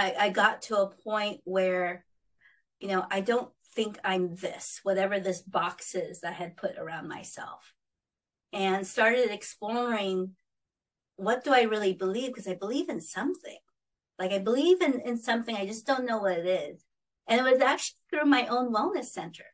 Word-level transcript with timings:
I, 0.00 0.14
I 0.18 0.28
got 0.30 0.62
to 0.62 0.78
a 0.78 0.90
point 0.90 1.40
where, 1.44 2.04
you 2.78 2.88
know, 2.88 3.04
I 3.10 3.20
don't 3.20 3.50
think 3.74 3.98
I'm 4.02 4.34
this, 4.34 4.80
whatever 4.82 5.20
this 5.20 5.42
box 5.42 5.94
is 5.94 6.20
that 6.20 6.30
I 6.30 6.36
had 6.36 6.56
put 6.56 6.78
around 6.78 7.06
myself. 7.08 7.74
And 8.52 8.86
started 8.86 9.30
exploring 9.30 10.32
what 11.16 11.44
do 11.44 11.52
I 11.52 11.62
really 11.62 11.92
believe? 11.92 12.28
Because 12.28 12.48
I 12.48 12.54
believe 12.54 12.88
in 12.88 13.02
something. 13.02 13.58
Like 14.18 14.32
I 14.32 14.38
believe 14.38 14.80
in, 14.80 15.00
in 15.00 15.18
something, 15.18 15.54
I 15.54 15.66
just 15.66 15.86
don't 15.86 16.06
know 16.06 16.18
what 16.18 16.38
it 16.38 16.46
is. 16.46 16.82
And 17.28 17.38
it 17.38 17.52
was 17.52 17.60
actually 17.60 17.98
through 18.08 18.24
my 18.24 18.46
own 18.46 18.72
wellness 18.72 19.06
center 19.06 19.44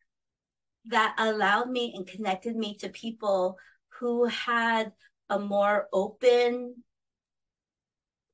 that 0.86 1.16
allowed 1.18 1.68
me 1.68 1.92
and 1.96 2.06
connected 2.06 2.54
me 2.54 2.76
to 2.76 2.88
people 2.88 3.58
who 3.98 4.26
had 4.26 4.92
a 5.28 5.40
more 5.40 5.88
open 5.92 6.76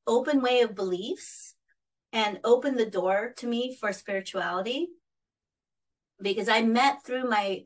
open 0.06 0.42
way 0.42 0.60
of 0.60 0.74
beliefs 0.74 1.54
and 2.12 2.40
opened 2.44 2.79
the 2.79 2.90
door 2.90 3.32
to 3.38 3.46
me 3.46 3.76
for 3.80 3.92
spirituality 3.92 4.88
because 6.20 6.48
I 6.48 6.62
met 6.62 7.04
through 7.04 7.28
my 7.28 7.64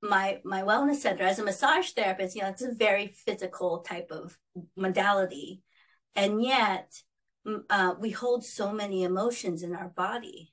my 0.00 0.40
my 0.44 0.62
wellness 0.62 0.96
center 0.96 1.24
as 1.24 1.40
a 1.40 1.44
massage 1.44 1.90
therapist 1.90 2.36
you 2.36 2.42
know 2.42 2.48
it's 2.48 2.62
a 2.62 2.72
very 2.72 3.08
physical 3.08 3.80
type 3.80 4.12
of 4.12 4.38
modality 4.76 5.62
and 6.14 6.42
yet 6.42 7.02
uh, 7.70 7.94
we 7.98 8.10
hold 8.10 8.44
so 8.44 8.72
many 8.72 9.04
emotions 9.04 9.62
in 9.62 9.74
our 9.74 9.88
body. 9.88 10.52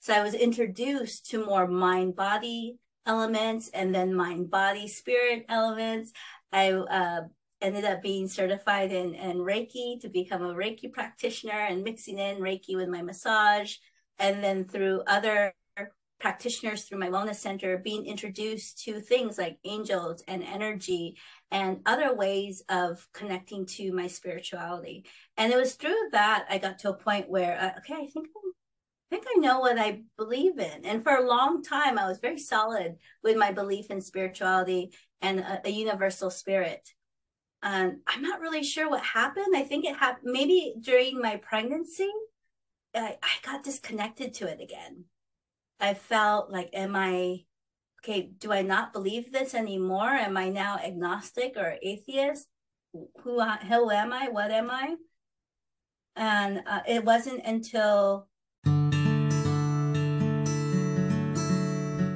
So 0.00 0.14
I 0.14 0.22
was 0.22 0.34
introduced 0.34 1.30
to 1.30 1.44
more 1.44 1.66
mind 1.66 2.16
body 2.16 2.78
elements 3.06 3.68
and 3.72 3.94
then 3.94 4.14
mind 4.14 4.50
body 4.50 4.88
spirit 4.88 5.46
elements. 5.48 6.12
I 6.52 6.72
uh, 6.72 7.22
ended 7.62 7.84
up 7.84 8.02
being 8.02 8.28
certified 8.28 8.92
in, 8.92 9.14
in 9.14 9.38
Reiki 9.38 10.00
to 10.00 10.08
become 10.08 10.42
a 10.42 10.54
Reiki 10.54 10.92
practitioner 10.92 11.58
and 11.58 11.82
mixing 11.82 12.18
in 12.18 12.38
Reiki 12.38 12.76
with 12.76 12.88
my 12.88 13.00
massage. 13.00 13.76
And 14.18 14.44
then 14.44 14.64
through 14.64 15.02
other 15.06 15.54
practitioners 16.22 16.84
through 16.84 17.00
my 17.00 17.08
wellness 17.08 17.36
center 17.36 17.76
being 17.78 18.06
introduced 18.06 18.84
to 18.84 19.00
things 19.00 19.36
like 19.36 19.58
angels 19.64 20.22
and 20.28 20.44
energy 20.44 21.16
and 21.50 21.80
other 21.84 22.14
ways 22.14 22.62
of 22.68 23.04
connecting 23.12 23.66
to 23.66 23.92
my 23.92 24.06
spirituality 24.06 25.04
and 25.36 25.52
it 25.52 25.56
was 25.56 25.74
through 25.74 26.08
that 26.12 26.46
i 26.48 26.58
got 26.58 26.78
to 26.78 26.90
a 26.90 26.94
point 26.94 27.28
where 27.28 27.60
uh, 27.60 27.76
okay 27.76 27.94
i 27.94 28.06
think 28.06 28.28
I 29.12 29.16
think 29.16 29.26
I 29.36 29.40
know 29.40 29.60
what 29.60 29.78
I 29.78 30.00
believe 30.16 30.58
in. 30.58 30.86
And 30.86 31.02
for 31.02 31.14
a 31.14 31.28
long 31.28 31.62
time, 31.62 31.98
I 31.98 32.08
was 32.08 32.18
very 32.18 32.38
solid 32.38 32.96
with 33.22 33.36
my 33.36 33.52
belief 33.52 33.90
in 33.90 34.00
spirituality 34.00 34.94
and 35.20 35.40
a, 35.40 35.60
a 35.66 35.70
universal 35.70 36.30
spirit. 36.30 36.88
Um, 37.62 38.00
I'm 38.06 38.22
not 38.22 38.40
really 38.40 38.64
sure 38.64 38.90
what 38.90 39.02
happened. 39.02 39.56
I 39.56 39.62
think 39.62 39.84
it 39.84 39.96
happened 39.96 40.32
maybe 40.32 40.74
during 40.80 41.20
my 41.20 41.36
pregnancy. 41.36 42.10
I, 42.94 43.16
I 43.22 43.30
got 43.44 43.62
disconnected 43.62 44.34
to 44.34 44.48
it 44.48 44.60
again. 44.60 45.04
I 45.80 45.94
felt 45.94 46.50
like, 46.50 46.70
am 46.72 46.96
I 46.96 47.44
okay? 48.02 48.30
Do 48.38 48.52
I 48.52 48.62
not 48.62 48.92
believe 48.92 49.32
this 49.32 49.54
anymore? 49.54 50.10
Am 50.10 50.36
I 50.36 50.48
now 50.48 50.78
agnostic 50.78 51.54
or 51.56 51.76
atheist? 51.82 52.48
Who 52.92 53.08
who 53.22 53.40
am 53.90 54.12
I? 54.12 54.28
What 54.28 54.50
am 54.50 54.70
I? 54.70 54.96
And 56.14 56.62
uh, 56.66 56.80
it 56.86 57.04
wasn't 57.04 57.44
until 57.46 58.28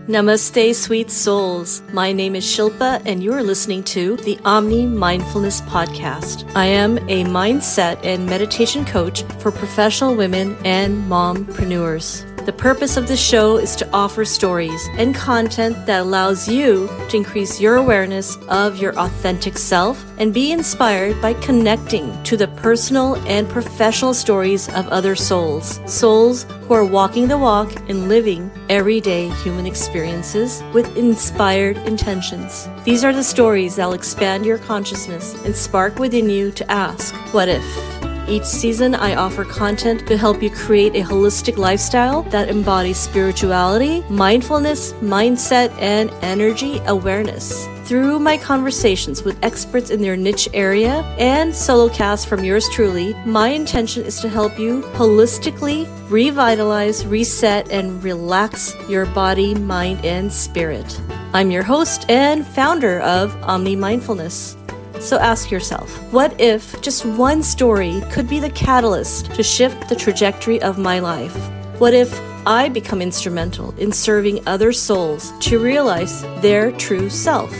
Namaste, 0.08 0.72
sweet 0.72 1.10
souls. 1.10 1.82
My 1.92 2.12
name 2.12 2.36
is 2.36 2.44
Shilpa, 2.44 3.02
and 3.04 3.24
you 3.24 3.32
are 3.32 3.42
listening 3.42 3.82
to 3.84 4.14
the 4.18 4.38
Omni 4.44 4.86
Mindfulness 4.86 5.62
Podcast. 5.62 6.48
I 6.54 6.66
am 6.66 6.98
a 7.08 7.24
mindset 7.24 7.98
and 8.04 8.24
meditation 8.24 8.84
coach 8.84 9.24
for 9.40 9.50
professional 9.50 10.14
women 10.14 10.56
and 10.64 11.10
mompreneurs. 11.10 12.22
The 12.46 12.52
purpose 12.52 12.96
of 12.96 13.08
the 13.08 13.16
show 13.16 13.56
is 13.56 13.74
to 13.74 13.90
offer 13.92 14.24
stories 14.24 14.80
and 14.98 15.12
content 15.12 15.84
that 15.86 16.02
allows 16.02 16.48
you 16.48 16.88
to 17.08 17.16
increase 17.16 17.60
your 17.60 17.74
awareness 17.74 18.36
of 18.46 18.76
your 18.76 18.96
authentic 18.96 19.58
self 19.58 20.04
and 20.18 20.32
be 20.32 20.52
inspired 20.52 21.20
by 21.20 21.34
connecting 21.34 22.22
to 22.22 22.36
the 22.36 22.46
personal 22.46 23.16
and 23.26 23.48
professional 23.48 24.14
stories 24.14 24.68
of 24.74 24.86
other 24.90 25.16
souls. 25.16 25.80
Souls 25.86 26.44
who 26.68 26.74
are 26.74 26.84
walking 26.84 27.26
the 27.26 27.36
walk 27.36 27.74
and 27.90 28.08
living 28.08 28.48
everyday 28.68 29.28
human 29.42 29.66
experiences 29.66 30.62
with 30.72 30.96
inspired 30.96 31.78
intentions. 31.78 32.68
These 32.84 33.02
are 33.02 33.12
the 33.12 33.24
stories 33.24 33.74
that 33.74 33.86
will 33.86 33.94
expand 33.94 34.46
your 34.46 34.58
consciousness 34.58 35.34
and 35.44 35.56
spark 35.56 35.98
within 35.98 36.30
you 36.30 36.52
to 36.52 36.70
ask, 36.70 37.12
What 37.34 37.48
if? 37.48 38.05
Each 38.28 38.44
season, 38.44 38.96
I 38.96 39.14
offer 39.14 39.44
content 39.44 40.08
to 40.08 40.16
help 40.16 40.42
you 40.42 40.50
create 40.50 40.96
a 40.96 41.06
holistic 41.06 41.58
lifestyle 41.58 42.22
that 42.24 42.48
embodies 42.48 42.98
spirituality, 42.98 44.02
mindfulness, 44.10 44.92
mindset, 44.94 45.70
and 45.80 46.10
energy 46.22 46.80
awareness. 46.86 47.68
Through 47.84 48.18
my 48.18 48.36
conversations 48.36 49.22
with 49.22 49.38
experts 49.44 49.90
in 49.90 50.02
their 50.02 50.16
niche 50.16 50.48
area 50.52 51.02
and 51.20 51.54
solo 51.54 51.88
cast 51.88 52.26
from 52.26 52.42
yours 52.42 52.68
truly, 52.72 53.14
my 53.24 53.50
intention 53.50 54.02
is 54.04 54.18
to 54.22 54.28
help 54.28 54.58
you 54.58 54.80
holistically 54.94 55.86
revitalize, 56.10 57.06
reset, 57.06 57.70
and 57.70 58.02
relax 58.02 58.74
your 58.88 59.06
body, 59.06 59.54
mind, 59.54 60.04
and 60.04 60.32
spirit. 60.32 61.00
I'm 61.32 61.52
your 61.52 61.62
host 61.62 62.10
and 62.10 62.44
founder 62.44 62.98
of 63.02 63.40
Omni 63.44 63.76
Mindfulness. 63.76 64.56
So 65.00 65.18
ask 65.18 65.50
yourself, 65.50 65.90
what 66.12 66.40
if 66.40 66.80
just 66.80 67.04
one 67.04 67.42
story 67.42 68.02
could 68.10 68.28
be 68.28 68.40
the 68.40 68.50
catalyst 68.50 69.26
to 69.34 69.42
shift 69.42 69.88
the 69.88 69.96
trajectory 69.96 70.60
of 70.62 70.78
my 70.78 70.98
life? 70.98 71.36
What 71.78 71.94
if 71.94 72.18
I 72.46 72.68
become 72.68 73.02
instrumental 73.02 73.72
in 73.78 73.92
serving 73.92 74.46
other 74.46 74.72
souls 74.72 75.32
to 75.40 75.58
realize 75.58 76.22
their 76.40 76.72
true 76.72 77.10
self? 77.10 77.52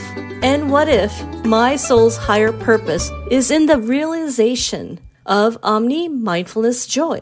And 0.43 0.71
what 0.71 0.89
if 0.89 1.13
my 1.45 1.77
soul's 1.77 2.17
higher 2.17 2.53
purpose 2.53 3.11
is 3.31 3.51
in 3.51 3.67
the 3.67 3.79
realization 3.79 5.01
of 5.25 5.59
omni 5.63 6.09
mindfulness 6.09 6.87
joy? 6.87 7.21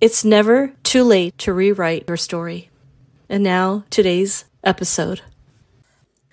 It's 0.00 0.24
never 0.24 0.72
too 0.82 1.04
late 1.04 1.36
to 1.38 1.52
rewrite 1.52 2.04
your 2.08 2.16
story. 2.16 2.70
And 3.28 3.42
now, 3.42 3.84
today's 3.90 4.44
episode. 4.64 5.20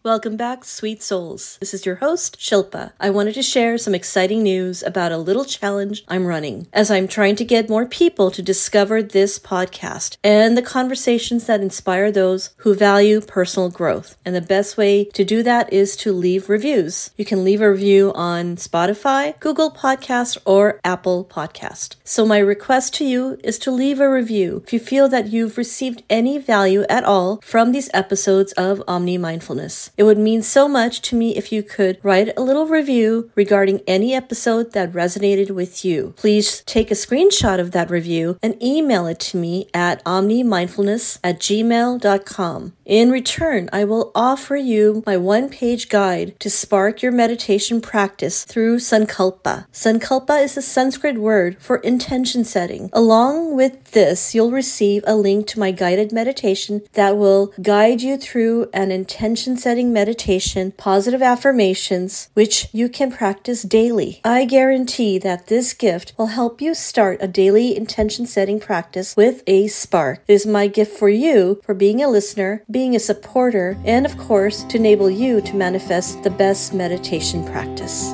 Welcome 0.06 0.38
back, 0.38 0.66
sweet 0.66 1.02
souls. 1.02 1.58
This 1.60 1.74
is 1.74 1.84
your 1.84 1.96
host, 1.96 2.38
Shilpa. 2.38 2.92
I 3.00 3.10
wanted 3.10 3.34
to 3.34 3.42
share 3.42 3.76
some 3.80 3.96
exciting 3.96 4.44
news 4.44 4.84
about 4.84 5.12
a 5.12 5.18
little 5.18 5.46
challenge 5.46 6.04
I'm 6.08 6.28
running 6.28 6.68
as 6.72 6.92
I'm 6.92 7.08
trying 7.08 7.36
to 7.38 7.44
get 7.44 7.70
more 7.70 7.88
people 7.88 8.30
to 8.30 8.44
discover 8.44 9.02
this 9.02 9.40
podcast 9.40 10.18
and 10.24 10.56
the 10.56 10.62
conversations 10.62 11.48
that 11.48 11.60
inspire 11.60 12.12
those 12.12 12.52
who 12.58 12.76
value 12.76 13.20
personal 13.20 13.72
growth. 13.72 14.16
And 14.24 14.36
the 14.36 14.42
best 14.42 14.78
way 14.78 15.06
to 15.06 15.26
do 15.26 15.42
that 15.42 15.74
is 15.74 15.96
to 15.96 16.14
leave 16.14 16.50
reviews. 16.50 17.10
You 17.18 17.26
can 17.26 17.44
leave 17.44 17.62
a 17.62 17.72
review 17.72 18.12
on 18.14 18.58
Spotify, 18.58 19.40
Google 19.40 19.72
Podcast, 19.72 20.38
or 20.46 20.80
Apple 20.84 21.26
Podcast. 21.26 21.96
So 22.04 22.28
my 22.28 22.38
request 22.38 22.94
to 22.98 23.06
you 23.06 23.40
is 23.44 23.58
to 23.58 23.72
leave 23.72 24.00
a 24.00 24.08
review 24.08 24.62
if 24.68 24.72
you 24.72 24.78
feel 24.80 25.10
that 25.10 25.30
you've 25.30 25.58
received 25.58 26.04
any 26.12 26.38
value 26.38 26.84
at 26.92 27.04
all 27.04 27.42
from 27.42 27.72
these 27.72 27.90
episodes 27.92 28.52
of 28.52 28.84
Omni 28.88 29.18
Mindfulness. 29.18 29.90
It 29.98 30.04
would 30.04 30.18
mean 30.18 30.42
so 30.42 30.68
much 30.68 31.02
to 31.04 31.16
me 31.16 31.36
if 31.36 31.52
you 31.52 31.64
could 31.64 32.00
write 32.04 32.38
a 32.38 32.42
little 32.42 32.68
review 32.68 33.32
regarding 33.36 33.82
any 33.88 34.14
episode 34.14 34.74
that 34.74 34.92
resonated 34.92 35.52
with 35.52 35.86
you. 35.86 36.14
Please 36.18 36.62
take 36.66 36.92
a 36.92 36.96
screenshot 36.96 37.60
of 37.60 37.72
that 37.72 37.90
review 37.90 38.38
and 38.44 38.62
email 38.62 39.08
it 39.08 39.20
to 39.20 39.38
me 39.38 39.68
at 39.74 40.04
omnimindfulness 40.04 41.20
at 41.24 41.40
gmail.com. 41.40 42.74
In 42.86 43.10
return, 43.10 43.70
I 43.74 43.84
will 43.84 44.12
offer 44.14 44.56
you 44.56 45.02
my 45.08 45.18
one 45.18 45.50
page 45.50 45.90
guide 45.90 46.40
to 46.40 46.50
spark 46.50 47.02
your 47.02 47.12
meditation 47.12 47.82
practice 47.82 48.44
through 48.44 48.78
Sankalpa. 48.78 49.66
Sankalpa 49.72 50.44
is 50.44 50.58
a 50.58 50.62
Sanskrit 50.62 51.18
word 51.18 51.58
for 51.60 51.78
intention 51.78 52.44
setting. 52.44 52.90
Along 52.94 53.56
with 53.56 53.92
this, 53.92 54.36
you'll 54.36 54.52
receive 54.52 55.04
a 55.08 55.16
link 55.16 55.48
to 55.48 55.60
my 55.60 55.72
guided 55.72 56.12
meditation 56.12 56.84
that 56.94 57.18
will 57.18 57.54
guide 57.62 58.02
you 58.02 58.18
through 58.18 58.70
an 58.74 58.92
intention 58.92 59.58
setting 59.58 59.85
meditation, 59.94 60.74
positive 60.78 61.22
affirmations, 61.22 62.30
which 62.34 62.68
you 62.72 62.90
can 62.90 63.12
practice 63.12 63.64
daily. 63.64 64.22
I 64.24 64.46
guarantee 64.46 65.18
that 65.20 65.48
this 65.48 65.74
gift 65.74 66.14
will 66.18 66.28
help 66.28 66.62
you 66.62 66.74
start 66.74 67.18
a 67.22 67.28
daily 67.28 67.76
intention 67.76 68.26
setting 68.26 68.60
practice 68.60 69.16
with 69.16 69.44
a 69.48 69.68
spark. 69.68 70.22
It 70.28 70.34
is 70.34 70.46
my 70.46 70.68
gift 70.68 70.98
for 70.98 71.10
you 71.10 71.62
for 71.64 71.74
being 71.74 72.02
a 72.04 72.10
listener 72.10 72.64
being 72.70 72.96
a 72.96 73.00
supporter, 73.00 73.78
and 73.86 74.06
of 74.06 74.18
course, 74.18 74.64
to 74.64 74.78
enable 74.78 75.10
you 75.10 75.42
to 75.42 75.56
manifest 75.56 76.24
the 76.24 76.30
best 76.30 76.74
meditation 76.74 77.46
practice. 77.46 78.14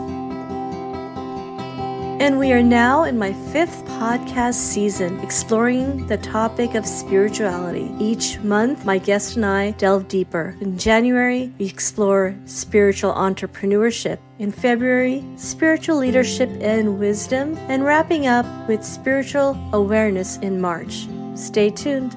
And 2.21 2.37
we 2.37 2.53
are 2.53 2.61
now 2.61 3.05
in 3.05 3.17
my 3.17 3.33
fifth 3.51 3.83
podcast 3.85 4.53
season 4.53 5.19
exploring 5.21 6.05
the 6.05 6.17
topic 6.17 6.75
of 6.75 6.85
spirituality. 6.85 7.91
Each 7.97 8.37
month, 8.41 8.85
my 8.85 8.99
guest 8.99 9.37
and 9.37 9.43
I 9.43 9.71
delve 9.71 10.07
deeper. 10.07 10.55
In 10.61 10.77
January, 10.77 11.51
we 11.57 11.65
explore 11.65 12.37
spiritual 12.45 13.11
entrepreneurship. 13.13 14.19
In 14.37 14.51
February, 14.51 15.25
spiritual 15.35 15.97
leadership 15.97 16.51
and 16.61 16.99
wisdom. 16.99 17.57
And 17.69 17.83
wrapping 17.83 18.27
up 18.27 18.45
with 18.67 18.83
spiritual 18.83 19.57
awareness 19.73 20.37
in 20.43 20.61
March. 20.61 21.07
Stay 21.33 21.71
tuned. 21.71 22.13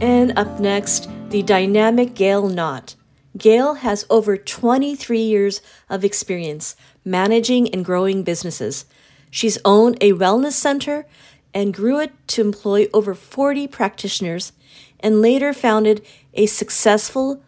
And 0.00 0.38
up 0.38 0.60
next, 0.60 1.08
the 1.30 1.42
dynamic 1.42 2.14
Gail 2.14 2.48
Nott. 2.48 2.94
Gail 3.36 3.74
has 3.74 4.06
over 4.10 4.36
23 4.36 5.20
years 5.20 5.62
of 5.88 6.04
experience 6.04 6.76
managing 7.04 7.68
and 7.72 7.84
growing 7.84 8.22
businesses. 8.22 8.84
She's 9.30 9.58
owned 9.64 9.96
a 10.00 10.12
wellness 10.12 10.52
center 10.52 11.06
and 11.54 11.74
grew 11.74 11.98
it 11.98 12.12
to 12.28 12.42
employ 12.42 12.88
over 12.92 13.14
40 13.14 13.66
practitioners 13.68 14.52
and 15.00 15.20
later 15.20 15.52
founded 15.52 16.04
a 16.34 16.46
successful 16.46 17.42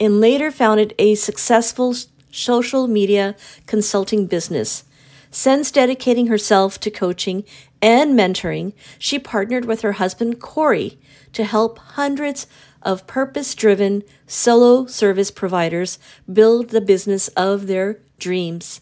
and 0.00 0.20
later 0.20 0.50
founded 0.50 0.94
a 0.98 1.14
successful 1.14 1.94
social 2.30 2.86
media 2.86 3.36
consulting 3.66 4.26
business. 4.26 4.84
Since 5.30 5.70
dedicating 5.70 6.26
herself 6.26 6.78
to 6.80 6.90
coaching 6.90 7.44
and 7.80 8.18
mentoring, 8.18 8.72
she 8.98 9.18
partnered 9.18 9.64
with 9.64 9.80
her 9.82 9.92
husband 9.92 10.40
Cory 10.40 10.98
to 11.34 11.44
help 11.44 11.78
hundreds 11.78 12.46
of 12.82 13.06
purpose 13.06 13.54
driven 13.54 14.02
solo 14.26 14.86
service 14.86 15.30
providers 15.30 15.98
build 16.30 16.70
the 16.70 16.80
business 16.80 17.28
of 17.28 17.66
their 17.66 18.00
dreams. 18.18 18.80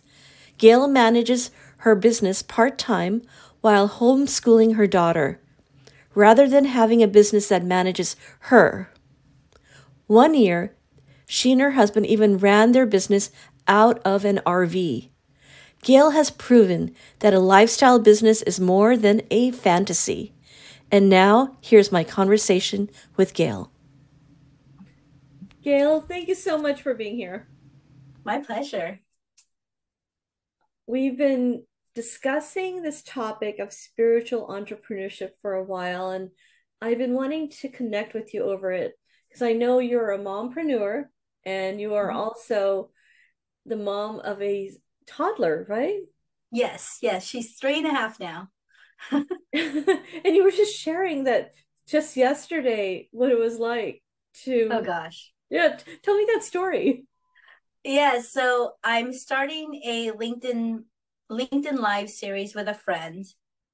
Gail 0.58 0.86
manages 0.86 1.50
her 1.78 1.94
business 1.94 2.42
part 2.42 2.78
time 2.78 3.22
while 3.60 3.88
homeschooling 3.88 4.76
her 4.76 4.86
daughter, 4.86 5.40
rather 6.14 6.48
than 6.48 6.64
having 6.64 7.02
a 7.02 7.08
business 7.08 7.48
that 7.48 7.64
manages 7.64 8.16
her. 8.40 8.90
One 10.06 10.34
year, 10.34 10.74
she 11.26 11.52
and 11.52 11.60
her 11.60 11.72
husband 11.72 12.06
even 12.06 12.38
ran 12.38 12.72
their 12.72 12.86
business 12.86 13.30
out 13.66 14.00
of 14.04 14.24
an 14.24 14.40
RV. 14.44 15.08
Gail 15.82 16.10
has 16.10 16.30
proven 16.30 16.94
that 17.20 17.34
a 17.34 17.40
lifestyle 17.40 17.98
business 17.98 18.42
is 18.42 18.60
more 18.60 18.96
than 18.96 19.22
a 19.30 19.50
fantasy. 19.50 20.32
And 20.92 21.08
now, 21.08 21.56
here's 21.62 21.90
my 21.90 22.04
conversation 22.04 22.90
with 23.16 23.32
Gail. 23.32 23.72
Gail, 25.62 26.02
thank 26.02 26.28
you 26.28 26.34
so 26.34 26.58
much 26.58 26.82
for 26.82 26.92
being 26.92 27.16
here. 27.16 27.48
My 28.24 28.40
pleasure. 28.40 29.00
We've 30.86 31.16
been 31.16 31.64
discussing 31.94 32.82
this 32.82 33.02
topic 33.02 33.58
of 33.58 33.72
spiritual 33.72 34.48
entrepreneurship 34.48 35.30
for 35.40 35.54
a 35.54 35.64
while, 35.64 36.10
and 36.10 36.28
I've 36.82 36.98
been 36.98 37.14
wanting 37.14 37.48
to 37.60 37.70
connect 37.70 38.12
with 38.12 38.34
you 38.34 38.42
over 38.42 38.70
it 38.70 38.92
because 39.28 39.40
I 39.40 39.54
know 39.54 39.78
you're 39.78 40.10
a 40.10 40.18
mompreneur 40.18 41.04
and 41.46 41.80
you 41.80 41.94
are 41.94 42.08
mm-hmm. 42.08 42.18
also 42.18 42.90
the 43.64 43.76
mom 43.76 44.20
of 44.20 44.42
a 44.42 44.70
toddler, 45.06 45.64
right? 45.70 46.00
Yes, 46.50 46.98
yes. 47.00 47.24
She's 47.24 47.56
three 47.58 47.78
and 47.78 47.86
a 47.86 47.92
half 47.92 48.20
now. 48.20 48.48
and 49.52 50.36
you 50.36 50.44
were 50.44 50.50
just 50.50 50.76
sharing 50.76 51.24
that 51.24 51.52
just 51.86 52.16
yesterday 52.16 53.08
what 53.10 53.30
it 53.30 53.38
was 53.38 53.58
like 53.58 54.02
to 54.44 54.68
oh 54.70 54.82
gosh 54.82 55.32
yeah, 55.52 55.76
t- 55.76 55.98
tell 56.02 56.16
me 56.16 56.26
that 56.32 56.42
story. 56.42 57.04
Yeah, 57.84 58.22
so 58.22 58.72
I'm 58.82 59.12
starting 59.12 59.82
a 59.84 60.10
LinkedIn 60.10 60.84
LinkedIn 61.30 61.78
live 61.78 62.08
series 62.08 62.54
with 62.54 62.68
a 62.68 62.74
friend 62.74 63.26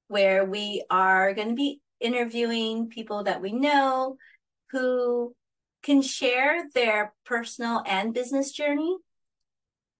where 0.09 0.43
we 0.43 0.83
are 0.89 1.33
going 1.33 1.49
to 1.49 1.55
be 1.55 1.79
interviewing 2.01 2.89
people 2.89 3.23
that 3.23 3.41
we 3.41 3.53
know 3.53 4.17
who 4.71 5.33
can 5.81 6.01
share 6.01 6.65
their 6.75 7.13
personal 7.25 7.81
and 7.85 8.13
business 8.13 8.51
journey 8.51 8.97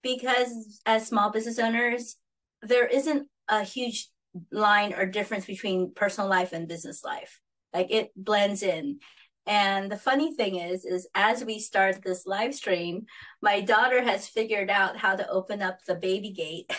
because 0.03 0.81
as 0.85 1.07
small 1.07 1.31
business 1.31 1.59
owners 1.59 2.15
there 2.61 2.85
isn't 2.85 3.27
a 3.47 3.63
huge 3.63 4.09
line 4.51 4.93
or 4.93 5.05
difference 5.05 5.45
between 5.45 5.93
personal 5.93 6.29
life 6.29 6.53
and 6.53 6.67
business 6.67 7.03
life. 7.03 7.39
Like 7.73 7.91
it 7.91 8.11
blends 8.15 8.63
in. 8.63 8.99
And 9.45 9.91
the 9.91 9.97
funny 9.97 10.35
thing 10.35 10.55
is, 10.55 10.85
is 10.85 11.07
as 11.15 11.43
we 11.43 11.59
start 11.59 12.03
this 12.03 12.25
live 12.25 12.53
stream, 12.53 13.05
my 13.41 13.61
daughter 13.61 14.03
has 14.03 14.27
figured 14.27 14.69
out 14.69 14.97
how 14.97 15.15
to 15.15 15.27
open 15.27 15.61
up 15.61 15.79
the 15.85 15.95
baby 15.95 16.31
gate. 16.31 16.71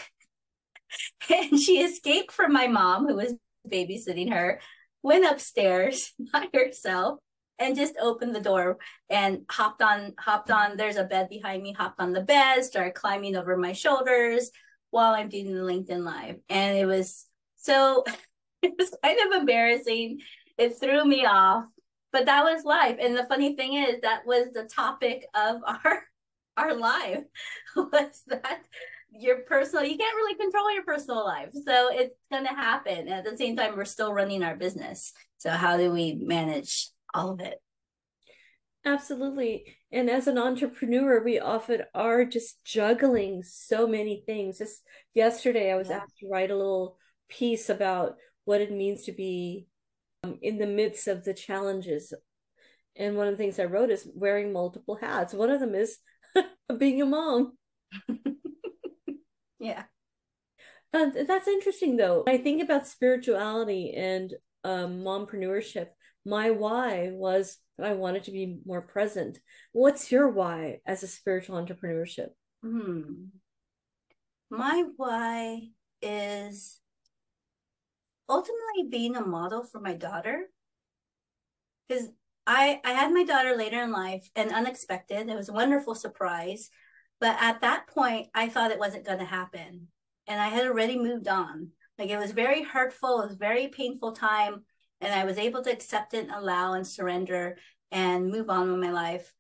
and 1.30 1.58
she 1.58 1.80
escaped 1.80 2.32
from 2.32 2.52
my 2.52 2.68
mom, 2.68 3.08
who 3.08 3.16
was 3.16 3.34
babysitting 3.68 4.32
her, 4.32 4.60
went 5.02 5.24
upstairs 5.24 6.12
by 6.32 6.48
herself 6.54 7.18
and 7.58 7.76
just 7.76 7.94
opened 8.00 8.34
the 8.34 8.40
door 8.40 8.78
and 9.10 9.40
hopped 9.50 9.82
on 9.82 10.14
hopped 10.18 10.50
on 10.50 10.78
there's 10.78 10.96
a 10.96 11.04
bed 11.04 11.28
behind 11.28 11.62
me 11.62 11.72
hopped 11.72 12.00
on 12.00 12.12
the 12.12 12.22
bed 12.22 12.64
started 12.64 12.94
climbing 12.94 13.36
over 13.36 13.54
my 13.54 13.72
shoulders 13.72 14.50
while 14.88 15.12
i'm 15.12 15.28
doing 15.28 15.54
the 15.54 15.60
linkedin 15.60 16.02
live. 16.02 16.36
And 16.48 16.78
it 16.78 16.86
was 16.86 17.26
so 17.60 18.04
it 18.62 18.72
was 18.78 18.94
kind 19.02 19.18
of 19.26 19.40
embarrassing. 19.40 20.20
It 20.58 20.78
threw 20.78 21.04
me 21.04 21.24
off 21.24 21.64
but 22.12 22.26
that 22.26 22.44
was 22.44 22.64
life. 22.64 22.96
And 23.00 23.16
the 23.16 23.26
funny 23.26 23.54
thing 23.54 23.74
is 23.74 24.00
that 24.02 24.26
was 24.26 24.48
the 24.52 24.64
topic 24.64 25.26
of 25.34 25.60
our 25.66 26.02
our 26.56 26.74
life 26.74 27.22
was 27.76 28.22
that 28.26 28.60
your 29.12 29.38
personal 29.40 29.84
you 29.84 29.96
can't 29.96 30.16
really 30.16 30.36
control 30.36 30.72
your 30.72 30.84
personal 30.84 31.24
life. 31.24 31.50
So 31.52 31.88
it's 31.92 32.14
going 32.30 32.44
to 32.44 32.50
happen. 32.50 32.98
And 32.98 33.10
at 33.10 33.24
the 33.24 33.36
same 33.36 33.56
time 33.56 33.76
we're 33.76 33.84
still 33.84 34.12
running 34.12 34.42
our 34.42 34.56
business. 34.56 35.12
So 35.38 35.50
how 35.50 35.76
do 35.76 35.90
we 35.90 36.14
manage 36.14 36.88
all 37.14 37.30
of 37.30 37.40
it? 37.40 37.60
Absolutely. 38.84 39.76
And 39.92 40.08
as 40.10 40.26
an 40.26 40.38
entrepreneur 40.38 41.22
we 41.24 41.38
often 41.38 41.82
are 41.94 42.24
just 42.24 42.64
juggling 42.64 43.42
so 43.42 43.86
many 43.86 44.22
things. 44.26 44.58
Just 44.58 44.82
yesterday 45.14 45.72
i 45.72 45.76
was 45.76 45.88
yeah. 45.88 45.98
asked 45.98 46.18
to 46.18 46.28
write 46.28 46.50
a 46.50 46.56
little 46.56 46.96
piece 47.30 47.68
about 47.68 48.16
what 48.44 48.60
it 48.60 48.72
means 48.72 49.04
to 49.04 49.12
be 49.12 49.66
um, 50.24 50.38
in 50.42 50.58
the 50.58 50.66
midst 50.66 51.08
of 51.08 51.24
the 51.24 51.34
challenges. 51.34 52.12
And 52.96 53.16
one 53.16 53.28
of 53.28 53.32
the 53.32 53.38
things 53.38 53.58
I 53.58 53.64
wrote 53.64 53.90
is 53.90 54.08
wearing 54.14 54.52
multiple 54.52 54.98
hats. 55.00 55.32
One 55.32 55.50
of 55.50 55.60
them 55.60 55.74
is 55.74 55.98
being 56.78 57.00
a 57.00 57.06
mom. 57.06 57.56
yeah. 59.58 59.84
And 60.92 61.14
that's 61.26 61.48
interesting 61.48 61.96
though. 61.96 62.24
I 62.26 62.38
think 62.38 62.62
about 62.62 62.86
spirituality 62.86 63.94
and 63.96 64.34
um, 64.64 65.02
mompreneurship. 65.02 65.88
My 66.26 66.50
why 66.50 67.10
was 67.12 67.58
I 67.80 67.92
wanted 67.94 68.24
to 68.24 68.32
be 68.32 68.58
more 68.66 68.82
present. 68.82 69.38
What's 69.72 70.12
your 70.12 70.28
why 70.28 70.80
as 70.84 71.02
a 71.02 71.06
spiritual 71.06 71.62
entrepreneurship? 71.62 72.28
Hmm. 72.62 73.26
My 74.50 74.84
why 74.96 75.68
is 76.02 76.79
ultimately 78.30 78.88
being 78.88 79.16
a 79.16 79.26
model 79.26 79.64
for 79.64 79.80
my 79.80 79.94
daughter 79.94 80.46
because 81.88 82.08
I 82.46 82.80
I 82.84 82.92
had 82.92 83.12
my 83.12 83.24
daughter 83.24 83.56
later 83.56 83.82
in 83.82 83.92
life 83.92 84.30
and 84.36 84.52
unexpected. 84.52 85.28
It 85.28 85.36
was 85.36 85.48
a 85.48 85.52
wonderful 85.52 85.94
surprise, 85.94 86.70
but 87.20 87.36
at 87.40 87.60
that 87.60 87.88
point 87.88 88.28
I 88.34 88.48
thought 88.48 88.70
it 88.70 88.78
wasn't 88.78 89.04
going 89.04 89.18
to 89.18 89.24
happen, 89.24 89.88
and 90.26 90.40
I 90.40 90.48
had 90.48 90.66
already 90.66 90.98
moved 90.98 91.28
on. 91.28 91.70
Like 91.98 92.08
it 92.08 92.18
was 92.18 92.30
very 92.30 92.62
hurtful. 92.62 93.20
It 93.20 93.28
was 93.28 93.36
very 93.36 93.68
painful 93.68 94.12
time, 94.12 94.64
and 95.00 95.12
I 95.12 95.24
was 95.24 95.36
able 95.36 95.62
to 95.64 95.72
accept 95.72 96.14
it, 96.14 96.24
and 96.24 96.32
allow, 96.32 96.74
and 96.74 96.86
surrender, 96.86 97.58
and 97.90 98.30
move 98.30 98.48
on 98.48 98.70
with 98.70 98.80
my 98.80 98.92
life. 98.92 99.34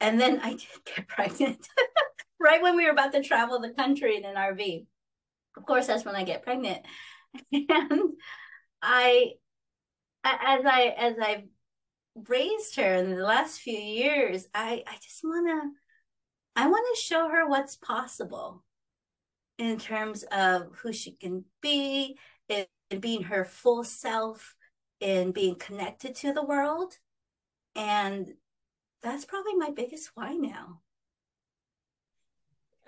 And 0.00 0.18
then 0.20 0.40
I 0.42 0.50
did 0.50 0.84
get 0.96 1.08
pregnant 1.08 1.68
right 2.40 2.62
when 2.62 2.76
we 2.76 2.84
were 2.84 2.92
about 2.92 3.12
to 3.12 3.22
travel 3.22 3.60
the 3.60 3.74
country 3.74 4.16
in 4.16 4.24
an 4.24 4.36
RV. 4.36 4.86
Of 5.56 5.66
course, 5.66 5.88
that's 5.88 6.04
when 6.04 6.14
I 6.14 6.22
get 6.22 6.44
pregnant 6.44 6.86
and 7.52 8.12
I, 8.82 9.32
as 10.24 10.64
I 10.64 10.94
as 10.96 11.14
I've 11.20 11.44
raised 12.28 12.76
her 12.76 12.94
in 12.94 13.10
the 13.10 13.22
last 13.24 13.60
few 13.60 13.78
years, 13.78 14.46
I 14.54 14.82
I 14.86 14.94
just 15.02 15.20
wanna 15.24 15.70
I 16.56 16.68
want 16.68 16.86
to 16.94 17.00
show 17.00 17.28
her 17.28 17.48
what's 17.48 17.76
possible 17.76 18.64
in 19.58 19.78
terms 19.78 20.24
of 20.24 20.74
who 20.78 20.92
she 20.92 21.12
can 21.12 21.44
be, 21.60 22.18
in, 22.48 22.66
in 22.90 23.00
being 23.00 23.24
her 23.24 23.44
full 23.44 23.84
self, 23.84 24.56
in 25.00 25.32
being 25.32 25.54
connected 25.54 26.14
to 26.16 26.32
the 26.32 26.44
world, 26.44 26.94
and 27.76 28.34
that's 29.02 29.24
probably 29.24 29.54
my 29.54 29.70
biggest 29.70 30.10
why 30.14 30.34
now. 30.34 30.80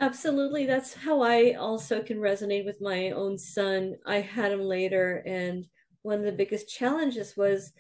Absolutely. 0.02 0.66
That's 0.66 0.94
how 0.94 1.22
I 1.22 1.52
also 1.52 2.02
can 2.02 2.18
resonate 2.18 2.64
with 2.64 2.80
my 2.80 3.10
own 3.10 3.38
son. 3.38 3.94
I 4.04 4.16
had 4.16 4.50
him 4.50 4.60
later, 4.60 5.22
and 5.24 5.64
one 6.02 6.18
of 6.18 6.24
the 6.24 6.32
biggest 6.32 6.68
challenges 6.68 7.36
was 7.36 7.72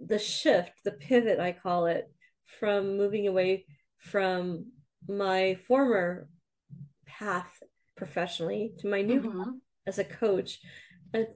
the 0.00 0.18
shift, 0.18 0.72
the 0.84 0.92
pivot, 0.92 1.38
I 1.38 1.52
call 1.52 1.84
it, 1.84 2.10
from 2.58 2.96
moving 2.96 3.28
away 3.28 3.66
from 3.98 4.72
my 5.06 5.58
former 5.68 6.28
path 7.04 7.52
professionally 7.94 8.72
to 8.78 8.88
my 8.88 9.02
new 9.02 9.20
mm-hmm. 9.20 9.50
as 9.86 9.98
a 9.98 10.04
coach. 10.04 10.60
And 11.12 11.26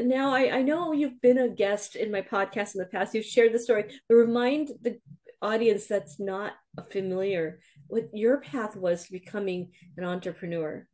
now 0.00 0.32
I, 0.32 0.56
I 0.56 0.62
know 0.62 0.92
you've 0.92 1.20
been 1.20 1.38
a 1.38 1.48
guest 1.48 1.94
in 1.94 2.10
my 2.10 2.22
podcast 2.22 2.74
in 2.74 2.78
the 2.78 2.88
past. 2.90 3.14
You've 3.14 3.26
shared 3.26 3.52
the 3.52 3.58
story, 3.58 3.84
but 4.08 4.14
remind 4.14 4.70
the 4.80 4.98
audience 5.42 5.86
that's 5.86 6.20
not 6.20 6.52
familiar 6.90 7.60
what 7.88 8.08
your 8.12 8.40
path 8.40 8.76
was 8.76 9.04
to 9.04 9.12
becoming 9.12 9.70
an 9.96 10.04
entrepreneur. 10.04 10.86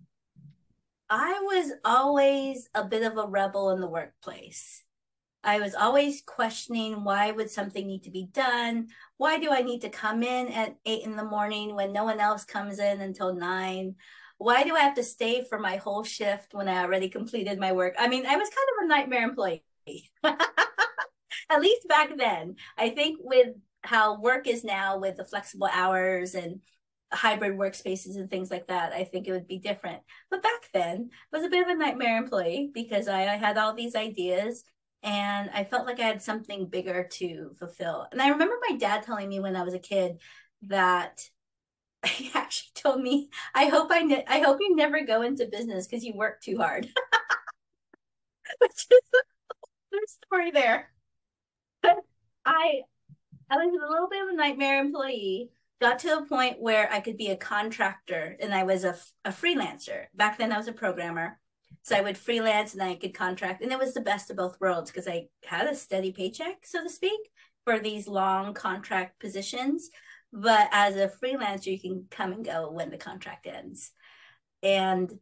I 1.09 1.41
was 1.43 1.73
always 1.85 2.69
a 2.75 2.85
bit 2.85 3.03
of 3.03 3.17
a 3.17 3.27
rebel 3.27 3.71
in 3.71 3.81
the 3.81 3.89
workplace. 3.89 4.83
I 5.45 5.61
was 5.61 5.75
always 5.75 6.23
questioning 6.27 7.05
why 7.05 7.31
would 7.31 7.51
something 7.51 7.87
need 7.87 8.03
to 8.05 8.11
be 8.11 8.29
done? 8.33 8.89
Why 9.17 9.39
do 9.39 9.51
I 9.53 9.63
need 9.63 9.83
to 9.83 9.89
come 9.89 10.25
in 10.25 10.49
at 10.49 10.75
eight 10.85 11.05
in 11.05 11.15
the 11.15 11.25
morning 11.25 11.77
when 11.77 11.93
no 11.93 12.03
one 12.03 12.19
else 12.19 12.45
comes 12.45 12.81
in 12.81 13.01
until 13.01 13.35
nine? 13.35 13.95
Why 14.39 14.65
do 14.65 14.75
I 14.75 14.81
have 14.81 14.97
to 14.97 15.05
stay 15.05 15.45
for 15.49 15.59
my 15.59 15.77
whole 15.77 16.03
shift 16.03 16.53
when 16.53 16.69
I 16.69 16.83
already 16.83 17.09
completed 17.09 17.61
my 17.61 17.73
work? 17.73 17.95
I 17.99 18.09
mean, 18.09 18.27
I 18.27 18.37
was 18.37 18.49
kind 18.49 18.69
of 18.73 18.85
a 18.85 18.89
nightmare 18.89 19.23
employee. 19.23 19.63
at 21.51 21.61
least 21.61 21.87
back 21.89 22.17
then. 22.17 22.57
I 22.77 22.91
think 22.91 23.19
with 23.23 23.49
how 23.87 24.21
work 24.21 24.47
is 24.47 24.65
now 24.65 24.99
with 24.99 25.17
the 25.17 25.25
flexible 25.25 25.69
hours 25.73 26.35
and 26.35 26.61
hybrid 27.13 27.57
workspaces 27.57 28.17
and 28.17 28.29
things 28.31 28.51
like 28.51 28.67
that, 28.69 28.93
I 28.93 29.05
think 29.05 29.29
it 29.29 29.33
would 29.33 29.47
be 29.47 29.59
different. 29.59 30.03
But 30.31 30.43
back 30.43 30.69
then, 30.75 31.11
I 31.33 31.37
was 31.37 31.47
a 31.47 31.51
bit 31.51 31.63
of 31.63 31.69
a 31.69 31.75
nightmare 31.77 32.19
employee 32.19 32.71
because 32.75 33.09
I, 33.09 33.23
I 33.23 33.37
had 33.37 33.59
all 33.59 33.75
these 33.75 33.95
ideas 33.95 34.65
and 35.03 35.51
I 35.55 35.65
felt 35.65 35.87
like 35.87 36.01
I 36.01 36.05
had 36.05 36.23
something 36.23 36.67
bigger 36.67 37.09
to 37.13 37.53
fulfill. 37.59 38.07
And 38.11 38.21
I 38.21 38.29
remember 38.31 38.57
my 38.69 38.77
dad 38.77 39.05
telling 39.05 39.29
me 39.29 39.41
when 39.41 39.57
I 39.57 39.63
was 39.63 39.75
a 39.75 39.79
kid 39.79 40.19
that 40.63 41.29
he 42.07 42.31
actually 42.35 42.71
told 42.75 43.03
me, 43.03 43.31
"I 43.55 43.67
hope 43.67 43.89
I 43.93 44.03
ne- 44.03 44.25
I 44.29 44.41
hope 44.41 44.59
you 44.61 44.77
never 44.77 45.03
go 45.03 45.23
into 45.23 45.47
business 45.47 45.87
because 45.87 46.05
you 46.05 46.15
work 46.15 46.41
too 46.41 46.59
hard." 46.59 46.89
Which 48.61 48.87
is 48.91 49.01
a 49.95 50.09
story 50.27 50.51
there. 50.51 50.91
But 51.83 51.99
I 52.47 52.83
I 53.49 53.57
was 53.57 53.75
a 53.75 53.91
little 53.91 54.09
bit 54.09 54.23
of 54.23 54.29
a 54.29 54.37
nightmare 54.37 54.81
employee. 54.81 55.51
Got 55.81 55.99
to 56.01 56.19
a 56.19 56.25
point 56.25 56.61
where 56.61 56.91
I 56.91 57.01
could 57.01 57.19
be 57.19 57.29
a 57.29 57.37
contractor, 57.37 58.37
and 58.41 58.55
I 58.55 58.63
was 58.63 58.85
a, 58.85 58.97
a 59.25 59.31
freelancer. 59.31 60.07
Back 60.15 60.39
then, 60.39 60.51
I 60.51 60.57
was 60.57 60.69
a 60.69 60.73
programmer, 60.73 61.39
so 61.83 61.95
I 61.95 62.01
would 62.01 62.17
freelance 62.17 62.73
and 62.73 62.83
I 62.83 62.95
could 62.95 63.13
contract, 63.13 63.63
and 63.63 63.71
it 63.71 63.79
was 63.79 63.93
the 63.93 64.01
best 64.01 64.31
of 64.31 64.39
both 64.39 64.59
worlds 64.59 64.91
because 64.91 65.07
I 65.07 65.27
had 65.45 65.67
a 65.67 65.75
steady 65.75 66.13
paycheck, 66.13 66.65
so 66.65 66.83
to 66.83 66.89
speak, 66.89 67.21
for 67.65 67.79
these 67.79 68.09
long 68.09 68.55
contract 68.55 69.21
positions. 69.21 69.91
But 70.33 70.69
as 70.73 70.97
a 70.97 71.13
freelancer, 71.23 71.67
you 71.67 71.79
can 71.79 72.07
come 72.11 72.33
and 72.33 72.45
go 72.45 72.71
when 72.71 72.91
the 72.91 72.97
contract 72.97 73.47
ends, 73.47 73.93
and 74.63 75.13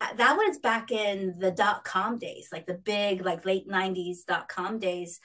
uh, 0.00 0.14
that 0.16 0.36
was 0.36 0.58
back 0.58 0.90
in 0.90 1.38
the 1.38 1.52
dot 1.52 1.84
com 1.84 2.18
days, 2.18 2.48
like 2.52 2.66
the 2.66 2.74
big, 2.74 3.24
like 3.24 3.46
late 3.46 3.68
'90s 3.68 4.24
dot 4.26 4.48
com 4.48 4.80
days 4.80 5.20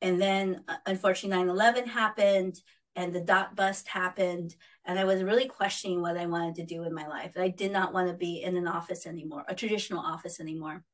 and 0.00 0.20
then 0.20 0.62
uh, 0.68 0.76
unfortunately 0.86 1.44
9-11 1.44 1.86
happened 1.86 2.60
and 2.96 3.12
the 3.12 3.20
dot 3.20 3.54
bust 3.54 3.88
happened 3.88 4.54
and 4.84 4.98
i 4.98 5.04
was 5.04 5.22
really 5.22 5.46
questioning 5.46 6.00
what 6.00 6.16
i 6.16 6.26
wanted 6.26 6.56
to 6.56 6.64
do 6.64 6.84
in 6.84 6.94
my 6.94 7.06
life. 7.06 7.32
I 7.36 7.48
did 7.48 7.72
not 7.72 7.92
want 7.92 8.08
to 8.08 8.14
be 8.14 8.42
in 8.42 8.56
an 8.56 8.68
office 8.68 9.06
anymore 9.06 9.44
a 9.48 9.54
traditional 9.54 10.00
office 10.00 10.40
anymore. 10.40 10.84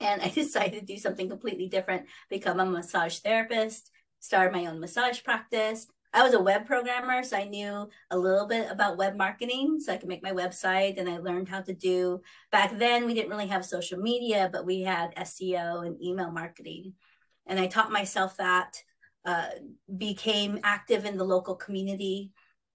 And 0.00 0.22
i 0.22 0.28
decided 0.34 0.80
to 0.80 0.86
do 0.86 0.98
something 0.98 1.28
completely 1.28 1.68
different 1.68 2.06
become 2.28 2.60
a 2.60 2.66
massage 2.66 3.18
therapist 3.18 3.90
start 4.20 4.52
my 4.52 4.66
own 4.66 4.80
massage 4.80 5.22
practice. 5.22 5.86
I 6.12 6.22
was 6.22 6.32
a 6.34 6.40
web 6.40 6.66
programmer 6.66 7.22
so 7.22 7.36
i 7.36 7.44
knew 7.44 7.88
a 8.10 8.18
little 8.18 8.46
bit 8.46 8.70
about 8.70 8.96
web 8.96 9.16
marketing 9.16 9.78
so 9.80 9.92
i 9.92 9.96
could 9.96 10.08
make 10.08 10.22
my 10.22 10.32
website 10.32 10.98
and 10.98 11.08
i 11.08 11.18
learned 11.18 11.48
how 11.48 11.60
to 11.60 11.74
do. 11.74 12.22
Back 12.50 12.78
then 12.78 13.06
we 13.06 13.14
didn't 13.14 13.30
really 13.30 13.48
have 13.48 13.64
social 13.64 13.98
media 13.98 14.48
but 14.52 14.66
we 14.66 14.82
had 14.82 15.14
seo 15.16 15.86
and 15.86 16.02
email 16.02 16.30
marketing 16.30 16.94
and 17.48 17.58
I 17.58 17.66
taught 17.66 17.90
myself 17.90 18.36
that, 18.36 18.82
uh, 19.24 19.48
became 19.96 20.60
active 20.62 21.04
in 21.04 21.16
the 21.16 21.24
local 21.24 21.54
community, 21.54 22.32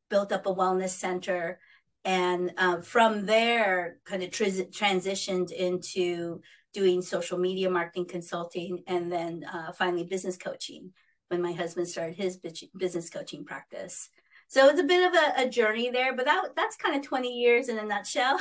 built 0.10 0.32
up 0.32 0.46
a 0.46 0.54
wellness 0.54 0.90
center, 0.90 1.60
and 2.06 2.52
uh, 2.58 2.82
from 2.82 3.26
there, 3.26 4.00
kind 4.06 4.24
of 4.24 4.32
tr- 4.32 4.44
transitioned 4.44 5.52
into 5.52 6.42
doing 6.74 7.02
social 7.02 7.38
media 7.38 7.70
marketing 7.70 8.06
consulting, 8.06 8.84
and 8.88 9.12
then 9.12 9.46
uh, 9.52 9.72
finally 9.72 10.04
business 10.04 10.38
coaching 10.38 10.92
when 11.30 11.42
my 11.42 11.54
husband 11.54 11.88
started 11.88 12.16
his 12.16 12.40
business 12.78 13.10
coaching 13.10 13.46
practice. 13.46 14.10
So 14.48 14.68
it's 14.68 14.80
a 14.80 14.84
bit 14.84 15.08
of 15.08 15.14
a, 15.14 15.48
a 15.48 15.50
journey 15.50 15.90
there, 15.90 16.16
but 16.16 16.26
that 16.26 16.56
that's 16.56 16.76
kind 16.76 16.96
of 16.96 17.02
20 17.02 17.30
years 17.30 17.70
in 17.70 17.80
a 17.80 17.86
nutshell. 17.86 18.40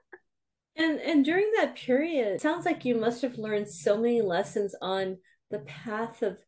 and 0.76 1.00
and 1.00 1.24
during 1.24 1.50
that 1.56 1.76
period, 1.76 2.40
sounds 2.40 2.66
like 2.66 2.84
you 2.84 2.94
must 2.94 3.22
have 3.22 3.38
learned 3.38 3.68
so 3.68 3.96
many 3.96 4.20
lessons 4.22 4.74
on 4.80 5.16
the 5.50 5.60
path 5.60 6.22
of 6.22 6.38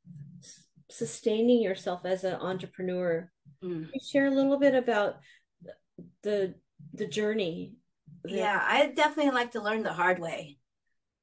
sustaining 0.91 1.63
yourself 1.63 2.05
as 2.05 2.25
an 2.25 2.35
entrepreneur. 2.35 3.31
Mm. 3.63 3.89
you 3.93 4.01
share 4.01 4.27
a 4.27 4.31
little 4.35 4.59
bit 4.59 4.75
about 4.75 5.17
the 6.23 6.55
the 6.95 7.07
journey. 7.07 7.75
That- 8.25 8.33
yeah, 8.33 8.61
I 8.63 8.87
definitely 8.89 9.33
like 9.33 9.53
to 9.53 9.63
learn 9.63 9.83
the 9.83 9.93
hard 9.93 10.19
way 10.19 10.59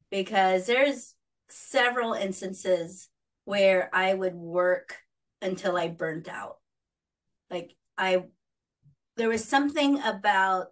because 0.09 0.65
there's 0.65 1.13
several 1.49 2.13
instances 2.13 3.09
where 3.45 3.89
I 3.93 4.13
would 4.13 4.33
work 4.35 4.97
until 5.41 5.77
I 5.77 5.87
burnt 5.89 6.27
out. 6.27 6.57
Like 7.49 7.75
I 7.97 8.25
there 9.17 9.29
was 9.29 9.45
something 9.45 10.01
about 10.01 10.67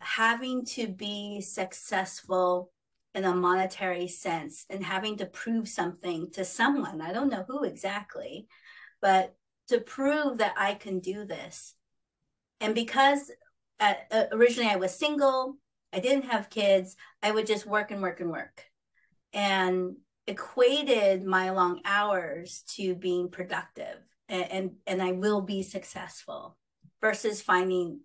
having 0.00 0.64
to 0.64 0.86
be 0.86 1.40
successful 1.40 2.70
in 3.14 3.24
a 3.24 3.34
monetary 3.34 4.08
sense 4.08 4.64
and 4.70 4.84
having 4.84 5.16
to 5.16 5.26
prove 5.26 5.68
something 5.68 6.30
to 6.32 6.44
someone. 6.44 7.00
I 7.00 7.12
don't 7.12 7.30
know 7.30 7.44
who 7.48 7.64
exactly, 7.64 8.46
but 9.00 9.34
to 9.68 9.80
prove 9.80 10.38
that 10.38 10.54
I 10.56 10.74
can 10.74 11.00
do 11.00 11.24
this. 11.24 11.74
And 12.60 12.74
because 12.74 13.30
at, 13.80 14.06
uh, 14.10 14.24
originally 14.32 14.70
I 14.70 14.76
was 14.76 14.94
single, 14.94 15.56
I 15.92 16.00
didn't 16.00 16.30
have 16.30 16.50
kids, 16.50 16.96
I 17.22 17.30
would 17.30 17.46
just 17.46 17.66
work 17.66 17.90
and 17.90 18.02
work 18.02 18.20
and 18.20 18.30
work. 18.30 18.64
And 19.32 19.96
equated 20.26 21.24
my 21.24 21.50
long 21.50 21.80
hours 21.86 22.62
to 22.76 22.94
being 22.94 23.30
productive 23.30 23.96
and, 24.28 24.52
and, 24.52 24.70
and 24.86 25.02
I 25.02 25.12
will 25.12 25.40
be 25.40 25.62
successful 25.62 26.56
versus 27.00 27.40
finding 27.40 28.00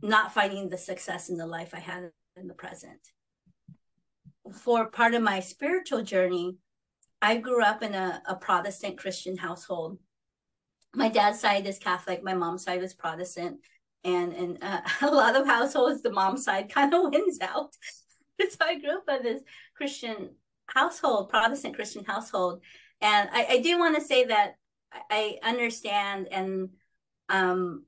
not 0.00 0.32
finding 0.32 0.68
the 0.68 0.78
success 0.78 1.28
in 1.28 1.36
the 1.36 1.46
life 1.46 1.74
I 1.74 1.80
had 1.80 2.10
in 2.36 2.46
the 2.46 2.54
present 2.54 3.00
for 4.52 4.86
part 4.86 5.14
of 5.14 5.22
my 5.22 5.40
spiritual 5.40 6.02
journey, 6.02 6.56
I 7.20 7.36
grew 7.36 7.62
up 7.62 7.82
in 7.82 7.94
a, 7.94 8.22
a 8.26 8.36
Protestant 8.36 8.98
Christian 8.98 9.36
household. 9.36 9.98
My 10.94 11.08
dad's 11.08 11.40
side 11.40 11.66
is 11.66 11.78
Catholic, 11.78 12.22
my 12.22 12.34
mom's 12.34 12.64
side 12.64 12.80
was 12.80 12.94
Protestant. 12.94 13.58
And 14.04 14.32
in 14.32 14.58
uh, 14.62 14.82
a 15.02 15.10
lot 15.10 15.36
of 15.36 15.46
households, 15.46 16.02
the 16.02 16.12
mom 16.12 16.36
side 16.36 16.68
kind 16.74 16.94
of 16.94 17.12
wins 17.12 17.38
out. 17.40 17.74
so 18.40 18.56
I 18.60 18.78
grew 18.78 18.98
up 18.98 19.08
in 19.08 19.22
this 19.22 19.42
Christian 19.76 20.30
household, 20.66 21.30
Protestant 21.30 21.74
Christian 21.74 22.04
household. 22.04 22.62
And 23.00 23.28
I, 23.32 23.46
I 23.50 23.58
do 23.60 23.78
want 23.78 23.96
to 23.96 24.02
say 24.02 24.24
that 24.24 24.56
I 25.10 25.38
understand 25.42 26.28
and 26.30 26.70
um, 27.28 27.84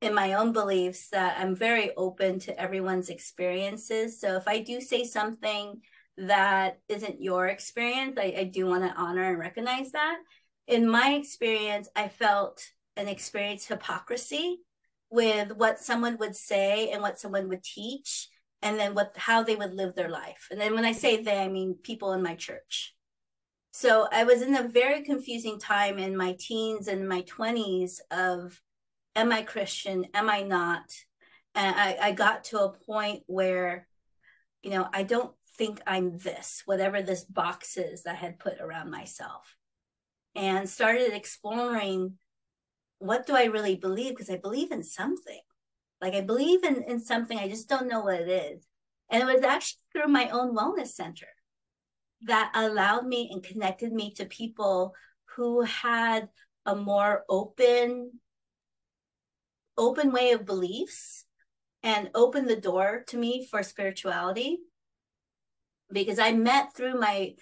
in 0.00 0.14
my 0.14 0.34
own 0.34 0.52
beliefs 0.52 1.08
that 1.10 1.36
I'm 1.38 1.56
very 1.56 1.94
open 1.96 2.38
to 2.40 2.60
everyone's 2.60 3.08
experiences. 3.08 4.20
So 4.20 4.36
if 4.36 4.46
I 4.46 4.60
do 4.60 4.80
say 4.80 5.04
something 5.04 5.80
that 6.16 6.78
isn't 6.88 7.22
your 7.22 7.46
experience, 7.46 8.16
I, 8.18 8.34
I 8.38 8.44
do 8.44 8.66
want 8.66 8.84
to 8.84 9.00
honor 9.00 9.30
and 9.30 9.38
recognize 9.38 9.92
that. 9.92 10.18
In 10.66 10.88
my 10.88 11.14
experience, 11.14 11.88
I 11.96 12.08
felt 12.08 12.64
an 12.96 13.08
experience 13.08 13.66
hypocrisy 13.66 14.60
with 15.10 15.52
what 15.52 15.78
someone 15.78 16.18
would 16.18 16.36
say 16.36 16.90
and 16.90 17.02
what 17.02 17.18
someone 17.18 17.48
would 17.48 17.62
teach 17.62 18.28
and 18.62 18.78
then 18.78 18.94
what 18.94 19.12
how 19.16 19.42
they 19.42 19.56
would 19.56 19.74
live 19.74 19.94
their 19.94 20.08
life. 20.08 20.48
And 20.50 20.60
then 20.60 20.74
when 20.74 20.84
I 20.84 20.92
say 20.92 21.22
they, 21.22 21.38
I 21.38 21.48
mean 21.48 21.76
people 21.82 22.12
in 22.12 22.22
my 22.22 22.34
church. 22.34 22.94
So 23.72 24.08
I 24.10 24.24
was 24.24 24.40
in 24.40 24.56
a 24.56 24.68
very 24.68 25.02
confusing 25.02 25.58
time 25.58 25.98
in 25.98 26.16
my 26.16 26.36
teens 26.38 26.88
and 26.88 27.08
my 27.08 27.22
20s 27.22 28.00
of 28.10 28.60
am 29.16 29.32
I 29.32 29.42
Christian? 29.42 30.06
Am 30.14 30.28
I 30.28 30.42
not? 30.42 30.92
And 31.54 31.74
I, 31.76 31.96
I 32.00 32.12
got 32.12 32.44
to 32.44 32.60
a 32.60 32.72
point 32.72 33.22
where, 33.26 33.86
you 34.62 34.70
know, 34.70 34.88
I 34.92 35.04
don't 35.04 35.34
think 35.56 35.80
I'm 35.86 36.18
this, 36.18 36.62
whatever 36.66 37.00
this 37.00 37.24
box 37.24 37.76
is 37.76 38.02
that 38.02 38.16
I 38.16 38.18
had 38.18 38.38
put 38.38 38.60
around 38.60 38.90
myself. 38.90 39.56
And 40.34 40.68
started 40.68 41.12
exploring 41.12 42.18
what 42.98 43.26
do 43.26 43.36
I 43.36 43.44
really 43.44 43.76
believe? 43.76 44.10
Because 44.10 44.30
I 44.30 44.36
believe 44.36 44.72
in 44.72 44.82
something. 44.82 45.40
Like 46.00 46.14
I 46.14 46.22
believe 46.22 46.64
in, 46.64 46.82
in 46.84 47.00
something, 47.00 47.38
I 47.38 47.48
just 47.48 47.68
don't 47.68 47.88
know 47.88 48.00
what 48.00 48.20
it 48.20 48.28
is. 48.28 48.66
And 49.10 49.22
it 49.22 49.32
was 49.32 49.44
actually 49.44 49.80
through 49.92 50.08
my 50.08 50.28
own 50.30 50.56
wellness 50.56 50.88
center 50.88 51.28
that 52.22 52.50
allowed 52.54 53.06
me 53.06 53.28
and 53.30 53.42
connected 53.42 53.92
me 53.92 54.12
to 54.14 54.24
people 54.24 54.94
who 55.36 55.62
had 55.62 56.28
a 56.66 56.74
more 56.74 57.24
open 57.28 58.12
open 59.76 60.12
way 60.12 60.32
of 60.32 60.46
beliefs 60.46 61.24
and 61.82 62.10
opened 62.14 62.48
the 62.48 62.60
door 62.60 63.04
to 63.08 63.16
me 63.16 63.46
for 63.50 63.62
spirituality. 63.62 64.58
Because 65.92 66.18
I 66.18 66.32
met 66.32 66.74
through 66.74 66.98
my 66.98 67.34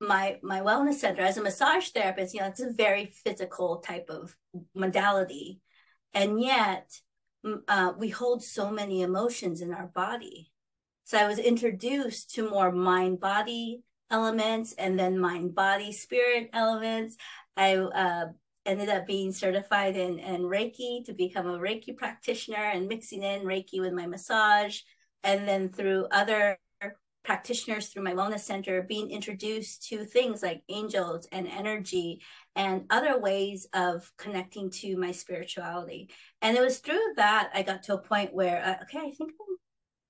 my 0.00 0.38
my 0.42 0.60
wellness 0.60 0.94
center 0.94 1.22
as 1.22 1.38
a 1.38 1.42
massage 1.42 1.88
therapist 1.88 2.32
you 2.32 2.38
know 2.38 2.46
it's 2.46 2.60
a 2.60 2.70
very 2.70 3.06
physical 3.06 3.78
type 3.78 4.06
of 4.08 4.36
modality. 4.74 5.60
And 6.14 6.40
yet 6.40 6.90
uh, 7.66 7.92
we 7.98 8.08
hold 8.08 8.42
so 8.42 8.70
many 8.70 9.02
emotions 9.02 9.60
in 9.60 9.72
our 9.72 9.86
body. 9.86 10.52
So 11.04 11.18
i 11.18 11.26
was 11.26 11.38
introduced 11.38 12.34
to 12.34 12.50
more 12.50 12.70
mind 12.70 13.20
body 13.20 13.82
elements 14.10 14.74
and 14.74 14.98
then 14.98 15.18
mind 15.18 15.54
body 15.54 15.92
spirit 15.92 16.50
elements. 16.52 17.16
I 17.56 17.76
uh, 17.76 18.26
ended 18.68 18.90
up 18.90 19.06
being 19.06 19.32
certified 19.32 19.96
in, 19.96 20.18
in 20.18 20.42
reiki 20.42 21.04
to 21.04 21.12
become 21.14 21.46
a 21.46 21.58
reiki 21.58 21.96
practitioner 21.96 22.62
and 22.62 22.86
mixing 22.86 23.22
in 23.22 23.42
reiki 23.42 23.80
with 23.80 23.92
my 23.92 24.06
massage 24.06 24.80
and 25.24 25.48
then 25.48 25.70
through 25.70 26.06
other 26.12 26.58
practitioners 27.24 27.88
through 27.88 28.02
my 28.02 28.14
wellness 28.14 28.40
center 28.40 28.82
being 28.82 29.10
introduced 29.10 29.86
to 29.88 30.04
things 30.04 30.42
like 30.42 30.62
angels 30.68 31.26
and 31.32 31.48
energy 31.48 32.22
and 32.56 32.84
other 32.90 33.18
ways 33.18 33.66
of 33.72 34.10
connecting 34.16 34.70
to 34.70 34.96
my 34.96 35.12
spirituality 35.12 36.08
and 36.40 36.56
it 36.56 36.60
was 36.60 36.78
through 36.78 37.12
that 37.16 37.50
i 37.54 37.62
got 37.62 37.82
to 37.82 37.94
a 37.94 37.98
point 37.98 38.32
where 38.32 38.62
uh, 38.64 38.82
okay 38.82 39.00
i 39.00 39.10
think 39.10 39.32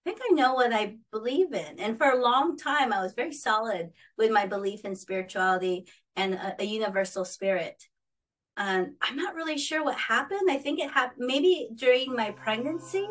I 0.06 0.10
think 0.10 0.22
I 0.30 0.34
know 0.34 0.54
what 0.54 0.72
I 0.72 0.96
believe 1.12 1.52
in. 1.52 1.78
And 1.78 1.98
for 1.98 2.08
a 2.08 2.22
long 2.22 2.56
time, 2.56 2.94
I 2.94 3.02
was 3.02 3.12
very 3.12 3.34
solid 3.34 3.90
with 4.16 4.30
my 4.30 4.46
belief 4.46 4.86
in 4.86 4.96
spirituality 4.96 5.86
and 6.16 6.32
a, 6.32 6.56
a 6.60 6.64
universal 6.64 7.26
spirit. 7.26 7.82
And 8.58 8.94
I'm 9.00 9.16
not 9.16 9.36
really 9.36 9.56
sure 9.56 9.84
what 9.84 9.96
happened. 9.96 10.50
I 10.50 10.56
think 10.56 10.80
it 10.80 10.90
happened 10.90 11.26
maybe 11.26 11.68
during 11.76 12.14
my 12.14 12.32
pregnancy. 12.32 13.08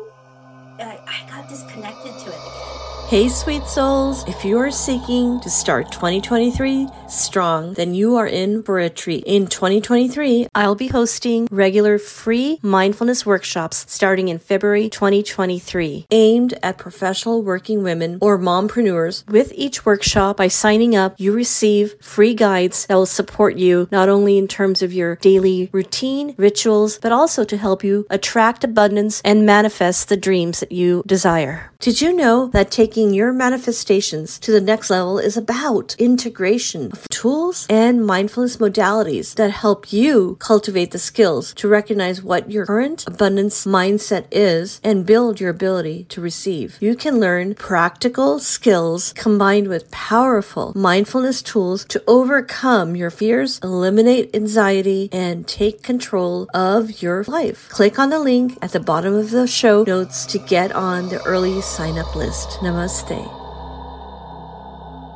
I, 0.78 1.00
I 1.06 1.30
got 1.30 1.48
disconnected 1.48 2.12
to 2.12 2.28
it 2.28 2.36
again. 2.36 2.87
Hey, 3.08 3.30
sweet 3.30 3.66
souls. 3.66 4.22
If 4.28 4.44
you 4.44 4.58
are 4.58 4.70
seeking 4.70 5.40
to 5.40 5.48
start 5.48 5.90
2023 5.90 6.88
strong, 7.08 7.72
then 7.72 7.94
you 7.94 8.16
are 8.16 8.26
in 8.26 8.62
for 8.62 8.78
a 8.80 8.90
treat. 8.90 9.24
In 9.24 9.46
2023, 9.46 10.48
I'll 10.54 10.74
be 10.74 10.88
hosting 10.88 11.48
regular 11.50 11.98
free 11.98 12.58
mindfulness 12.60 13.24
workshops 13.24 13.86
starting 13.88 14.28
in 14.28 14.38
February 14.38 14.90
2023, 14.90 16.04
aimed 16.10 16.52
at 16.62 16.76
professional 16.76 17.42
working 17.42 17.82
women 17.82 18.18
or 18.20 18.38
mompreneurs. 18.38 19.26
With 19.26 19.52
each 19.54 19.86
workshop, 19.86 20.36
by 20.36 20.48
signing 20.48 20.94
up, 20.94 21.14
you 21.16 21.32
receive 21.32 21.94
free 22.02 22.34
guides 22.34 22.84
that 22.84 22.94
will 22.94 23.06
support 23.06 23.56
you 23.56 23.88
not 23.90 24.10
only 24.10 24.36
in 24.36 24.48
terms 24.48 24.82
of 24.82 24.92
your 24.92 25.16
daily 25.16 25.70
routine, 25.72 26.34
rituals, 26.36 26.98
but 26.98 27.10
also 27.10 27.42
to 27.42 27.56
help 27.56 27.82
you 27.82 28.06
attract 28.10 28.64
abundance 28.64 29.22
and 29.24 29.46
manifest 29.46 30.10
the 30.10 30.16
dreams 30.18 30.60
that 30.60 30.72
you 30.72 31.02
desire. 31.06 31.70
Did 31.80 32.02
you 32.02 32.12
know 32.12 32.48
that 32.48 32.70
taking 32.70 32.97
your 32.98 33.32
manifestations 33.32 34.38
to 34.40 34.50
the 34.50 34.60
next 34.60 34.90
level 34.90 35.18
is 35.18 35.36
about 35.36 35.94
integration 35.98 36.90
of 36.90 37.08
tools 37.10 37.64
and 37.70 38.04
mindfulness 38.04 38.56
modalities 38.56 39.34
that 39.36 39.50
help 39.52 39.92
you 39.92 40.36
cultivate 40.40 40.90
the 40.90 40.98
skills 40.98 41.54
to 41.54 41.68
recognize 41.68 42.22
what 42.22 42.50
your 42.50 42.66
current 42.66 43.06
abundance 43.06 43.64
mindset 43.64 44.26
is 44.32 44.80
and 44.82 45.06
build 45.06 45.40
your 45.40 45.50
ability 45.50 46.04
to 46.08 46.20
receive? 46.20 46.76
You 46.80 46.96
can 46.96 47.20
learn 47.20 47.54
practical 47.54 48.40
skills 48.40 49.12
combined 49.12 49.68
with 49.68 49.90
powerful 49.92 50.72
mindfulness 50.74 51.40
tools 51.40 51.84
to 51.86 52.02
overcome 52.08 52.96
your 52.96 53.10
fears, 53.10 53.60
eliminate 53.62 54.34
anxiety, 54.34 55.08
and 55.12 55.46
take 55.46 55.82
control 55.82 56.48
of 56.52 57.00
your 57.00 57.22
life. 57.24 57.68
Click 57.68 57.98
on 57.98 58.10
the 58.10 58.18
link 58.18 58.58
at 58.60 58.72
the 58.72 58.80
bottom 58.80 59.14
of 59.14 59.30
the 59.30 59.46
show 59.46 59.84
notes 59.84 60.26
to 60.26 60.38
get 60.38 60.72
on 60.72 61.08
the 61.10 61.22
early 61.24 61.60
sign 61.60 61.96
up 61.96 62.16
list. 62.16 62.48
Namaste. 62.60 62.87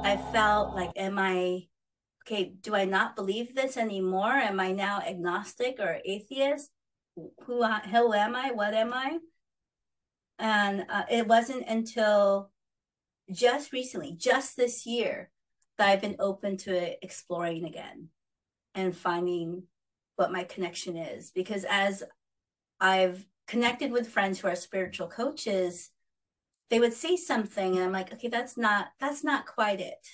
I 0.04 0.22
felt 0.30 0.74
like, 0.74 0.90
am 0.94 1.18
I 1.18 1.68
okay? 2.22 2.52
Do 2.60 2.74
I 2.74 2.84
not 2.84 3.16
believe 3.16 3.54
this 3.54 3.78
anymore? 3.78 4.32
Am 4.32 4.60
I 4.60 4.72
now 4.72 5.00
agnostic 5.00 5.80
or 5.80 6.00
atheist? 6.04 6.70
Who, 7.16 7.32
who 7.46 7.62
am 8.12 8.36
I? 8.36 8.52
What 8.52 8.74
am 8.74 8.92
I? 8.92 9.18
And 10.38 10.84
uh, 10.90 11.04
it 11.10 11.26
wasn't 11.26 11.66
until 11.66 12.50
just 13.30 13.72
recently, 13.72 14.12
just 14.18 14.54
this 14.54 14.84
year, 14.84 15.30
that 15.78 15.88
I've 15.88 16.02
been 16.02 16.16
open 16.18 16.58
to 16.58 17.02
exploring 17.02 17.64
again 17.64 18.08
and 18.74 18.94
finding 18.94 19.62
what 20.16 20.30
my 20.30 20.44
connection 20.44 20.98
is. 20.98 21.30
Because 21.30 21.64
as 21.64 22.02
I've 22.78 23.24
connected 23.46 23.92
with 23.92 24.10
friends 24.10 24.40
who 24.40 24.48
are 24.48 24.56
spiritual 24.56 25.08
coaches, 25.08 25.90
they 26.72 26.80
would 26.80 26.92
say 26.92 27.16
something 27.16 27.76
and 27.76 27.84
i'm 27.84 27.92
like 27.92 28.12
okay 28.12 28.26
that's 28.26 28.56
not 28.56 28.88
that's 28.98 29.22
not 29.22 29.46
quite 29.46 29.80
it. 29.80 30.04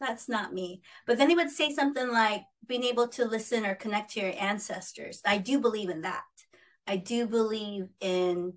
That's 0.00 0.28
not 0.28 0.54
me. 0.54 0.82
But 1.06 1.18
then 1.18 1.28
they 1.28 1.34
would 1.34 1.50
say 1.50 1.72
something 1.72 2.08
like 2.08 2.42
being 2.66 2.84
able 2.84 3.08
to 3.08 3.24
listen 3.24 3.66
or 3.66 3.74
connect 3.74 4.12
to 4.12 4.20
your 4.20 4.32
ancestors. 4.38 5.20
I 5.26 5.38
do 5.38 5.60
believe 5.60 5.90
in 5.90 6.02
that. 6.02 6.22
I 6.86 6.96
do 6.96 7.26
believe 7.26 7.88
in 8.00 8.54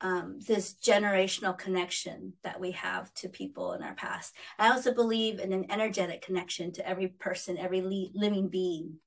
um, 0.00 0.38
this 0.46 0.74
generational 0.74 1.58
connection 1.58 2.34
that 2.44 2.60
we 2.60 2.70
have 2.72 3.12
to 3.14 3.28
people 3.28 3.72
in 3.72 3.82
our 3.82 3.94
past. 3.94 4.32
I 4.58 4.70
also 4.70 4.94
believe 4.94 5.40
in 5.40 5.52
an 5.52 5.66
energetic 5.70 6.22
connection 6.22 6.72
to 6.74 6.88
every 6.88 7.08
person 7.08 7.58
every 7.58 7.80
living 8.14 8.48
being 8.48 9.00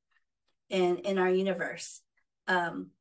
in 0.70 0.98
in 0.98 1.18
our 1.18 1.30
universe. 1.30 2.02
Um, 2.48 2.92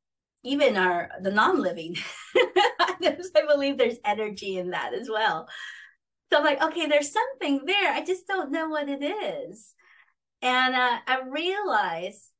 even 0.43 0.77
our 0.77 1.09
the 1.21 1.31
non-living 1.31 1.97
i 3.35 3.45
believe 3.47 3.77
there's 3.77 3.99
energy 4.05 4.57
in 4.57 4.71
that 4.71 4.93
as 4.93 5.09
well. 5.09 5.47
So 6.31 6.39
i'm 6.39 6.45
like 6.45 6.61
okay 6.61 6.87
there's 6.87 7.11
something 7.11 7.65
there. 7.65 7.91
I 7.93 8.03
just 8.03 8.27
don't 8.27 8.51
know 8.51 8.69
what 8.69 8.89
it 8.89 9.03
is. 9.03 9.73
And 10.41 10.75
uh, 10.75 10.97
i 11.07 11.21
realize 11.27 12.31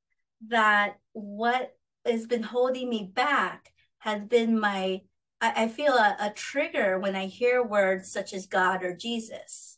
that 0.47 0.97
what 1.13 1.75
has 2.05 2.25
been 2.25 2.43
holding 2.43 2.89
me 2.89 3.11
back 3.13 3.69
has 3.99 4.21
been 4.23 4.59
my 4.59 5.01
i, 5.39 5.63
I 5.63 5.67
feel 5.67 5.93
a, 5.93 6.15
a 6.19 6.29
trigger 6.31 6.99
when 6.99 7.15
i 7.15 7.27
hear 7.27 7.63
words 7.63 8.11
such 8.11 8.33
as 8.33 8.47
god 8.47 8.83
or 8.83 8.95
jesus 8.95 9.77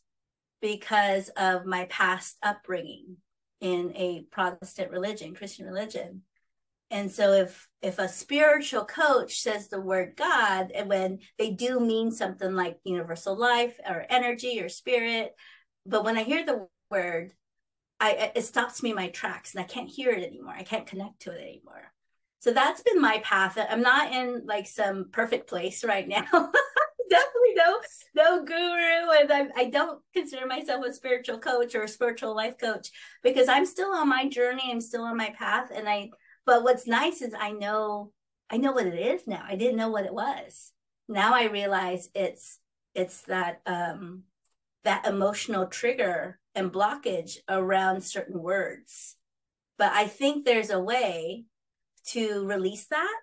because 0.62 1.28
of 1.36 1.66
my 1.66 1.84
past 1.86 2.38
upbringing 2.42 3.18
in 3.60 3.92
a 3.94 4.24
protestant 4.30 4.90
religion 4.90 5.34
christian 5.34 5.66
religion 5.66 6.22
and 6.90 7.10
so 7.10 7.32
if 7.32 7.68
if 7.82 7.98
a 7.98 8.08
spiritual 8.08 8.84
coach 8.84 9.40
says 9.40 9.68
the 9.68 9.80
word 9.80 10.14
god 10.16 10.70
and 10.72 10.88
when 10.88 11.18
they 11.38 11.50
do 11.50 11.80
mean 11.80 12.10
something 12.10 12.54
like 12.54 12.78
universal 12.84 13.36
life 13.36 13.78
or 13.88 14.06
energy 14.08 14.60
or 14.60 14.68
spirit 14.68 15.34
but 15.86 16.04
when 16.04 16.16
i 16.16 16.22
hear 16.22 16.44
the 16.44 16.66
word 16.90 17.32
i 18.00 18.32
it 18.34 18.42
stops 18.42 18.82
me 18.82 18.90
in 18.90 18.96
my 18.96 19.08
tracks 19.08 19.54
and 19.54 19.62
i 19.62 19.66
can't 19.66 19.88
hear 19.88 20.10
it 20.10 20.26
anymore. 20.26 20.54
I 20.56 20.62
can't 20.62 20.86
connect 20.86 21.20
to 21.22 21.32
it 21.32 21.40
anymore. 21.40 21.92
So 22.40 22.52
that's 22.52 22.82
been 22.82 23.00
my 23.00 23.22
path. 23.24 23.56
I'm 23.56 23.80
not 23.80 24.12
in 24.12 24.42
like 24.44 24.66
some 24.66 25.06
perfect 25.10 25.48
place 25.48 25.82
right 25.82 26.06
now. 26.06 26.26
Definitely 26.30 27.54
no 27.56 27.80
no 28.14 28.44
guru 28.44 29.20
and 29.20 29.32
I'm, 29.32 29.48
i 29.56 29.66
don't 29.66 30.00
consider 30.12 30.46
myself 30.46 30.84
a 30.84 30.92
spiritual 30.92 31.38
coach 31.38 31.74
or 31.74 31.82
a 31.82 31.88
spiritual 31.88 32.34
life 32.34 32.58
coach 32.58 32.88
because 33.22 33.48
i'm 33.48 33.66
still 33.66 33.92
on 33.92 34.08
my 34.08 34.28
journey. 34.28 34.70
I'm 34.70 34.80
still 34.80 35.02
on 35.02 35.16
my 35.16 35.30
path 35.38 35.70
and 35.74 35.88
i 35.88 36.10
but 36.46 36.62
what's 36.62 36.86
nice 36.86 37.22
is 37.22 37.34
I 37.38 37.52
know 37.52 38.12
I 38.50 38.58
know 38.58 38.72
what 38.72 38.86
it 38.86 38.98
is 38.98 39.26
now. 39.26 39.42
I 39.46 39.56
didn't 39.56 39.78
know 39.78 39.88
what 39.88 40.04
it 40.04 40.14
was. 40.14 40.72
Now 41.08 41.34
I 41.34 41.44
realize 41.44 42.08
it's 42.14 42.58
it's 42.94 43.22
that 43.22 43.60
um 43.66 44.24
that 44.84 45.06
emotional 45.06 45.66
trigger 45.66 46.38
and 46.54 46.72
blockage 46.72 47.38
around 47.48 48.02
certain 48.02 48.40
words. 48.40 49.16
But 49.78 49.92
I 49.92 50.06
think 50.06 50.44
there's 50.44 50.70
a 50.70 50.78
way 50.78 51.46
to 52.08 52.46
release 52.46 52.86
that 52.86 53.20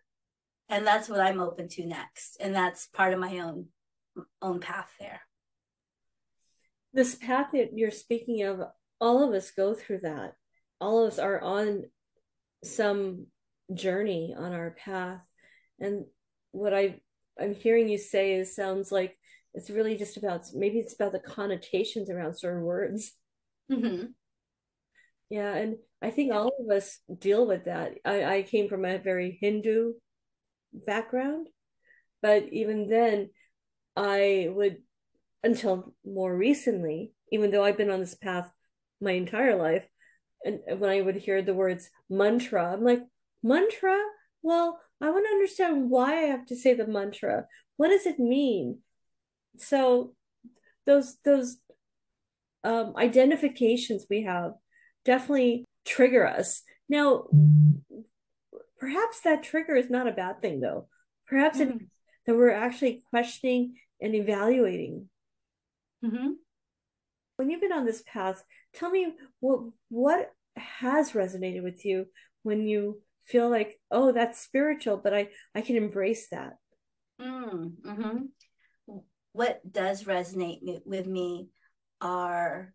and 0.68 0.86
that's 0.88 1.08
what 1.08 1.22
I'm 1.22 1.40
open 1.40 1.68
to 1.70 1.86
next 1.86 2.38
and 2.40 2.56
that's 2.56 2.88
part 2.88 3.14
of 3.14 3.20
my 3.20 3.40
own 3.40 3.68
own 4.42 4.60
path 4.60 4.92
there. 5.00 5.22
This 6.94 7.16
path 7.16 7.48
that 7.54 7.70
you're 7.74 7.92
speaking 7.92 8.44
of, 8.44 8.62
all 9.00 9.24
of 9.24 9.34
us 9.34 9.52
go 9.52 9.74
through 9.74 10.00
that. 10.00 10.34
All 10.82 11.06
of 11.06 11.14
us 11.14 11.20
are 11.20 11.40
on 11.40 11.84
some 12.64 13.28
journey 13.74 14.36
on 14.38 14.54
our 14.54 14.72
path. 14.72 15.26
And 15.80 16.06
what 16.52 16.74
i 16.74 17.00
i'm 17.40 17.56
hearing 17.56 17.88
you 17.88 17.98
say 17.98 18.34
is 18.34 18.56
sounds 18.56 18.92
like 18.92 19.18
it's 19.54 19.70
really 19.70 19.98
just 19.98 20.18
about 20.18 20.46
maybe 20.54 20.80
it's 20.80 20.94
about 20.94 21.12
the 21.12 21.20
connotations 21.20 22.10
around 22.10 22.38
certain 22.38 22.64
words. 22.64 23.14
Mm-hmm. 23.72 24.08
yeah 25.30 25.56
and 25.56 25.78
i 26.02 26.10
think 26.10 26.34
all 26.34 26.52
of 26.60 26.76
us 26.76 27.00
deal 27.20 27.48
with 27.48 27.66
that. 27.66 27.94
I, 28.04 28.26
I 28.26 28.42
came 28.44 28.68
from 28.68 28.84
a 28.84 28.98
very 28.98 29.38
hindu 29.40 29.94
background 30.74 31.48
but 32.22 32.52
even 32.52 32.90
then 32.90 33.30
i 33.96 34.50
would 34.52 34.78
until 35.44 35.94
more 36.06 36.36
recently 36.36 37.14
even 37.32 37.50
though 37.50 37.64
i've 37.64 37.78
been 37.78 37.92
on 37.92 38.02
this 38.02 38.16
path 38.16 38.52
my 39.00 39.12
entire 39.12 39.56
life 39.56 39.86
and 40.44 40.60
when 40.80 40.90
I 40.90 41.02
would 41.02 41.16
hear 41.16 41.42
the 41.42 41.54
words 41.54 41.90
mantra, 42.10 42.74
I'm 42.74 42.84
like, 42.84 43.02
mantra? 43.44 43.98
Well, 44.42 44.80
I 45.00 45.10
want 45.10 45.26
to 45.26 45.34
understand 45.34 45.90
why 45.90 46.14
I 46.14 46.28
have 46.28 46.46
to 46.48 46.56
say 46.56 46.74
the 46.74 46.88
mantra. 46.88 47.46
What 47.78 47.90
does 47.90 48.06
it 48.06 48.20
mean? 48.20 48.80
So 49.58 50.14
those 50.86 51.18
those 51.24 51.58
um, 52.64 52.94
identifications 52.96 54.06
we 54.10 54.24
have 54.24 54.54
definitely 55.06 55.66
trigger 55.86 56.28
us. 56.28 56.64
Now, 56.90 57.28
perhaps 58.80 59.22
that 59.22 59.44
trigger 59.44 59.76
is 59.76 59.90
not 59.90 60.08
a 60.08 60.12
bad 60.12 60.42
thing, 60.42 60.60
though. 60.60 60.88
Perhaps 61.28 61.60
mm-hmm. 61.60 61.78
it, 61.78 61.82
that 62.26 62.36
we're 62.36 62.52
actually 62.52 63.04
questioning 63.10 63.76
and 64.02 64.14
evaluating. 64.14 65.10
Mm-hmm. 66.04 66.32
When 67.38 67.50
you've 67.50 67.62
been 67.62 67.72
on 67.72 67.86
this 67.86 68.04
path, 68.06 68.44
tell 68.74 68.90
me 68.90 69.14
what 69.40 69.62
what 69.90 70.32
has 70.56 71.12
resonated 71.12 71.64
with 71.64 71.86
you 71.86 72.06
when 72.44 72.68
you 72.68 73.02
feel 73.26 73.50
like, 73.50 73.80
oh, 73.90 74.12
that's 74.12 74.40
spiritual, 74.40 74.98
but 74.98 75.14
I 75.14 75.30
I 75.56 75.62
can 75.62 75.76
embrace 75.76 76.30
that. 76.30 76.54
Mm, 77.22 77.74
mm-hmm. 77.86 78.98
What 79.34 79.62
does 79.70 80.04
resonate 80.04 80.82
with 80.86 81.08
me 81.08 81.50
are 82.02 82.74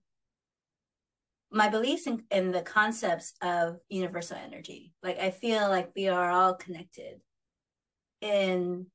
my 1.51 1.69
beliefs 1.69 2.07
in, 2.07 2.23
in 2.31 2.53
the 2.53 2.63
concepts 2.63 3.35
of 3.43 3.77
universal 3.89 4.37
energy. 4.37 4.93
Like 5.03 5.19
I 5.19 5.31
feel 5.31 5.69
like 5.69 5.91
we 5.95 6.09
are 6.09 6.31
all 6.31 6.55
connected. 6.55 7.21
In 8.21 8.87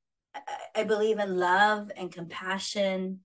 I 0.76 0.84
believe 0.84 1.20
in 1.20 1.38
love 1.38 1.92
and 1.96 2.12
compassion. 2.12 3.20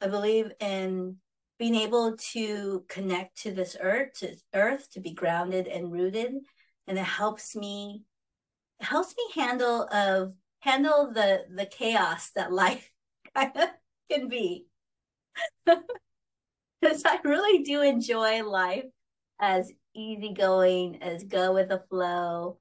I 0.00 0.08
believe 0.08 0.50
in 0.60 1.16
being 1.58 1.74
able 1.74 2.16
to 2.16 2.84
connect 2.88 3.42
to 3.42 3.52
this 3.52 3.76
earth, 3.80 4.14
to 4.20 4.36
earth, 4.54 4.90
to 4.92 5.00
be 5.00 5.12
grounded 5.12 5.66
and 5.66 5.92
rooted. 5.92 6.32
And 6.86 6.98
it 6.98 7.04
helps 7.04 7.56
me, 7.56 8.04
helps 8.80 9.14
me 9.16 9.42
handle 9.42 9.88
of 9.92 10.34
handle 10.60 11.12
the 11.12 11.44
the 11.54 11.66
chaos 11.66 12.30
that 12.34 12.52
life 12.52 12.90
can 14.10 14.28
be. 14.28 14.66
Because 16.80 17.04
I 17.04 17.18
really 17.24 17.64
do 17.64 17.82
enjoy 17.82 18.44
life 18.44 18.84
as 19.40 19.70
easygoing, 19.94 21.02
as 21.02 21.24
go 21.24 21.52
with 21.52 21.68
the 21.68 21.82
flow, 21.90 22.58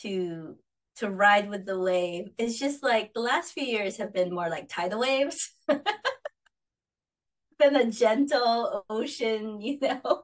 to 0.00 0.56
to 0.96 1.10
ride 1.10 1.48
with 1.48 1.66
the 1.66 1.78
wave. 1.78 2.30
It's 2.38 2.58
just 2.58 2.82
like 2.82 3.12
the 3.14 3.20
last 3.20 3.52
few 3.52 3.64
years 3.64 3.96
have 3.96 4.12
been 4.12 4.34
more 4.34 4.48
like 4.48 4.68
tidal 4.68 5.00
waves. 5.00 5.52
been 7.62 7.76
a 7.76 7.90
gentle 7.90 8.84
ocean, 8.90 9.60
you 9.60 9.78
know, 9.80 10.22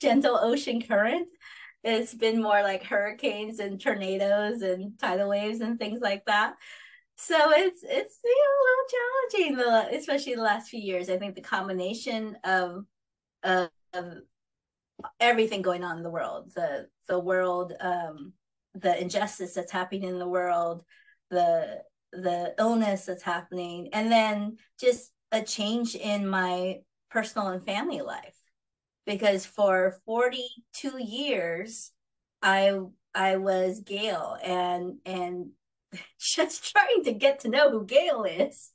gentle 0.00 0.36
ocean 0.36 0.82
current. 0.82 1.28
It's 1.84 2.14
been 2.14 2.42
more 2.42 2.62
like 2.62 2.82
hurricanes 2.84 3.60
and 3.60 3.80
tornadoes 3.80 4.62
and 4.62 4.98
tidal 4.98 5.28
waves 5.28 5.60
and 5.60 5.78
things 5.78 6.00
like 6.00 6.24
that. 6.26 6.54
So 7.16 7.36
it's 7.52 7.82
it's 7.82 8.18
you 8.24 8.44
know, 8.44 9.42
a 9.42 9.46
little 9.46 9.60
challenging, 9.60 9.98
especially 9.98 10.34
the 10.34 10.42
last 10.42 10.68
few 10.68 10.80
years. 10.80 11.08
I 11.08 11.18
think 11.18 11.34
the 11.34 11.40
combination 11.40 12.36
of, 12.44 12.84
of, 13.42 13.70
of 13.92 14.18
everything 15.18 15.62
going 15.62 15.84
on 15.84 15.96
in 15.96 16.02
the 16.02 16.10
world, 16.10 16.52
the 16.54 16.88
the 17.08 17.18
world, 17.18 17.72
um, 17.80 18.32
the 18.74 19.00
injustice 19.00 19.54
that's 19.54 19.72
happening 19.72 20.04
in 20.04 20.18
the 20.18 20.28
world, 20.28 20.84
the 21.30 21.82
the 22.12 22.54
illness 22.58 23.06
that's 23.06 23.22
happening, 23.22 23.88
and 23.92 24.10
then 24.10 24.56
just 24.80 25.12
a 25.32 25.42
change 25.42 25.94
in 25.94 26.26
my 26.26 26.78
personal 27.10 27.48
and 27.48 27.64
family 27.64 28.00
life. 28.00 28.36
Because 29.06 29.46
for 29.46 29.98
42 30.04 31.02
years 31.02 31.92
i 32.42 32.78
i 33.14 33.36
was 33.36 33.80
gail 33.80 34.36
and 34.44 34.98
and 35.04 35.50
just 36.20 36.70
trying 36.70 37.02
to 37.04 37.12
get 37.12 37.40
to 37.40 37.48
know 37.48 37.70
who 37.70 37.84
gail 37.84 38.24
is. 38.24 38.70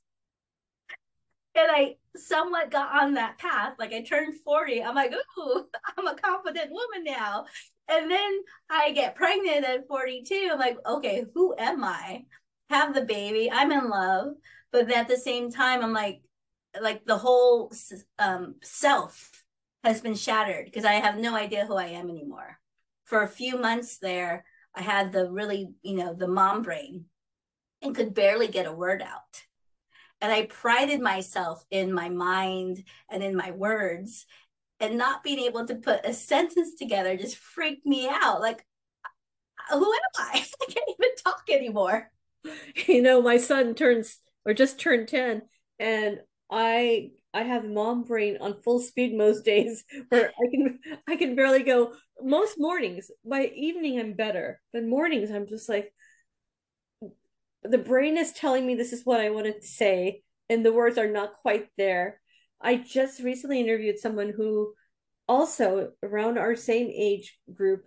And 1.54 1.70
i 1.70 1.96
somewhat 2.16 2.70
got 2.70 3.02
on 3.02 3.14
that 3.14 3.38
path. 3.38 3.74
Like 3.78 3.92
i 3.92 4.02
turned 4.02 4.34
40 4.44 4.82
i'm 4.82 4.94
like 4.94 5.12
ooh 5.38 5.66
i'm 5.96 6.06
a 6.06 6.16
confident 6.16 6.70
woman 6.70 7.04
now. 7.04 7.46
And 7.88 8.10
then 8.10 8.40
i 8.70 8.92
get 8.92 9.14
pregnant 9.14 9.64
at 9.64 9.86
42 9.86 10.50
i'm 10.52 10.58
like 10.58 10.78
okay 10.86 11.24
who 11.34 11.54
am 11.58 11.84
i? 11.84 12.24
Have 12.70 12.94
the 12.94 13.02
baby 13.02 13.50
i'm 13.52 13.72
in 13.72 13.88
love. 13.88 14.34
But 14.72 14.88
then 14.88 14.98
at 14.98 15.08
the 15.08 15.16
same 15.16 15.50
time 15.50 15.82
i'm 15.82 15.92
like 15.92 16.23
like 16.80 17.04
the 17.04 17.18
whole 17.18 17.72
um, 18.18 18.56
self 18.62 19.44
has 19.82 20.00
been 20.00 20.14
shattered 20.14 20.64
because 20.64 20.84
I 20.84 20.94
have 20.94 21.18
no 21.18 21.34
idea 21.34 21.66
who 21.66 21.76
I 21.76 21.86
am 21.86 22.08
anymore. 22.10 22.58
For 23.04 23.22
a 23.22 23.28
few 23.28 23.58
months 23.58 23.98
there, 23.98 24.44
I 24.74 24.82
had 24.82 25.12
the 25.12 25.30
really, 25.30 25.74
you 25.82 25.96
know, 25.96 26.14
the 26.14 26.26
mom 26.26 26.62
brain 26.62 27.04
and 27.82 27.94
could 27.94 28.14
barely 28.14 28.48
get 28.48 28.66
a 28.66 28.72
word 28.72 29.02
out. 29.02 29.42
And 30.20 30.32
I 30.32 30.46
prided 30.46 31.00
myself 31.00 31.64
in 31.70 31.92
my 31.92 32.08
mind 32.08 32.82
and 33.10 33.22
in 33.22 33.36
my 33.36 33.50
words, 33.50 34.26
and 34.80 34.96
not 34.96 35.22
being 35.22 35.38
able 35.40 35.66
to 35.66 35.74
put 35.74 36.06
a 36.06 36.12
sentence 36.12 36.74
together 36.74 37.16
just 37.16 37.36
freaked 37.36 37.86
me 37.86 38.08
out. 38.10 38.40
Like, 38.40 38.64
who 39.70 39.92
am 39.92 40.00
I? 40.16 40.44
I 40.62 40.64
can't 40.64 40.88
even 40.88 41.14
talk 41.22 41.42
anymore. 41.50 42.10
You 42.86 43.00
know, 43.00 43.22
my 43.22 43.38
son 43.38 43.74
turns 43.74 44.18
or 44.44 44.52
just 44.52 44.78
turned 44.78 45.08
10, 45.08 45.40
and 45.78 46.20
I 46.54 47.10
I 47.34 47.42
have 47.42 47.68
mom 47.68 48.04
brain 48.04 48.38
on 48.40 48.62
full 48.62 48.78
speed 48.78 49.12
most 49.18 49.44
days 49.44 49.84
where 50.08 50.30
I 50.30 50.50
can 50.50 50.78
I 51.08 51.16
can 51.16 51.34
barely 51.34 51.64
go 51.64 51.94
most 52.22 52.54
mornings. 52.58 53.10
By 53.24 53.46
evening 53.46 53.98
I'm 53.98 54.12
better. 54.14 54.60
But 54.72 54.84
mornings 54.84 55.32
I'm 55.32 55.48
just 55.48 55.68
like 55.68 55.92
the 57.64 57.78
brain 57.78 58.16
is 58.16 58.32
telling 58.32 58.64
me 58.64 58.76
this 58.76 58.92
is 58.92 59.04
what 59.04 59.20
I 59.20 59.30
wanted 59.30 59.60
to 59.60 59.66
say 59.66 60.22
and 60.48 60.64
the 60.64 60.72
words 60.72 60.96
are 60.96 61.10
not 61.10 61.34
quite 61.42 61.66
there. 61.76 62.20
I 62.60 62.76
just 62.76 63.20
recently 63.20 63.60
interviewed 63.60 63.98
someone 63.98 64.32
who 64.34 64.74
also 65.26 65.90
around 66.04 66.38
our 66.38 66.54
same 66.54 66.88
age 66.94 67.36
group 67.52 67.84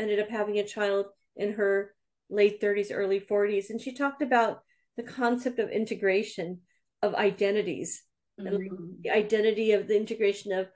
ended 0.00 0.18
up 0.18 0.30
having 0.30 0.58
a 0.58 0.66
child 0.66 1.06
in 1.36 1.52
her 1.52 1.94
late 2.28 2.60
30s 2.60 2.90
early 2.90 3.20
40s 3.20 3.70
and 3.70 3.80
she 3.80 3.94
talked 3.94 4.20
about 4.20 4.62
the 4.96 5.04
concept 5.04 5.60
of 5.60 5.70
integration 5.70 6.60
of 7.04 7.14
identities 7.14 8.02
mm-hmm. 8.40 9.02
the 9.02 9.10
identity 9.10 9.72
of 9.72 9.86
the 9.86 9.96
integration 9.96 10.52
of 10.52 10.68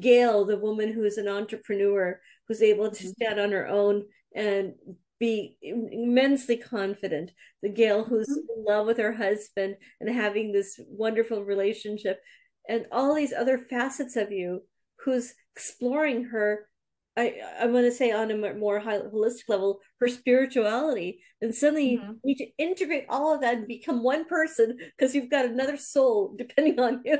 gail 0.00 0.44
the 0.44 0.58
woman 0.58 0.92
who 0.92 1.04
is 1.04 1.16
an 1.18 1.28
entrepreneur 1.28 2.20
who's 2.46 2.62
able 2.62 2.90
to 2.90 3.04
mm-hmm. 3.04 3.12
stand 3.12 3.38
on 3.38 3.52
her 3.52 3.68
own 3.68 4.04
and 4.34 4.74
be 5.20 5.56
immensely 5.62 6.56
confident 6.56 7.30
the 7.62 7.68
gail 7.68 8.04
who's 8.04 8.28
mm-hmm. 8.28 8.58
in 8.58 8.64
love 8.64 8.86
with 8.86 8.98
her 8.98 9.12
husband 9.12 9.76
and 10.00 10.10
having 10.10 10.52
this 10.52 10.78
wonderful 10.88 11.44
relationship 11.44 12.20
and 12.68 12.86
all 12.90 13.14
these 13.14 13.32
other 13.32 13.58
facets 13.58 14.16
of 14.16 14.32
you 14.32 14.62
who's 15.04 15.34
exploring 15.54 16.24
her 16.24 16.67
I, 17.18 17.34
I 17.60 17.66
want 17.66 17.84
to 17.84 17.92
say 17.92 18.12
on 18.12 18.30
a 18.30 18.54
more 18.54 18.78
high, 18.78 18.98
holistic 18.98 19.48
level, 19.48 19.80
her 20.00 20.08
spirituality. 20.08 21.20
And 21.42 21.54
suddenly 21.54 21.96
mm-hmm. 21.96 22.12
you 22.12 22.18
need 22.24 22.36
to 22.36 22.50
integrate 22.58 23.06
all 23.08 23.34
of 23.34 23.40
that 23.40 23.56
and 23.56 23.66
become 23.66 24.02
one 24.02 24.24
person 24.24 24.78
because 24.96 25.14
you've 25.14 25.30
got 25.30 25.44
another 25.44 25.76
soul 25.76 26.34
depending 26.38 26.78
on 26.78 27.02
you. 27.04 27.18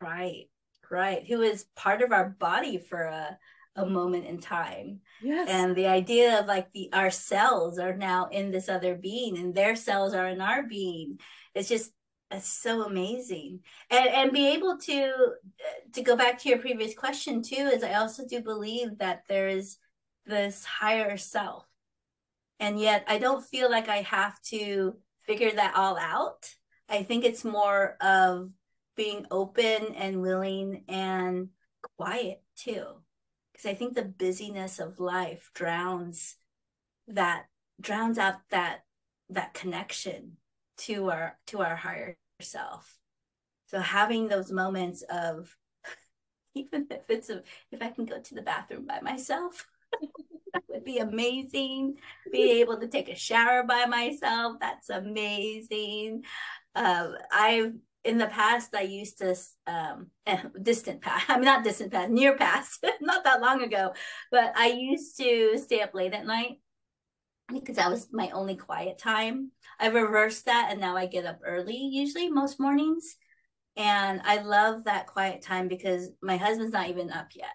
Right, 0.00 0.44
right. 0.90 1.24
Who 1.26 1.42
is 1.42 1.66
part 1.74 2.02
of 2.02 2.12
our 2.12 2.30
body 2.38 2.78
for 2.78 3.02
a, 3.02 3.38
a 3.76 3.84
moment 3.84 4.26
in 4.26 4.38
time. 4.38 5.00
Yes. 5.22 5.48
And 5.48 5.74
the 5.74 5.86
idea 5.88 6.40
of 6.40 6.46
like 6.46 6.72
the 6.72 6.90
our 6.92 7.10
cells 7.10 7.78
are 7.78 7.96
now 7.96 8.28
in 8.30 8.50
this 8.52 8.68
other 8.68 8.94
being 8.94 9.36
and 9.36 9.54
their 9.54 9.74
cells 9.74 10.14
are 10.14 10.28
in 10.28 10.40
our 10.40 10.62
being. 10.62 11.18
It's 11.54 11.68
just 11.68 11.90
that's 12.34 12.48
so 12.48 12.82
amazing. 12.82 13.60
And 13.90 14.08
and 14.08 14.32
be 14.32 14.48
able 14.48 14.76
to 14.78 15.04
uh, 15.04 15.92
to 15.92 16.02
go 16.02 16.16
back 16.16 16.38
to 16.40 16.48
your 16.48 16.58
previous 16.58 16.94
question 16.94 17.42
too 17.42 17.70
is 17.72 17.84
i 17.84 17.94
also 17.94 18.26
do 18.26 18.40
believe 18.40 18.98
that 18.98 19.22
there 19.28 19.48
is 19.48 19.78
this 20.26 20.64
higher 20.64 21.16
self. 21.16 21.64
And 22.58 22.80
yet 22.80 23.04
i 23.06 23.18
don't 23.18 23.44
feel 23.44 23.70
like 23.70 23.88
i 23.88 24.02
have 24.02 24.40
to 24.54 24.96
figure 25.22 25.52
that 25.52 25.76
all 25.76 25.96
out. 25.96 26.52
I 26.88 27.04
think 27.04 27.24
it's 27.24 27.44
more 27.44 27.96
of 28.00 28.50
being 28.96 29.26
open 29.30 29.94
and 29.94 30.20
willing 30.20 30.84
and 30.88 31.50
quiet 31.96 32.42
too. 32.56 32.84
Because 33.52 33.66
i 33.66 33.74
think 33.74 33.94
the 33.94 34.02
busyness 34.02 34.80
of 34.80 34.98
life 34.98 35.52
drowns 35.54 36.34
that 37.06 37.44
drowns 37.80 38.18
out 38.18 38.36
that 38.50 38.80
that 39.30 39.54
connection 39.54 40.38
to 40.76 41.10
our 41.10 41.38
to 41.46 41.62
our 41.62 41.76
higher 41.76 42.16
yourself. 42.38 42.98
So 43.66 43.80
having 43.80 44.28
those 44.28 44.52
moments 44.52 45.02
of 45.10 45.54
even 46.54 46.86
if 46.90 47.02
it's 47.08 47.30
a 47.30 47.42
if 47.72 47.82
I 47.82 47.90
can 47.90 48.04
go 48.04 48.20
to 48.20 48.34
the 48.34 48.42
bathroom 48.42 48.86
by 48.86 49.00
myself, 49.00 49.66
that 50.52 50.62
would 50.68 50.84
be 50.84 50.98
amazing. 50.98 51.96
Be 52.32 52.60
able 52.60 52.80
to 52.80 52.88
take 52.88 53.08
a 53.08 53.16
shower 53.16 53.64
by 53.64 53.86
myself, 53.86 54.56
that's 54.60 54.90
amazing. 54.90 56.24
Um, 56.74 57.14
I've 57.32 57.72
in 58.04 58.18
the 58.18 58.26
past 58.26 58.74
I 58.74 58.82
used 58.82 59.18
to 59.18 59.34
um 59.66 60.10
distant 60.62 61.00
past 61.00 61.28
I 61.28 61.36
mean 61.36 61.46
not 61.46 61.64
distant 61.64 61.90
past 61.92 62.10
near 62.10 62.36
past 62.36 62.84
not 63.00 63.24
that 63.24 63.40
long 63.40 63.62
ago 63.62 63.94
but 64.30 64.52
I 64.54 64.66
used 64.68 65.16
to 65.18 65.56
stay 65.58 65.80
up 65.80 65.94
late 65.94 66.12
at 66.12 66.26
night 66.26 66.58
because 67.52 67.76
that 67.76 67.90
was 67.90 68.08
my 68.12 68.30
only 68.30 68.56
quiet 68.56 68.98
time. 68.98 69.50
I 69.78 69.88
reversed 69.88 70.46
that 70.46 70.68
and 70.70 70.80
now 70.80 70.96
I 70.96 71.06
get 71.06 71.26
up 71.26 71.40
early, 71.44 71.76
usually 71.76 72.30
most 72.30 72.58
mornings. 72.58 73.16
And 73.76 74.20
I 74.24 74.38
love 74.38 74.84
that 74.84 75.08
quiet 75.08 75.42
time 75.42 75.68
because 75.68 76.10
my 76.22 76.36
husband's 76.36 76.72
not 76.72 76.88
even 76.88 77.10
up 77.10 77.28
yet. 77.34 77.48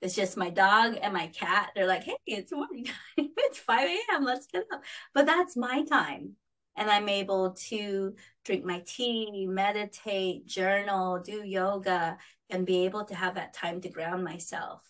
It's 0.00 0.14
just 0.14 0.36
my 0.36 0.50
dog 0.50 0.96
and 1.02 1.12
my 1.12 1.26
cat. 1.28 1.70
They're 1.74 1.86
like, 1.86 2.04
hey, 2.04 2.16
it's 2.26 2.52
morning 2.52 2.84
time. 3.16 3.30
it's 3.36 3.58
5 3.58 3.88
a.m. 3.88 4.24
Let's 4.24 4.46
get 4.46 4.64
up. 4.72 4.82
But 5.12 5.26
that's 5.26 5.56
my 5.56 5.84
time. 5.84 6.36
And 6.76 6.88
I'm 6.88 7.08
able 7.08 7.54
to 7.68 8.14
drink 8.44 8.64
my 8.64 8.84
tea, 8.86 9.46
meditate, 9.48 10.46
journal, 10.46 11.18
do 11.18 11.42
yoga, 11.44 12.18
and 12.50 12.64
be 12.64 12.84
able 12.84 13.04
to 13.06 13.16
have 13.16 13.34
that 13.34 13.52
time 13.52 13.80
to 13.80 13.88
ground 13.88 14.22
myself. 14.22 14.82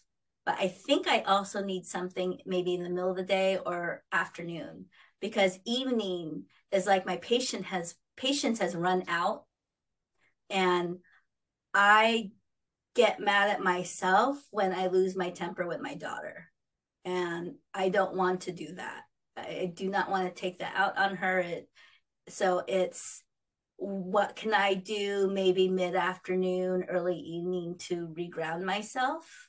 But 0.48 0.56
I 0.60 0.68
think 0.68 1.06
I 1.06 1.20
also 1.20 1.62
need 1.62 1.84
something 1.84 2.38
maybe 2.46 2.72
in 2.72 2.82
the 2.82 2.88
middle 2.88 3.10
of 3.10 3.18
the 3.18 3.22
day 3.22 3.58
or 3.66 4.02
afternoon 4.10 4.86
because 5.20 5.58
evening 5.66 6.44
is 6.72 6.86
like 6.86 7.04
my 7.04 7.18
patient 7.18 7.66
has 7.66 7.94
patience 8.16 8.58
has 8.60 8.74
run 8.74 9.02
out 9.08 9.44
and 10.48 11.00
I 11.74 12.30
get 12.94 13.20
mad 13.20 13.50
at 13.50 13.62
myself 13.62 14.38
when 14.50 14.72
I 14.72 14.86
lose 14.86 15.14
my 15.14 15.28
temper 15.28 15.66
with 15.66 15.82
my 15.82 15.96
daughter. 15.96 16.48
And 17.04 17.56
I 17.74 17.90
don't 17.90 18.16
want 18.16 18.40
to 18.42 18.52
do 18.52 18.72
that. 18.76 19.02
I 19.36 19.70
do 19.74 19.90
not 19.90 20.10
want 20.10 20.34
to 20.34 20.40
take 20.40 20.60
that 20.60 20.72
out 20.74 20.96
on 20.96 21.16
her. 21.16 21.40
It, 21.40 21.68
so 22.30 22.62
it's 22.66 23.22
what 23.76 24.34
can 24.34 24.54
I 24.54 24.72
do 24.72 25.30
maybe 25.30 25.68
mid 25.68 25.94
afternoon, 25.94 26.86
early 26.88 27.18
evening 27.18 27.76
to 27.80 28.14
reground 28.18 28.62
myself 28.62 29.47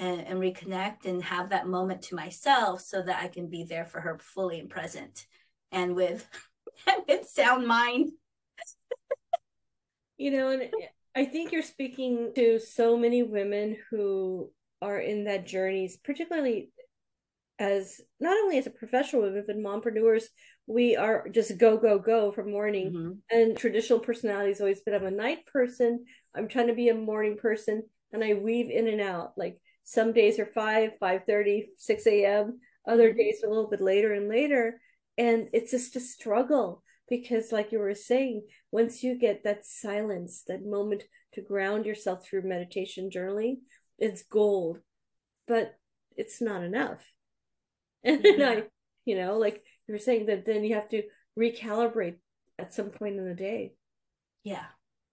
and, 0.00 0.20
and 0.22 0.40
reconnect 0.40 1.04
and 1.04 1.22
have 1.22 1.50
that 1.50 1.68
moment 1.68 2.02
to 2.02 2.16
myself 2.16 2.80
so 2.80 3.00
that 3.02 3.22
I 3.22 3.28
can 3.28 3.48
be 3.48 3.62
there 3.62 3.84
for 3.84 4.00
her 4.00 4.18
fully 4.20 4.58
and 4.58 4.68
present 4.68 5.26
and 5.70 5.94
with, 5.94 6.26
with 7.08 7.28
sound 7.28 7.68
mind 7.68 8.10
you 10.20 10.30
know, 10.30 10.50
and 10.50 10.70
I 11.16 11.24
think 11.24 11.50
you're 11.50 11.62
speaking 11.62 12.32
to 12.34 12.58
so 12.60 12.94
many 12.98 13.22
women 13.22 13.78
who 13.90 14.50
are 14.82 14.98
in 14.98 15.24
that 15.24 15.46
journeys, 15.46 15.96
particularly 15.96 16.70
as 17.58 18.02
not 18.20 18.36
only 18.36 18.58
as 18.58 18.66
a 18.66 18.70
professional 18.70 19.22
woman 19.22 19.44
but 19.46 19.56
mompreneurs, 19.56 20.24
we 20.66 20.94
are 20.94 21.26
just 21.30 21.56
go, 21.56 21.78
go, 21.78 21.98
go 21.98 22.32
from 22.32 22.50
morning. 22.50 22.92
Mm-hmm. 22.92 23.12
And 23.30 23.56
traditional 23.56 23.98
personality 23.98 24.50
has 24.50 24.60
always 24.60 24.80
been 24.80 24.92
I'm 24.92 25.06
a 25.06 25.10
night 25.10 25.46
person. 25.46 26.04
I'm 26.34 26.48
trying 26.48 26.66
to 26.66 26.74
be 26.74 26.90
a 26.90 26.94
morning 26.94 27.38
person. 27.38 27.82
And 28.12 28.22
I 28.22 28.34
weave 28.34 28.68
in 28.68 28.88
and 28.88 29.00
out. 29.00 29.32
Like 29.38 29.58
some 29.90 30.12
days 30.12 30.38
are 30.38 30.46
5, 30.46 30.98
5 31.00 31.24
30, 31.26 31.70
6 31.76 32.06
a.m. 32.06 32.60
Other 32.88 33.08
mm-hmm. 33.08 33.18
days 33.18 33.40
are 33.42 33.48
a 33.48 33.50
little 33.50 33.68
bit 33.68 33.80
later 33.80 34.12
and 34.12 34.28
later. 34.28 34.80
And 35.18 35.48
it's 35.52 35.72
just 35.72 35.96
a 35.96 36.00
struggle 36.00 36.84
because 37.08 37.50
like 37.50 37.72
you 37.72 37.80
were 37.80 37.94
saying 37.96 38.44
once 38.70 39.02
you 39.02 39.18
get 39.18 39.42
that 39.42 39.66
silence 39.66 40.44
that 40.46 40.64
moment 40.64 41.02
to 41.34 41.40
ground 41.42 41.86
yourself 41.86 42.24
through 42.24 42.48
meditation 42.48 43.10
journaling 43.12 43.56
it's 43.98 44.22
gold 44.22 44.78
but 45.48 45.74
it's 46.16 46.40
not 46.40 46.62
enough 46.62 47.04
and 48.04 48.22
then 48.22 48.42
i 48.42 48.62
you 49.04 49.16
know 49.16 49.36
like 49.36 49.60
you 49.88 49.92
were 49.92 49.98
saying 49.98 50.26
that 50.26 50.46
then 50.46 50.62
you 50.62 50.76
have 50.76 50.88
to 50.88 51.02
recalibrate 51.36 52.14
at 52.58 52.72
some 52.72 52.90
point 52.90 53.16
in 53.16 53.26
the 53.26 53.34
day 53.34 53.72
yeah 54.44 54.66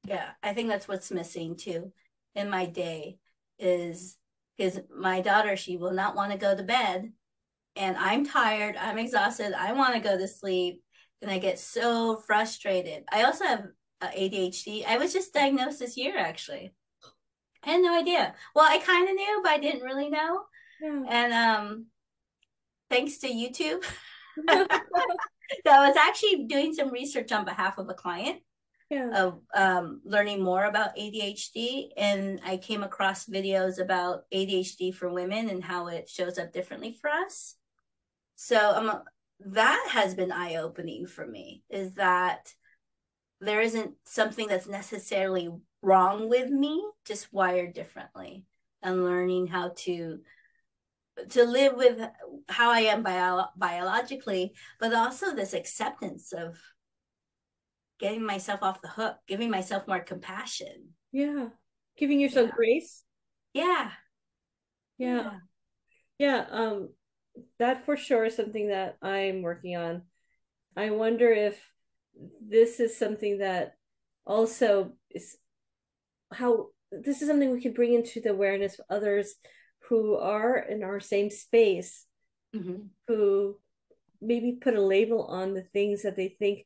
yeah 0.06 0.30
i 0.44 0.54
think 0.54 0.70
that's 0.70 0.88
what's 0.88 1.12
missing 1.12 1.58
too 1.58 1.92
in 2.36 2.48
my 2.50 2.66
day 2.66 3.18
is 3.60 4.16
because 4.58 4.80
my 4.96 5.22
daughter 5.22 5.56
she 5.56 5.78
will 5.78 5.94
not 5.94 6.16
want 6.16 6.32
to 6.32 6.38
go 6.38 6.56
to 6.56 6.64
bed 6.64 7.12
and 7.76 7.96
i'm 7.98 8.26
tired 8.26 8.76
i'm 8.78 8.98
exhausted 8.98 9.54
i 9.54 9.74
want 9.74 9.94
to 9.94 10.00
go 10.00 10.18
to 10.18 10.28
sleep 10.28 10.82
and 11.22 11.32
I 11.32 11.40
get 11.40 11.60
so 11.60 12.18
frustrated. 12.18 13.04
I 13.12 13.24
also 13.24 13.46
have 13.46 13.66
ADHD. 14.02 14.86
I 14.86 14.98
was 14.98 15.14
just 15.14 15.34
diagnosed 15.34 15.80
this 15.80 15.98
year, 15.98 16.18
actually. 16.18 16.74
I 17.64 17.72
had 17.72 17.82
no 17.82 17.98
idea. 17.98 18.34
Well, 18.54 18.66
I 18.70 18.78
kind 18.80 19.10
of 19.10 19.16
knew, 19.16 19.42
but 19.44 19.52
I 19.52 19.58
didn't 19.58 19.82
really 19.82 20.10
know. 20.10 20.42
Yeah. 20.82 21.04
And 21.10 21.34
um, 21.34 21.86
thanks 22.90 23.18
to 23.20 23.28
YouTube, 23.28 23.84
I 24.48 25.88
was 25.88 25.96
actually 25.98 26.46
doing 26.46 26.74
some 26.74 26.92
research 26.92 27.32
on 27.32 27.46
behalf 27.46 27.78
of 27.78 27.90
a 27.90 27.94
client 27.94 28.42
yeah. 28.90 29.10
of 29.14 29.40
um, 29.56 30.02
learning 30.04 30.44
more 30.44 30.66
about 30.66 30.96
ADHD. 30.96 31.90
And 31.98 32.40
I 32.46 32.58
came 32.58 32.84
across 32.84 33.26
videos 33.26 33.80
about 33.80 34.24
ADHD 34.34 34.94
for 34.94 35.10
women 35.10 35.50
and 35.50 35.64
how 35.64 35.88
it 35.88 36.10
shows 36.10 36.38
up 36.38 36.54
differently 36.54 36.98
for 37.00 37.10
us. 37.10 37.56
So 38.36 38.58
I'm 38.58 39.02
that 39.40 39.88
has 39.92 40.16
been 40.16 40.32
eye 40.32 40.56
opening 40.56 41.06
for 41.06 41.26
me 41.26 41.64
is 41.70 41.96
that 41.96 42.54
there 43.40 43.62
isn't 43.62 43.94
something 44.06 44.48
that's 44.48 44.68
necessarily 44.68 45.50
wrong 45.82 46.28
with 46.28 46.50
me, 46.50 46.84
just 47.06 47.32
wired 47.32 47.74
differently 47.74 48.46
and 48.82 49.04
learning 49.04 49.48
how 49.48 49.74
to 49.76 50.20
to 51.30 51.44
live 51.46 51.74
with 51.76 52.00
how 52.48 52.70
I 52.70 52.82
am 52.82 53.02
bio- 53.02 53.48
biologically, 53.56 54.54
but 54.80 54.94
also 54.94 55.34
this 55.34 55.54
acceptance 55.54 56.32
of 56.32 56.60
getting 58.00 58.26
myself 58.26 58.62
off 58.62 58.82
the 58.82 58.88
hook, 58.88 59.18
giving 59.28 59.50
myself 59.50 59.88
more 59.88 60.00
compassion. 60.00 60.90
Yeah. 61.12 61.48
Giving 61.98 62.20
yourself 62.20 62.50
yeah. 62.50 62.56
grace. 62.56 63.04
Yeah. 63.54 63.92
Yeah. 64.98 65.32
Yeah. 66.20 66.46
Um, 66.50 66.90
that 67.60 67.86
for 67.86 67.98
sure 67.98 68.26
is 68.26 68.36
something 68.36 68.70
that 68.70 68.98
I'm 69.02 69.42
working 69.42 69.76
on. 69.76 70.04
I 70.76 70.92
wonder 70.92 71.32
if 71.32 71.60
this 72.42 72.80
is 72.80 72.98
something 72.98 73.40
that 73.40 73.74
also 74.26 74.94
is 75.12 75.38
how 76.32 76.68
this 76.92 77.22
is 77.22 77.28
something 77.28 77.52
we 77.52 77.62
can 77.62 77.74
bring 77.74 77.94
into 77.94 78.22
the 78.22 78.32
awareness 78.32 78.80
of 78.80 78.86
others 78.90 79.36
who 79.90 80.16
are 80.16 80.58
in 80.58 80.84
our 80.84 81.00
same 81.00 81.30
space, 81.30 82.06
mm-hmm. 82.56 82.84
who 83.08 83.58
maybe 84.22 84.58
put 84.60 84.76
a 84.76 84.82
label 84.82 85.26
on 85.26 85.54
the 85.54 85.64
things 85.64 86.04
that 86.04 86.16
they 86.16 86.36
think 86.40 86.66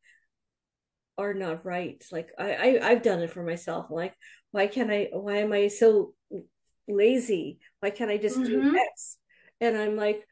are 1.18 1.34
not 1.34 1.66
right. 1.66 2.04
Like 2.12 2.30
I, 2.38 2.54
I 2.54 2.90
I've 2.90 3.04
done 3.04 3.22
it 3.22 3.32
for 3.32 3.44
myself. 3.44 3.88
like, 3.90 4.16
why 4.52 4.68
can't 4.68 4.92
I? 4.92 5.10
Why 5.12 5.38
am 5.38 5.54
I 5.54 5.68
so 5.68 6.14
lazy? 6.88 7.60
Why 7.80 7.90
can't 7.90 8.12
I 8.12 8.18
just 8.18 8.38
mm-hmm. 8.38 8.72
do 8.72 8.78
X? 8.78 9.18
And 9.60 9.78
I'm 9.78 9.96
like, 9.96 10.26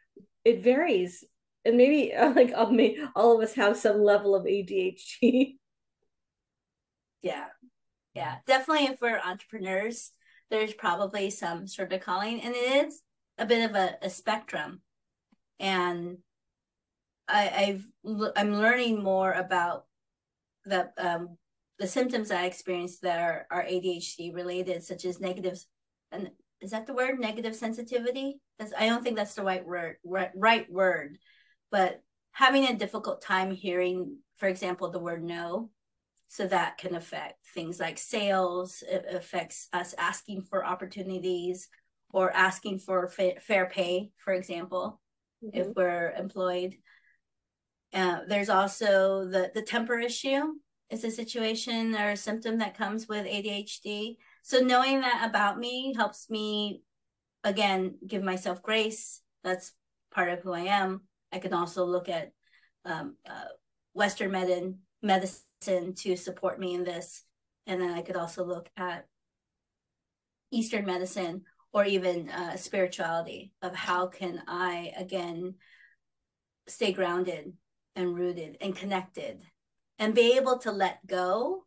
it 0.44 0.64
varies 0.64 1.24
and 1.66 1.78
maybe 1.78 2.14
like 2.36 2.54
all, 2.56 2.76
all 3.16 3.38
of 3.38 3.44
us 3.44 3.56
have 3.56 3.78
some 3.78 4.02
level 4.02 4.36
of 4.36 4.46
adhd 4.46 4.98
yeah 7.22 7.46
yeah 8.14 8.38
definitely 8.48 8.86
if 8.86 9.00
we're 9.02 9.20
entrepreneurs 9.20 10.12
there's 10.50 10.74
probably 10.74 11.30
some 11.30 11.68
sort 11.68 11.94
of 11.94 12.02
calling 12.02 12.42
and 12.42 12.56
it 12.56 12.88
is 12.88 13.02
a 13.38 13.46
bit 13.46 13.70
of 13.70 13.76
a, 13.76 13.96
a 14.02 14.10
spectrum 14.10 14.82
and 15.60 16.18
I, 17.28 17.84
I've 18.06 18.34
I'm 18.36 18.56
learning 18.56 19.04
more 19.04 19.32
about 19.32 19.86
the 20.66 20.90
um, 20.98 21.38
the 21.78 21.88
symptoms 21.88 22.32
I 22.32 22.46
experienced 22.46 23.02
that 23.04 23.20
are, 23.20 23.48
are 23.50 23.64
ADHD 23.64 24.34
related, 24.34 24.84
such 24.84 25.06
as 25.06 25.20
negative 25.20 25.58
and 26.12 26.30
is 26.62 26.72
that 26.72 26.88
the 26.88 26.94
word? 26.94 27.20
Negative 27.20 27.56
sensitivity? 27.56 28.42
That's, 28.60 28.74
i 28.78 28.88
don't 28.88 29.02
think 29.04 29.16
that's 29.16 29.36
the 29.36 29.44
right 29.44 29.66
word 29.66 29.96
right, 30.04 30.32
right 30.36 30.70
word 30.70 31.18
but 31.72 32.02
having 32.34 32.66
a 32.66 32.76
difficult 32.76 33.22
time 33.22 33.52
hearing 33.52 34.18
for 34.36 34.48
example 34.48 34.92
the 34.92 35.00
word 35.00 35.24
no 35.24 35.70
so 36.28 36.46
that 36.46 36.78
can 36.78 36.94
affect 36.94 37.38
things 37.56 37.80
like 37.80 37.98
sales 37.98 38.84
it 38.88 39.06
affects 39.10 39.70
us 39.72 39.96
asking 39.98 40.42
for 40.42 40.66
opportunities 40.66 41.70
or 42.12 42.32
asking 42.36 42.80
for 42.80 43.08
fa- 43.08 43.40
fair 43.40 43.68
pay 43.68 44.12
for 44.18 44.34
example 44.34 45.00
mm-hmm. 45.44 45.58
if 45.58 45.68
we're 45.76 46.12
employed 46.12 46.76
uh, 47.94 48.20
there's 48.28 48.50
also 48.50 49.26
the 49.26 49.52
the 49.54 49.62
temper 49.62 50.00
issue 50.00 50.54
is 50.90 51.04
a 51.04 51.12
situation 51.12 51.96
or 51.96 52.12
a 52.12 52.18
symptom 52.18 52.58
that 52.58 52.78
comes 52.78 53.08
with 53.08 53.26
adhd 53.26 54.18
so 54.44 54.60
knowing 54.60 55.02
that 55.02 55.28
about 55.30 55.60
me 55.60 55.94
helps 55.96 56.30
me 56.30 56.82
again 57.44 57.96
give 58.06 58.24
myself 58.24 58.62
grace. 58.62 59.22
That's 59.44 59.74
part 60.12 60.30
of 60.30 60.40
who 60.40 60.54
i 60.54 60.62
am. 60.62 61.02
I 61.32 61.40
can 61.40 61.54
also 61.54 61.86
look 61.86 62.10
at 62.10 62.32
um, 62.86 63.16
uh, 63.30 63.46
western 63.94 64.32
med- 64.32 64.80
medicine 65.02 65.94
to 65.94 66.16
support 66.16 66.60
me 66.60 66.74
in 66.74 66.84
this. 66.84 67.24
And 67.68 67.82
then 67.82 67.92
i 67.92 68.02
could 68.02 68.16
also 68.16 68.44
look 68.44 68.70
at 68.76 69.06
eastern 70.52 70.86
medicine 70.86 71.44
or 71.72 71.86
even 71.86 72.30
uh, 72.30 72.56
spirituality 72.56 73.52
of 73.62 73.76
how 73.76 74.08
can 74.08 74.42
i 74.48 74.92
again 74.98 75.54
stay 76.68 76.92
grounded 76.92 77.54
and 77.96 78.16
rooted 78.16 78.58
and 78.62 78.76
connected 78.76 79.42
and 79.98 80.16
be 80.16 80.38
able 80.38 80.58
to 80.60 80.72
let 80.72 81.06
go 81.06 81.66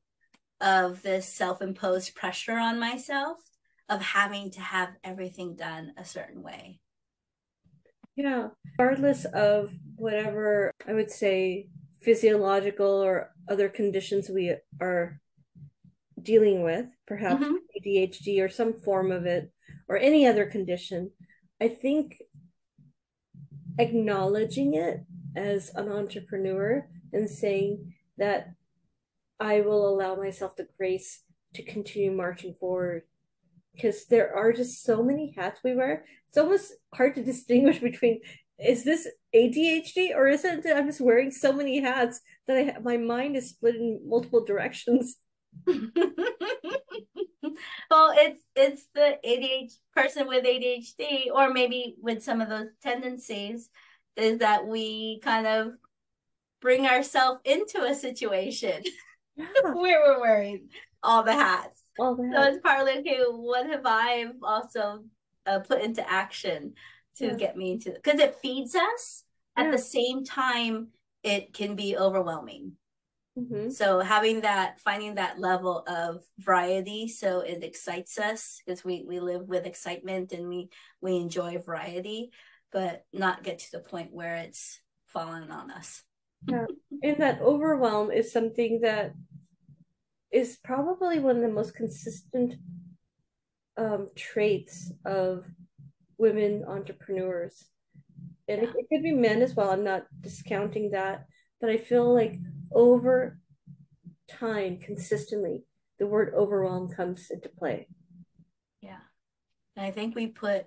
of 0.61 1.03
this 1.03 1.29
self-imposed 1.29 2.15
pressure 2.15 2.57
on 2.57 2.79
myself 2.79 3.39
of 3.89 4.01
having 4.01 4.51
to 4.51 4.61
have 4.61 4.91
everything 5.03 5.57
done 5.57 5.93
a 5.97 6.05
certain 6.05 6.43
way 6.43 6.81
Yeah. 8.17 8.49
Regardless 8.79 9.25
of 9.25 9.73
whatever 9.97 10.71
I 10.87 10.95
would 10.95 11.11
say 11.11 11.69
physiological 12.03 12.87
or 12.87 13.33
other 13.49 13.69
conditions 13.69 14.29
we 14.29 14.57
are 14.81 15.21
dealing 16.21 16.63
with, 16.63 16.87
perhaps 17.07 17.45
mm-hmm. 17.45 17.55
ADHD 17.77 18.43
or 18.43 18.49
some 18.49 18.75
form 18.75 19.11
of 19.11 19.27
it, 19.27 19.51
or 19.89 19.97
any 19.97 20.27
other 20.27 20.47
condition, 20.47 21.11
I 21.61 21.69
think 21.69 22.17
acknowledging 23.79 24.75
it 24.75 25.01
as 25.37 25.71
an 25.75 25.89
entrepreneur 25.89 26.87
and 27.13 27.29
saying 27.29 27.95
that 28.19 28.55
I 29.41 29.61
will 29.61 29.89
allow 29.89 30.15
myself 30.15 30.57
the 30.57 30.69
grace 30.77 31.23
to 31.55 31.63
continue 31.63 32.13
marching 32.13 32.55
forward 32.55 33.03
because 33.75 34.07
there 34.07 34.35
are 34.35 34.53
just 34.53 34.85
so 34.85 35.03
many 35.03 35.35
hats 35.37 35.61
we 35.65 35.75
wear. 35.75 36.05
It's 36.29 36.39
almost 36.39 36.73
hard 36.95 37.15
to 37.17 37.25
distinguish 37.25 37.79
between 37.79 38.21
is 38.59 38.85
this 38.85 39.09
ADHD 39.35 40.15
or 40.15 40.29
is 40.29 40.45
it 40.45 40.63
that 40.63 40.77
I'm 40.77 40.87
just 40.87 41.01
wearing 41.01 41.31
so 41.31 41.53
many 41.53 41.81
hats 41.81 42.21
that 42.47 42.77
I 42.77 42.79
my 42.81 42.97
mind 42.97 43.37
is 43.37 43.51
split 43.51 43.77
in 43.77 44.01
multiple 44.07 44.45
directions. 44.45 45.17
well, 45.67 45.83
it's 47.91 48.41
it's 48.55 48.87
the 48.95 49.19
ADHD 49.25 49.73
person 49.95 50.29
with 50.29 50.45
ADHD 50.45 51.27
or 51.33 51.51
maybe 51.53 51.97
with 52.01 52.23
some 52.23 52.41
of 52.41 52.49
those 52.49 52.69
tendencies 52.83 53.69
is 54.17 54.39
that 54.39 54.67
we 54.67 55.21
kind 55.21 55.47
of 55.47 55.73
bring 56.61 56.87
ourselves 56.87 57.41
into 57.45 57.83
a 57.83 57.95
situation 57.95 58.83
yeah. 59.37 59.47
where 59.75 60.01
we're 60.01 60.21
wearing 60.21 60.69
all 61.03 61.23
the 61.23 61.33
hats. 61.33 61.83
All 61.99 62.17
the 62.17 62.25
hats. 62.25 62.37
So 62.37 62.53
it's 62.53 62.63
partly 62.63 62.99
okay. 62.99 63.19
What 63.29 63.67
have 63.67 63.83
I 63.85 64.27
also 64.43 65.05
uh, 65.47 65.59
put 65.61 65.83
into 65.83 66.09
action 66.09 66.75
to 67.17 67.27
yeah. 67.27 67.35
get 67.35 67.57
me 67.57 67.73
into? 67.73 67.91
Because 67.91 68.21
it 68.21 68.37
feeds 68.37 68.75
us. 68.75 69.25
At 69.55 69.71
the 69.71 69.77
same 69.77 70.25
time, 70.25 70.89
it 71.23 71.53
can 71.53 71.77
be 71.77 71.95
overwhelming. 71.95 72.73
Mm-hmm. 73.39 73.69
So 73.69 74.01
having 74.01 74.43
that, 74.43 74.81
finding 74.81 75.17
that 75.17 75.39
level 75.39 75.85
of 75.87 76.23
variety, 76.39 77.09
so 77.09 77.41
it 77.41 77.63
excites 77.63 78.19
us 78.19 78.63
because 78.65 78.83
we 78.83 79.05
we 79.07 79.21
live 79.21 79.49
with 79.49 79.67
excitement 79.67 80.33
and 80.33 80.49
we 80.49 80.69
we 81.01 81.17
enjoy 81.17 81.59
variety 81.59 82.31
but 82.73 83.05
not 83.13 83.45
get 83.45 83.59
to 83.61 83.73
the 83.73 83.81
point 83.81 84.13
where 84.13 84.37
it's 84.37 84.81
fallen 85.07 85.51
on 85.51 85.71
us. 85.71 86.03
Yeah. 86.49 86.67
And 87.03 87.19
that 87.19 87.41
overwhelm 87.41 88.11
is 88.11 88.33
something 88.33 88.81
that 88.81 89.13
is 90.33 90.59
probably 90.65 91.19
one 91.19 91.37
of 91.37 91.43
the 91.43 91.49
most 91.49 91.75
consistent 91.75 92.55
um, 93.77 94.09
traits 94.17 94.93
of 95.05 95.45
women 96.19 96.65
entrepreneurs. 96.67 97.67
And 98.49 98.63
yeah. 98.63 98.69
it, 98.69 98.75
it 98.77 98.87
could 98.91 99.03
be 99.03 99.13
men 99.13 99.43
as 99.43 99.55
well. 99.55 99.71
I'm 99.71 99.85
not 99.85 100.07
discounting 100.21 100.91
that. 100.91 101.27
But 101.61 101.71
I 101.71 101.77
feel 101.77 102.13
like 102.13 102.39
over 102.73 103.39
time, 104.29 104.79
consistently, 104.79 105.65
the 105.99 106.07
word 106.07 106.33
overwhelm 106.35 106.89
comes 106.89 107.31
into 107.31 107.49
play. 107.49 107.87
Yeah. 108.81 108.99
And 109.77 109.87
I 109.87 109.91
think 109.91 110.17
we 110.17 110.27
put 110.27 110.67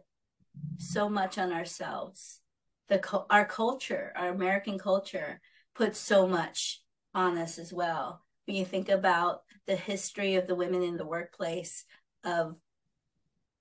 so 0.78 1.10
much 1.10 1.38
on 1.38 1.52
ourselves. 1.52 2.40
The 2.88 3.02
our 3.30 3.46
culture, 3.46 4.14
our 4.16 4.30
American 4.30 4.78
culture, 4.78 5.42
puts 5.74 6.00
so 6.00 6.28
much 6.28 6.82
on 7.14 7.38
us 7.38 7.58
as 7.58 7.74
well. 7.74 8.22
When 8.46 8.56
you 8.56 8.66
think 8.66 8.90
about 8.90 9.42
the 9.66 9.76
history 9.76 10.36
of 10.36 10.48
the 10.48 10.56
women 10.56 10.84
in 10.84 10.98
the 10.98 11.06
workplace, 11.06 11.86
of 12.24 12.56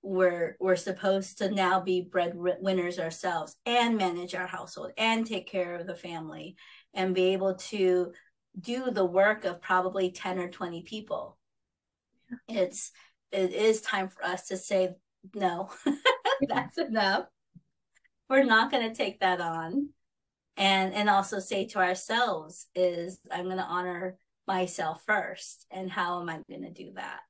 we're 0.05 0.55
we're 0.59 0.75
supposed 0.75 1.39
to 1.39 1.49
now 1.49 1.79
be 1.79 2.01
breadwinners 2.01 2.99
ourselves 2.99 3.55
and 3.65 3.97
manage 3.97 4.35
our 4.35 4.45
household 4.45 4.91
and 4.97 5.25
take 5.25 5.47
care 5.47 5.75
of 5.75 5.87
the 5.87 5.95
family 5.95 6.55
and 6.93 7.15
be 7.15 7.33
able 7.33 7.55
to 7.55 8.11
do 8.59 8.91
the 8.91 9.03
work 9.03 9.45
of 9.45 9.61
probably 9.61 10.11
10 10.11 10.37
or 10.37 10.47
20 10.47 10.83
people 10.83 11.37
it's 12.47 12.91
it 13.31 13.51
is 13.51 13.81
time 13.81 14.07
for 14.07 14.23
us 14.23 14.47
to 14.47 14.57
say 14.57 14.93
no 15.33 15.69
that's 16.47 16.77
enough. 16.77 17.25
We're 18.29 18.43
not 18.43 18.71
going 18.71 18.89
to 18.89 18.95
take 18.95 19.19
that 19.19 19.41
on. 19.41 19.89
And 20.57 20.93
and 20.93 21.09
also 21.09 21.39
say 21.39 21.65
to 21.67 21.79
ourselves 21.79 22.67
is 22.73 23.19
I'm 23.29 23.45
going 23.45 23.57
to 23.57 23.63
honor 23.63 24.17
myself 24.47 25.03
first 25.05 25.65
and 25.69 25.91
how 25.91 26.21
am 26.21 26.29
I 26.29 26.39
going 26.49 26.63
to 26.63 26.71
do 26.71 26.93
that? 26.95 27.23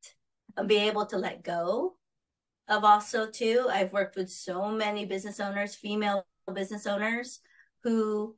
And 0.56 0.68
be 0.68 0.78
able 0.78 1.08
to 1.08 1.18
let 1.18 1.44
go 1.44 1.96
of 2.68 2.84
also 2.84 3.30
too. 3.30 3.68
I've 3.70 3.94
worked 3.94 4.16
with 4.16 4.30
so 4.30 4.70
many 4.70 5.06
business 5.06 5.40
owners, 5.40 5.76
female 5.76 6.26
business 6.54 6.86
owners 6.86 7.40
who 7.84 8.36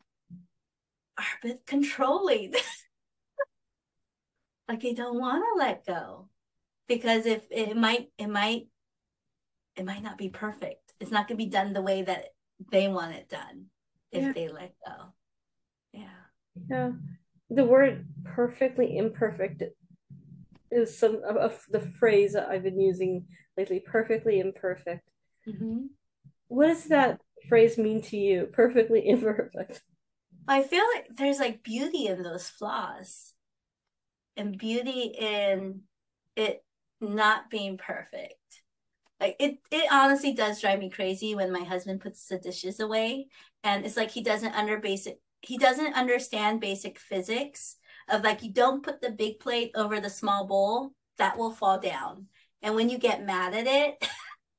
are 1.18 1.52
controlling. 1.66 2.54
like 4.68 4.82
they 4.82 4.94
don't 4.94 5.20
want 5.20 5.44
to 5.44 5.60
let 5.60 5.86
go 5.86 6.30
because 6.88 7.26
if 7.26 7.44
it 7.52 7.76
might 7.76 8.10
it 8.18 8.28
might 8.28 8.68
it 9.78 9.86
might 9.86 10.04
not 10.04 10.18
be 10.18 10.30
perfect. 10.30 10.94
It's 11.00 11.12
not 11.12 11.28
going 11.28 11.38
to 11.38 11.46
be 11.46 11.50
done 11.50 11.74
the 11.74 11.82
way 11.82 12.02
that 12.02 12.34
they 12.72 12.88
want 12.88 13.16
it 13.16 13.30
done 13.30 13.68
if 14.12 14.24
yeah. 14.24 14.32
they 14.34 14.48
let 14.50 14.74
go. 14.86 15.14
Yeah. 15.94 16.68
Yeah. 16.70 16.92
The 17.50 17.64
word 17.64 18.08
perfectly 18.26 18.98
imperfect 18.98 19.64
is 20.72 20.98
some 20.98 21.22
of, 21.24 21.64
the 21.70 21.80
phrase 21.80 22.34
that 22.34 22.50
I've 22.50 22.64
been 22.64 22.82
using 22.82 23.28
lately 23.56 23.80
perfectly 23.80 24.40
imperfect. 24.40 25.08
Mm-hmm. 25.48 25.86
What 26.48 26.68
does 26.68 26.86
that 26.86 27.22
phrase 27.48 27.78
mean 27.78 28.02
to 28.04 28.18
you? 28.18 28.50
Perfectly 28.52 29.08
imperfect. 29.08 29.82
I 30.48 30.64
feel 30.64 30.84
like 30.96 31.08
there's 31.16 31.40
like 31.40 31.64
beauty 31.64 32.08
in 32.08 32.24
those 32.24 32.50
flaws 32.50 33.34
and 34.36 34.58
beauty 34.58 35.14
in 35.18 35.82
it 36.36 36.64
not 37.02 37.50
being 37.50 37.78
perfect 37.78 38.36
like 39.20 39.36
it 39.40 39.58
it 39.72 39.92
honestly 39.92 40.34
does 40.34 40.62
drive 40.62 40.80
me 40.80 40.90
crazy 40.90 41.36
when 41.36 41.52
my 41.52 41.64
husband 41.64 42.02
puts 42.02 42.28
the 42.28 42.38
dishes 42.38 42.80
away 42.80 43.28
and 43.64 43.86
it's 43.86 43.98
like 43.98 44.12
he 44.12 44.22
doesn't 44.22 44.54
under 44.54 44.78
basic 44.80 45.20
he 45.42 45.58
doesn't 45.58 45.94
understand 45.94 46.60
basic 46.60 47.00
physics 47.00 47.78
of 48.10 48.24
like 48.24 48.44
you 48.44 48.52
don't 48.52 48.84
put 48.84 49.02
the 49.02 49.10
big 49.10 49.40
plate 49.40 49.72
over 49.76 50.00
the 50.00 50.10
small 50.10 50.46
bowl 50.48 50.92
that 51.18 51.38
will 51.38 51.52
fall 51.52 51.80
down. 51.80 52.28
And 52.62 52.76
when 52.76 52.90
you 52.90 52.98
get 52.98 53.26
mad 53.26 53.54
at 53.54 53.68
it 53.68 54.08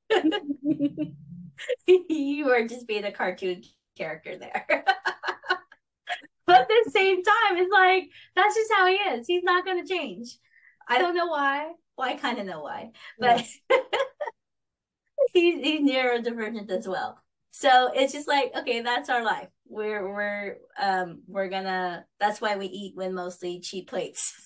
you 1.87 2.49
are 2.49 2.67
just 2.67 2.87
being 2.87 3.03
a 3.03 3.11
cartoon 3.11 3.63
character 3.97 4.37
there. 4.37 4.85
But 6.45 6.61
at 6.61 6.67
the 6.67 6.91
same 6.91 7.21
time 7.23 7.57
it's 7.57 7.71
like 7.71 8.09
that's 8.35 8.55
just 8.55 8.71
how 8.73 8.87
he 8.87 8.95
is. 8.95 9.27
He's 9.27 9.43
not 9.43 9.65
going 9.65 9.85
to 9.85 9.87
change. 9.87 10.35
I 10.87 10.97
don't 10.97 11.15
know 11.15 11.27
why. 11.27 11.73
Well 11.95 12.09
i 12.09 12.15
kind 12.15 12.39
of 12.39 12.45
know 12.45 12.61
why 12.61 12.91
but. 13.19 13.45
he's 15.33 15.63
he's 15.63 15.81
neurodivergent 15.81 16.69
as 16.71 16.87
well. 16.87 17.21
So 17.51 17.91
it's 17.93 18.13
just 18.13 18.27
like, 18.27 18.51
okay, 18.55 18.81
that's 18.81 19.09
our 19.09 19.23
life. 19.23 19.49
We're 19.67 20.07
we're 20.11 20.57
um 20.79 21.21
we're 21.27 21.49
gonna 21.49 22.05
that's 22.19 22.41
why 22.41 22.55
we 22.57 22.67
eat 22.67 22.95
with 22.95 23.11
mostly 23.11 23.59
cheap 23.59 23.89
plates. 23.89 24.33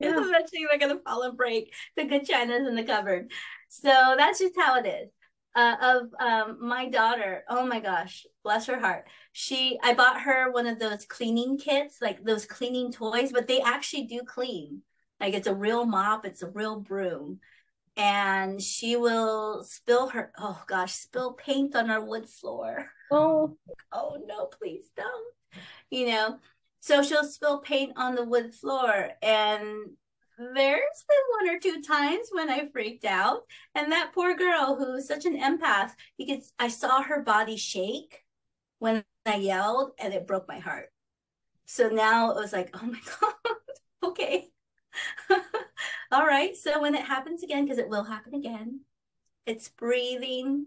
Yeah. 0.00 0.10
eventually 0.10 0.66
they're 0.68 0.78
gonna 0.78 1.00
fall 1.06 1.22
and 1.22 1.36
break. 1.36 1.72
The 1.96 2.04
good 2.04 2.26
china's 2.26 2.66
in 2.66 2.74
the 2.74 2.82
cupboard. 2.82 3.30
So 3.68 4.14
that's 4.18 4.40
just 4.40 4.54
how 4.58 4.76
it 4.76 4.86
is. 4.86 5.08
Uh, 5.54 5.76
of 5.80 6.02
um, 6.18 6.58
my 6.60 6.88
daughter, 6.88 7.44
oh 7.48 7.64
my 7.64 7.78
gosh, 7.78 8.26
bless 8.42 8.66
her 8.66 8.80
heart. 8.80 9.06
She, 9.30 9.78
I 9.84 9.94
bought 9.94 10.22
her 10.22 10.50
one 10.50 10.66
of 10.66 10.80
those 10.80 11.06
cleaning 11.06 11.58
kits, 11.58 11.98
like 12.02 12.24
those 12.24 12.44
cleaning 12.44 12.90
toys, 12.90 13.30
but 13.32 13.46
they 13.46 13.60
actually 13.60 14.04
do 14.06 14.22
clean. 14.26 14.82
Like 15.20 15.34
it's 15.34 15.46
a 15.46 15.54
real 15.54 15.84
mop, 15.86 16.26
it's 16.26 16.42
a 16.42 16.50
real 16.50 16.80
broom 16.80 17.38
and 17.96 18.60
she 18.60 18.96
will 18.96 19.62
spill 19.64 20.08
her 20.08 20.32
oh 20.38 20.62
gosh 20.66 20.92
spill 20.94 21.32
paint 21.32 21.76
on 21.76 21.90
our 21.90 22.04
wood 22.04 22.28
floor 22.28 22.86
oh 23.12 23.56
oh 23.92 24.16
no 24.26 24.46
please 24.46 24.90
don't 24.96 25.62
you 25.90 26.06
know 26.06 26.38
so 26.80 27.02
she'll 27.02 27.24
spill 27.24 27.60
paint 27.60 27.92
on 27.96 28.14
the 28.14 28.24
wood 28.24 28.54
floor 28.54 29.10
and 29.22 29.62
there's 30.36 31.04
been 31.08 31.46
one 31.46 31.54
or 31.54 31.60
two 31.60 31.80
times 31.82 32.28
when 32.32 32.50
I 32.50 32.68
freaked 32.72 33.04
out. 33.04 33.42
And 33.74 33.92
that 33.92 34.12
poor 34.12 34.34
girl 34.34 34.76
who's 34.76 35.06
such 35.06 35.26
an 35.26 35.38
empath, 35.40 35.92
because 36.18 36.52
I 36.58 36.68
saw 36.68 37.02
her 37.02 37.22
body 37.22 37.56
shake 37.56 38.24
when 38.78 39.04
I 39.26 39.36
yelled 39.36 39.92
and 39.98 40.12
it 40.12 40.26
broke 40.26 40.48
my 40.48 40.58
heart. 40.58 40.90
So 41.66 41.88
now 41.88 42.30
it 42.30 42.36
was 42.36 42.52
like, 42.52 42.70
oh 42.74 42.84
my 42.84 42.98
God, 43.20 43.54
okay. 44.10 44.48
All 46.12 46.26
right. 46.26 46.56
So 46.56 46.80
when 46.80 46.94
it 46.94 47.04
happens 47.04 47.42
again, 47.42 47.64
because 47.64 47.78
it 47.78 47.88
will 47.88 48.04
happen 48.04 48.34
again, 48.34 48.80
it's 49.46 49.68
breathing, 49.68 50.66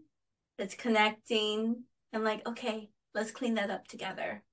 it's 0.58 0.76
connecting, 0.76 1.84
and 2.14 2.24
like, 2.24 2.48
okay, 2.48 2.90
let's 3.14 3.32
clean 3.32 3.56
that 3.56 3.70
up 3.70 3.88
together. 3.88 4.44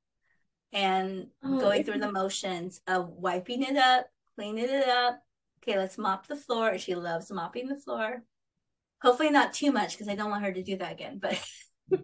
And 0.72 1.28
oh, 1.42 1.60
going 1.60 1.84
through 1.84 2.00
the 2.00 2.10
motions 2.10 2.80
of 2.86 3.08
wiping 3.10 3.62
it 3.62 3.76
up, 3.76 4.06
cleaning 4.34 4.64
it 4.64 4.88
up. 4.88 5.22
Okay, 5.62 5.78
let's 5.78 5.98
mop 5.98 6.26
the 6.26 6.36
floor. 6.36 6.78
She 6.78 6.94
loves 6.94 7.30
mopping 7.30 7.68
the 7.68 7.76
floor. 7.76 8.22
Hopefully 9.02 9.30
not 9.30 9.52
too 9.52 9.70
much 9.70 9.92
because 9.92 10.08
I 10.08 10.14
don't 10.14 10.30
want 10.30 10.44
her 10.44 10.52
to 10.52 10.62
do 10.62 10.76
that 10.78 10.92
again. 10.92 11.18
But 11.20 11.40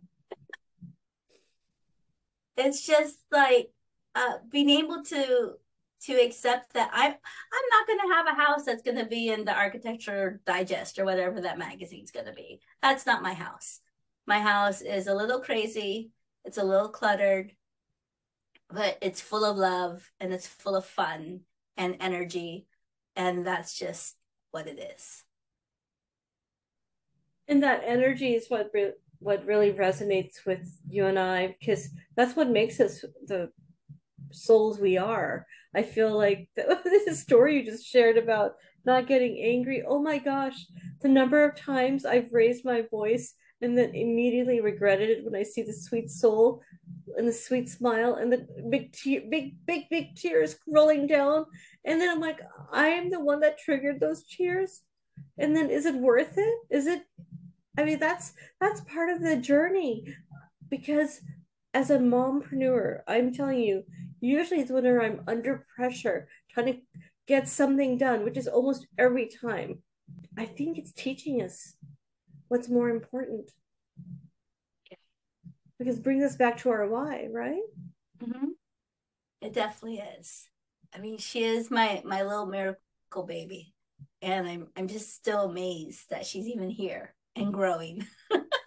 it's 2.57 2.87
just 2.87 3.19
like 3.33 3.73
uh, 4.15 4.39
being 4.51 4.71
able 4.71 5.03
to 5.05 5.55
to 6.03 6.15
accept 6.15 6.73
that 6.75 6.91
I'm 6.93 7.13
I'm 7.13 7.69
not 7.71 7.87
going 7.87 7.99
to 8.01 8.15
have 8.15 8.27
a 8.27 8.41
house 8.41 8.65
that's 8.65 8.83
going 8.83 8.99
to 8.99 9.07
be 9.07 9.29
in 9.29 9.45
the 9.45 9.55
Architecture 9.55 10.41
Digest 10.47 10.99
or 10.99 11.05
whatever 11.05 11.41
that 11.41 11.59
magazine's 11.59 12.11
going 12.11 12.27
to 12.27 12.33
be. 12.33 12.61
That's 12.83 13.07
not 13.07 13.23
my 13.23 13.35
house. 13.35 13.81
My 14.27 14.41
house 14.41 14.81
is 14.81 15.07
a 15.07 15.15
little 15.15 15.41
crazy. 15.41 16.11
It's 16.45 16.59
a 16.59 16.65
little 16.65 16.89
cluttered, 16.89 17.53
but 18.71 18.99
it's 19.03 19.21
full 19.21 19.45
of 19.45 19.57
love 19.57 20.11
and 20.21 20.33
it's 20.33 20.47
full 20.47 20.77
of 20.77 20.87
fun 20.87 21.41
and 21.77 21.97
energy, 22.01 22.67
and 23.17 23.47
that's 23.47 23.79
just 23.79 24.17
what 24.51 24.67
it 24.67 24.79
is. 24.97 25.25
And 27.49 27.63
that 27.63 27.83
energy 27.85 28.35
is 28.35 28.49
what 28.49 28.71
re- 28.73 28.93
what 29.19 29.45
really 29.45 29.73
resonates 29.73 30.47
with 30.47 30.81
you 30.89 31.07
and 31.07 31.19
I 31.19 31.57
because 31.61 31.91
that's 32.17 32.35
what 32.35 32.49
makes 32.49 32.81
us 32.81 33.05
the 33.27 33.51
souls 34.33 34.79
we 34.79 34.97
are. 34.99 35.47
I 35.75 35.83
feel 35.83 36.17
like 36.17 36.49
the, 36.57 36.81
this 36.85 37.21
story 37.21 37.57
you 37.57 37.65
just 37.65 37.87
shared 37.87 38.17
about 38.17 38.53
not 38.85 39.07
getting 39.07 39.39
angry. 39.43 39.83
Oh 39.87 40.01
my 40.01 40.19
gosh, 40.19 40.67
the 41.01 41.09
number 41.09 41.45
of 41.45 41.57
times 41.57 42.05
I've 42.05 42.33
raised 42.33 42.65
my 42.65 42.85
voice 42.91 43.35
and 43.63 43.77
then 43.77 43.95
immediately 43.95 44.61
regretted 44.61 45.11
it 45.11 45.25
when 45.25 45.35
I 45.35 45.43
see 45.43 45.63
the 45.63 45.73
sweet 45.73 46.11
soul 46.11 46.63
and 47.17 47.29
the 47.29 47.33
sweet 47.33 47.69
smile 47.69 48.15
and 48.15 48.33
the 48.33 48.47
big 48.71 48.93
tear, 48.93 49.23
big 49.29 49.55
big 49.67 49.89
big 49.91 50.17
tears 50.17 50.57
rolling 50.67 51.07
down, 51.07 51.45
and 51.85 52.01
then 52.01 52.11
I'm 52.11 52.21
like, 52.21 52.41
I 52.73 52.89
am 52.89 53.11
the 53.11 53.21
one 53.21 53.41
that 53.41 53.59
triggered 53.59 54.01
those 54.01 54.25
tears, 54.25 54.83
and 55.39 55.55
then 55.55 55.71
is 55.71 55.87
it 55.87 55.95
worth 55.95 56.39
it? 56.39 56.59
Is 56.71 56.87
it? 56.87 57.03
I 57.79 57.85
mean, 57.85 57.99
that's 57.99 58.33
that's 58.61 58.81
part 58.83 59.11
of 59.11 59.21
the 59.21 59.37
journey, 59.37 60.15
because 60.71 61.21
as 61.75 61.91
a 61.91 61.99
mompreneur, 61.99 63.01
I'm 63.07 63.33
telling 63.33 63.61
you, 63.61 63.85
usually 64.21 64.61
it's 64.61 64.71
when 64.71 64.87
I'm 64.87 65.23
under 65.27 65.67
pressure 65.75 66.29
trying 66.51 66.67
to 66.67 66.81
get 67.27 67.49
something 67.49 67.99
done, 67.99 68.25
which 68.25 68.37
is 68.37 68.49
almost 68.49 68.87
every 68.99 69.29
time. 69.29 69.83
I 70.37 70.47
think 70.47 70.79
it's 70.79 70.93
teaching 70.93 71.43
us 71.43 71.75
what's 72.49 72.69
more 72.69 72.91
important. 72.91 73.51
Because 75.79 75.97
it 75.99 76.03
brings 76.03 76.25
us 76.25 76.37
back 76.37 76.59
to 76.59 76.71
our 76.71 76.87
why, 76.87 77.29
right? 77.31 77.63
Mm-hmm. 78.23 78.49
It 79.41 79.55
definitely 79.55 80.03
is. 80.19 80.49
I 80.95 80.99
mean, 80.99 81.19
she 81.19 81.45
is 81.45 81.71
my 81.71 82.03
my 82.05 82.23
little 82.23 82.47
miracle 82.47 83.25
baby, 83.27 83.73
and 84.21 84.47
I'm 84.47 84.69
I'm 84.77 84.89
just 84.89 85.15
still 85.15 85.43
amazed 85.43 86.11
that 86.11 86.27
she's 86.27 86.49
even 86.49 86.69
here 86.69 87.15
and 87.37 87.53
growing. 87.53 88.07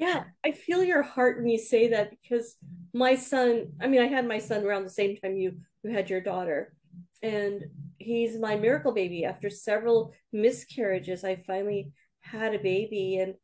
Yeah, 0.00 0.24
I 0.42 0.52
feel 0.52 0.82
your 0.82 1.02
heart 1.02 1.36
when 1.38 1.48
you 1.48 1.58
say 1.58 1.88
that 1.88 2.10
because 2.10 2.56
my 2.94 3.14
son, 3.16 3.74
I 3.82 3.86
mean, 3.86 4.00
I 4.00 4.06
had 4.06 4.26
my 4.26 4.38
son 4.38 4.64
around 4.64 4.84
the 4.84 4.90
same 4.90 5.16
time 5.16 5.36
you 5.36 5.58
you 5.84 5.92
had 5.92 6.08
your 6.08 6.22
daughter. 6.22 6.72
And 7.22 7.64
he's 7.98 8.38
my 8.38 8.56
miracle 8.56 8.92
baby. 8.92 9.26
After 9.26 9.50
several 9.50 10.14
miscarriages, 10.32 11.22
I 11.22 11.36
finally 11.46 11.92
had 12.22 12.54
a 12.54 12.58
baby 12.58 13.18
and 13.18 13.34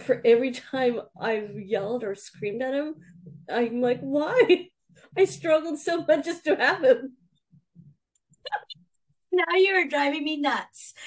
for 0.00 0.20
every 0.24 0.50
time 0.52 1.00
I've 1.20 1.58
yelled 1.58 2.04
or 2.04 2.14
screamed 2.14 2.62
at 2.62 2.74
him, 2.74 2.96
I'm 3.50 3.80
like, 3.80 4.00
why? 4.00 4.68
I 5.16 5.24
struggled 5.24 5.78
so 5.78 6.04
much 6.04 6.24
just 6.26 6.44
to 6.44 6.56
have 6.56 6.82
him. 6.82 7.16
now 9.32 9.54
you're 9.56 9.88
driving 9.88 10.24
me 10.24 10.36
nuts. 10.38 10.94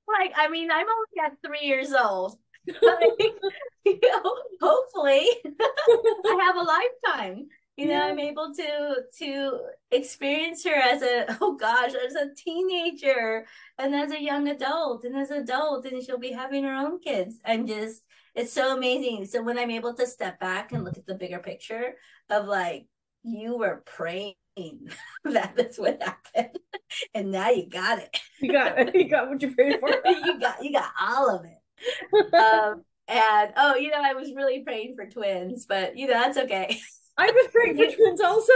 like, 0.08 0.34
I 0.36 0.50
mean, 0.50 0.72
I'm 0.72 0.86
only 0.88 1.26
at 1.26 1.38
three 1.46 1.68
years 1.68 1.94
old. 1.94 2.38
you 2.68 4.00
know, 4.02 4.36
hopefully 4.62 5.28
I 5.50 6.40
have 6.42 6.56
a 6.56 7.14
lifetime. 7.14 7.48
You 7.78 7.88
know, 7.88 7.94
yeah. 7.94 8.06
I'm 8.06 8.20
able 8.20 8.54
to 8.56 8.96
to 9.20 9.60
experience 9.92 10.64
her 10.64 10.74
as 10.74 11.02
a 11.02 11.38
oh 11.42 11.56
gosh, 11.56 11.92
as 11.94 12.16
a 12.16 12.34
teenager 12.36 13.46
and 13.78 13.94
as 13.94 14.12
a 14.12 14.22
young 14.22 14.48
adult 14.48 15.04
and 15.04 15.16
as 15.16 15.30
an 15.30 15.44
adult 15.44 15.86
and 15.86 16.02
she'll 16.02 16.18
be 16.18 16.32
having 16.32 16.64
her 16.64 16.74
own 16.74 17.00
kids. 17.00 17.40
I'm 17.46 17.68
just 17.68 18.02
it's 18.34 18.54
so 18.54 18.76
amazing. 18.76 19.26
So 19.26 19.44
when 19.44 19.58
I'm 19.60 19.72
able 19.72 19.94
to 19.96 20.08
step 20.08 20.40
back 20.40 20.72
and 20.72 20.84
look 20.84 20.98
at 20.98 21.06
the 21.06 21.16
bigger 21.16 21.40
picture 21.40 21.96
of 22.30 22.48
like 22.48 22.88
you 23.24 23.58
were 23.58 23.84
praying 23.86 24.36
that 25.26 25.54
that's 25.56 25.78
what 25.78 26.02
happened. 26.02 26.60
and 27.14 27.32
now 27.32 27.50
you 27.50 27.68
got 27.68 28.00
it. 28.00 28.20
You 28.42 28.52
got. 28.52 28.94
You 28.94 29.10
got 29.10 29.30
what 29.30 29.42
you 29.42 29.56
prayed 29.56 29.80
for. 29.80 29.90
you 29.90 30.40
got 30.40 30.64
you 30.64 30.72
got 30.72 30.92
all 31.02 31.30
of 31.30 31.46
it. 31.46 32.34
Um, 32.34 32.84
and 33.08 33.54
oh, 33.56 33.76
you 33.76 33.90
know, 33.90 34.02
I 34.04 34.14
was 34.14 34.34
really 34.36 34.62
praying 34.64 34.96
for 34.96 35.06
twins, 35.10 35.66
but 35.66 35.98
you 35.98 36.08
know, 36.08 36.14
that's 36.14 36.38
okay. 36.38 36.80
I 37.18 37.32
was 37.32 37.48
praying 37.52 37.78
for 37.78 37.96
twins 37.96 38.22
also. 38.22 38.52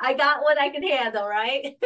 I 0.00 0.14
got 0.14 0.42
what 0.42 0.60
I 0.60 0.70
could 0.70 0.84
handle, 0.84 1.26
right? 1.26 1.76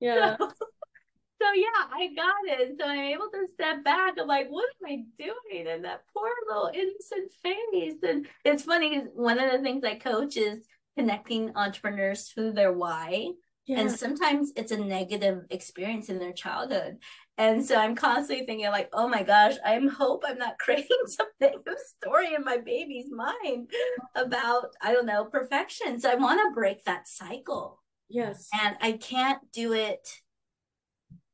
Yeah. 0.00 0.36
So, 0.38 0.48
so 0.48 1.52
yeah, 1.54 1.86
I 1.92 2.08
got 2.14 2.60
it. 2.60 2.76
So 2.78 2.86
I'm 2.86 2.98
able 2.98 3.28
to 3.32 3.46
step 3.52 3.84
back. 3.84 4.14
I'm 4.18 4.26
like, 4.26 4.48
what 4.48 4.68
am 4.80 4.90
I 4.90 5.04
doing? 5.18 5.66
And 5.68 5.84
that 5.84 6.02
poor 6.14 6.30
little 6.48 6.70
innocent 6.74 7.32
face. 7.42 7.96
And 8.02 8.26
it's 8.44 8.64
funny, 8.64 9.04
one 9.14 9.38
of 9.38 9.52
the 9.52 9.58
things 9.58 9.84
I 9.84 9.96
coach 9.96 10.36
is 10.36 10.66
connecting 10.98 11.52
entrepreneurs 11.54 12.32
to 12.34 12.50
their 12.50 12.72
why. 12.72 13.28
Yeah. 13.66 13.80
And 13.80 13.92
sometimes 13.92 14.50
it's 14.56 14.72
a 14.72 14.76
negative 14.76 15.44
experience 15.50 16.08
in 16.08 16.18
their 16.18 16.32
childhood. 16.32 16.96
And 17.36 17.64
so 17.64 17.76
I'm 17.76 17.94
constantly 17.94 18.44
thinking, 18.46 18.66
like, 18.70 18.88
oh 18.92 19.06
my 19.06 19.22
gosh, 19.22 19.54
I 19.64 19.74
am 19.74 19.86
hope 19.86 20.24
I'm 20.26 20.38
not 20.38 20.58
creating 20.58 21.06
some 21.06 21.28
negative 21.40 21.76
story 21.86 22.34
in 22.34 22.42
my 22.42 22.56
baby's 22.56 23.12
mind 23.12 23.70
about, 24.16 24.70
I 24.82 24.92
don't 24.92 25.06
know, 25.06 25.26
perfection. 25.26 26.00
So 26.00 26.10
I 26.10 26.16
want 26.16 26.40
to 26.40 26.54
break 26.54 26.84
that 26.84 27.06
cycle. 27.06 27.80
Yes. 28.08 28.48
And 28.60 28.76
I 28.80 28.92
can't 28.92 29.40
do 29.52 29.72
it. 29.72 30.08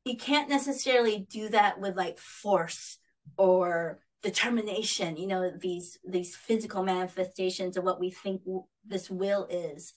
You 0.03 0.15
can't 0.15 0.49
necessarily 0.49 1.25
do 1.27 1.49
that 1.49 1.79
with 1.79 1.97
like 1.97 2.19
force 2.19 2.99
or 3.35 3.99
determination 4.25 5.15
you 5.17 5.27
know 5.27 5.51
these 5.51 5.99
these 6.03 6.35
physical 6.35 6.81
manifestations 6.81 7.77
of 7.77 7.83
what 7.83 7.99
we 7.99 8.09
think 8.09 8.43
w- 8.43 8.65
this 8.83 9.09
will 9.09 9.47
is. 9.51 9.93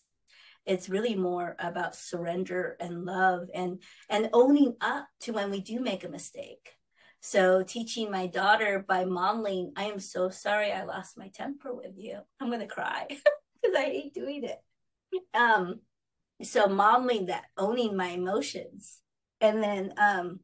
It's 0.66 0.90
really 0.90 1.14
more 1.14 1.56
about 1.58 1.96
surrender 1.96 2.76
and 2.78 3.06
love 3.06 3.48
and 3.54 3.82
and 4.10 4.28
owning 4.34 4.76
up 4.82 5.06
to 5.20 5.32
when 5.32 5.50
we 5.50 5.62
do 5.62 5.80
make 5.80 6.04
a 6.04 6.10
mistake. 6.10 6.74
So 7.20 7.62
teaching 7.62 8.10
my 8.10 8.26
daughter 8.26 8.84
by 8.86 9.06
modeling 9.06 9.72
i 9.76 9.84
am 9.84 9.98
so 9.98 10.28
sorry 10.28 10.72
i 10.72 10.84
lost 10.84 11.16
my 11.16 11.28
temper 11.28 11.74
with 11.74 11.94
you. 11.96 12.18
I'm 12.38 12.48
going 12.48 12.60
to 12.60 12.66
cry 12.66 13.06
because 13.08 13.76
i 13.78 13.84
hate 13.84 14.12
doing 14.12 14.44
it. 14.44 14.58
Um 15.32 15.80
so 16.42 16.66
modeling 16.68 17.26
that 17.26 17.46
owning 17.56 17.96
my 17.96 18.08
emotions. 18.08 19.00
And 19.40 19.62
then 19.62 19.94
um 19.96 20.40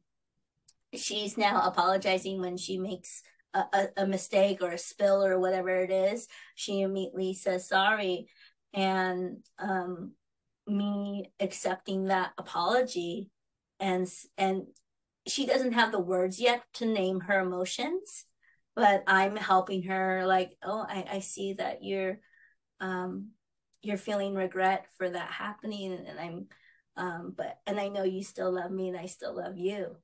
she's 0.95 1.37
now 1.37 1.61
apologizing 1.61 2.41
when 2.41 2.57
she 2.57 2.79
makes 2.79 3.21
a, 3.59 3.87
a 3.97 4.07
mistake 4.07 4.61
or 4.61 4.71
a 4.71 4.77
spill 4.77 5.23
or 5.23 5.39
whatever 5.39 5.69
it 5.69 5.91
is, 5.91 6.27
she 6.55 6.81
immediately 6.81 7.33
says 7.33 7.67
sorry. 7.67 8.27
And 8.73 9.37
um, 9.57 10.11
me 10.67 11.31
accepting 11.39 12.05
that 12.05 12.31
apology 12.37 13.29
and 13.79 14.11
and 14.37 14.63
she 15.27 15.45
doesn't 15.45 15.73
have 15.73 15.91
the 15.91 15.99
words 15.99 16.39
yet 16.39 16.63
to 16.73 16.85
name 16.85 17.19
her 17.19 17.39
emotions 17.39 18.25
but 18.75 19.03
i'm 19.07 19.35
helping 19.35 19.83
her 19.83 20.25
like 20.25 20.55
oh 20.63 20.85
i, 20.87 21.05
I 21.13 21.19
see 21.19 21.53
that 21.53 21.83
you're 21.83 22.19
um 22.79 23.29
you're 23.81 23.97
feeling 23.97 24.33
regret 24.33 24.87
for 24.97 25.09
that 25.09 25.29
happening 25.29 25.93
and 25.93 26.19
i'm 26.19 26.47
um 26.97 27.33
but 27.35 27.59
and 27.67 27.79
i 27.79 27.87
know 27.87 28.03
you 28.03 28.23
still 28.23 28.51
love 28.51 28.71
me 28.71 28.89
and 28.89 28.97
i 28.97 29.05
still 29.05 29.35
love 29.35 29.57
you 29.57 29.97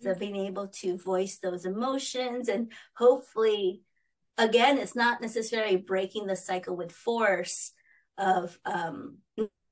so 0.00 0.14
being 0.14 0.36
able 0.36 0.68
to 0.68 0.96
voice 0.96 1.38
those 1.38 1.64
emotions 1.64 2.48
and 2.48 2.72
hopefully, 2.96 3.82
again, 4.38 4.78
it's 4.78 4.96
not 4.96 5.20
necessarily 5.20 5.76
breaking 5.76 6.26
the 6.26 6.36
cycle 6.36 6.76
with 6.76 6.92
force 6.92 7.72
of 8.18 8.58
um, 8.64 9.18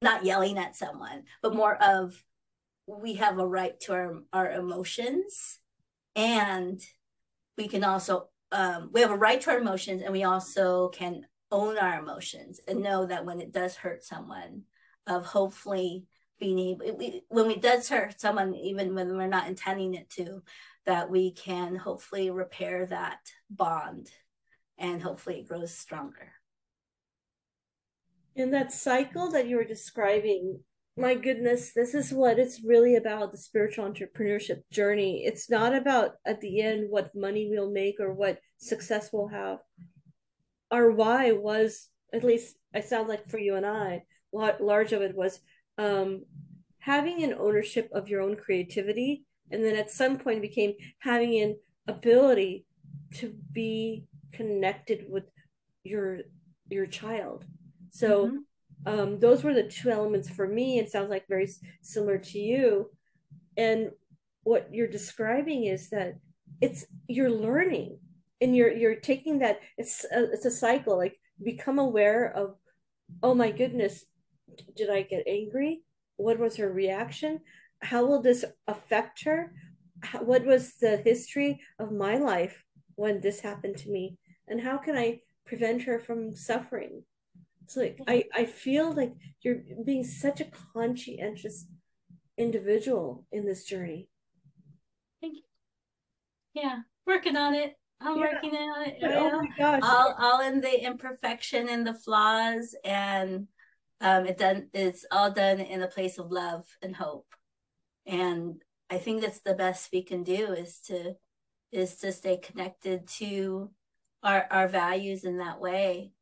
not 0.03 0.25
yelling 0.25 0.59
at 0.59 0.77
someone, 0.77 1.25
but 1.43 1.55
more 1.55 1.77
of 1.83 2.23
we 2.87 3.15
have 3.15 3.39
a 3.39 3.47
right 3.47 3.79
to 3.81 3.93
our, 3.93 4.23
our 4.33 4.51
emotions 4.51 5.59
and 6.17 6.81
we 7.57 7.69
can 7.69 7.85
also 7.85 8.29
um, 8.51 8.91
we 8.93 9.03
have 9.03 9.11
a 9.11 9.17
right 9.17 9.41
to 9.43 9.51
our 9.51 9.59
emotions 9.59 10.03
and 10.03 10.13
we 10.13 10.25
also 10.25 10.89
can 10.89 11.27
own 11.51 11.77
our 11.77 11.99
emotions 11.99 12.61
and 12.67 12.83
know 12.83 13.05
that 13.05 13.27
when 13.27 13.41
it 13.41 13.53
does 13.53 13.77
hurt 13.77 14.03
someone 14.03 14.63
of 15.07 15.27
hopefully 15.27 16.07
being 16.39 16.59
able 16.59 16.97
we, 16.97 17.23
when 17.29 17.47
we 17.47 17.57
does 17.57 17.89
hurt 17.89 18.21
someone 18.21 18.55
even 18.55 18.95
when 18.95 19.17
we're 19.17 19.27
not 19.27 19.49
intending 19.49 19.95
it 19.95 20.09
to 20.11 20.43
that 20.87 21.11
we 21.11 21.33
can 21.33 21.77
hopefully 21.77 22.31
repair 22.31 22.87
that 22.87 23.19
bond 23.51 24.11
and 24.79 25.03
hopefully 25.03 25.41
it 25.41 25.49
grows 25.49 25.75
stronger 25.75 26.33
in 28.37 28.53
that 28.53 28.73
cycle 28.73 29.31
that 29.31 29.49
you 29.49 29.57
were 29.57 29.65
describing 29.65 30.61
my 30.99 31.15
goodness, 31.15 31.73
this 31.73 31.95
is 31.95 32.13
what 32.13 32.41
it's 32.41 32.65
really 32.65 32.97
about 32.97 33.31
the 33.31 33.39
spiritual 33.39 33.89
entrepreneurship 33.89 34.63
journey. 34.73 35.23
It's 35.25 35.49
not 35.49 35.73
about 35.73 36.15
at 36.27 36.41
the 36.41 36.61
end 36.61 36.91
what 36.91 37.15
money 37.15 37.49
we'll 37.49 37.71
make 37.71 38.01
or 38.01 38.13
what 38.13 38.41
success 38.57 39.11
we'll 39.13 39.29
have. 39.29 39.59
Our 40.73 40.91
why 40.91 41.31
was, 41.33 41.89
at 42.13 42.25
least 42.25 42.57
I 42.75 42.81
sound 42.81 43.09
like 43.09 43.31
for 43.31 43.39
you 43.39 43.55
and 43.55 43.65
I, 43.65 44.03
large 44.33 44.93
of 44.93 45.03
it 45.03 45.15
was 45.15 45.39
um, 45.79 46.25
having 46.81 47.23
an 47.23 47.35
ownership 47.39 47.89
of 47.93 48.09
your 48.09 48.21
own 48.21 48.37
creativity. 48.37 49.25
And 49.51 49.65
then 49.65 49.77
at 49.77 49.91
some 49.91 50.19
point 50.19 50.43
became 50.43 50.75
having 50.99 51.41
an 51.41 51.57
ability 51.87 52.67
to 53.15 53.35
be 53.53 54.05
connected 54.33 55.07
with 55.09 55.25
your 55.85 56.19
your 56.69 56.87
child. 56.87 57.47
So 57.91 58.27
mm-hmm 58.27 58.37
um, 58.87 59.19
those 59.19 59.43
were 59.43 59.55
the 59.55 59.65
two 59.65 59.91
elements 59.91 60.29
for 60.29 60.47
me. 60.47 60.79
It 60.79 60.91
sounds 60.91 61.11
like 61.11 61.27
very 61.29 61.49
similar 61.83 62.19
to 62.19 62.39
you. 62.39 62.91
And 63.57 63.91
what 64.45 64.69
you're 64.73 64.89
describing 64.89 65.65
is 65.65 65.91
that 65.91 66.15
it's 66.61 66.87
you're 67.07 67.31
learning 67.31 67.99
and 68.41 68.57
you're 68.57 68.73
you're 68.73 68.95
taking 68.95 69.41
that 69.41 69.61
it's 69.77 70.05
a, 70.05 70.33
it's 70.33 70.47
a 70.47 70.51
cycle 70.51 70.97
like 70.97 71.19
become 71.43 71.79
aware 71.79 72.33
of 72.33 72.55
oh 73.23 73.35
my 73.35 73.51
goodness 73.51 74.05
did 74.77 74.91
i 74.91 75.03
get 75.03 75.23
angry 75.27 75.83
what 76.17 76.39
was 76.39 76.57
her 76.57 76.73
reaction 76.73 77.41
how 77.83 78.05
will 78.05 78.23
this 78.23 78.45
affect 78.67 79.25
her 79.25 79.53
how, 80.03 80.23
what 80.23 80.45
was 80.45 80.75
the 80.81 80.97
history 80.99 81.61
of 81.79 81.93
my 81.93 82.17
life 82.17 82.65
when 82.95 83.21
this 83.21 83.41
happened 83.41 83.77
to 83.77 83.91
me 83.91 84.17
and 84.49 84.61
how 84.61 84.77
can 84.77 84.97
i 84.97 85.21
prevent 85.47 85.83
her 85.83 85.99
from 85.99 86.35
suffering 86.35 87.03
it's 87.69 87.77
like 87.77 88.01
I, 88.09 88.25
I 88.35 88.47
feel 88.47 88.95
like 88.95 89.13
you're 89.43 89.61
being 89.85 90.03
such 90.03 90.41
a 90.41 90.47
conscientious 90.73 91.67
individual 92.39 93.27
in 93.31 93.45
this 93.45 93.65
journey. 93.65 94.09
Thank 95.21 95.35
you. 95.35 95.43
Yeah, 96.55 96.79
working 97.07 97.37
on 97.37 97.55
it. 97.55 97.75
I'm 98.01 98.17
yeah. 98.17 98.33
working 98.33 98.55
on 98.55 98.89
it. 98.89 98.97
Oh 99.03 99.43
my 99.43 99.49
gosh. 99.59 99.81
All, 99.83 100.15
all 100.19 100.41
in 100.41 100.63
the 100.63 100.83
imperfection 100.83 101.69
and 101.69 101.87
the 101.87 101.93
flaws 101.93 102.75
and 102.85 103.49
um 104.01 104.27
it 104.27 104.39
done 104.39 104.69
it's 104.73 105.05
all 105.11 105.31
done 105.31 105.61
in 105.61 105.83
a 105.83 105.89
place 105.89 106.19
of 106.19 106.31
love 106.31 106.67
and 106.83 106.97
hope. 106.97 107.27
And 108.07 108.63
I 108.91 108.99
think 108.99 109.21
that's 109.21 109.41
the 109.41 109.55
best 109.55 109.91
we 109.93 110.03
can 110.03 110.23
do 110.23 110.53
is 110.53 110.81
to 110.87 111.15
is 111.73 111.97
to 111.97 112.13
stay 112.13 112.39
connected 112.39 113.07
to 113.19 113.71
our 114.23 114.47
our 114.51 114.69
values 114.69 115.25
in 115.25 115.39
that 115.39 115.61
way 115.61 116.13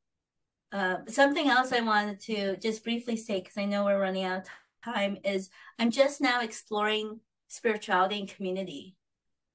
uh, 0.72 0.96
something 1.08 1.48
else 1.48 1.72
I 1.72 1.80
wanted 1.80 2.20
to 2.20 2.56
just 2.56 2.84
briefly 2.84 3.16
say, 3.16 3.40
because 3.40 3.56
I 3.56 3.64
know 3.64 3.84
we're 3.84 4.00
running 4.00 4.24
out 4.24 4.40
of 4.40 4.48
time, 4.84 5.18
is 5.24 5.48
I'm 5.78 5.90
just 5.90 6.20
now 6.20 6.42
exploring 6.42 7.20
spirituality 7.48 8.18
and 8.18 8.28
community 8.28 8.96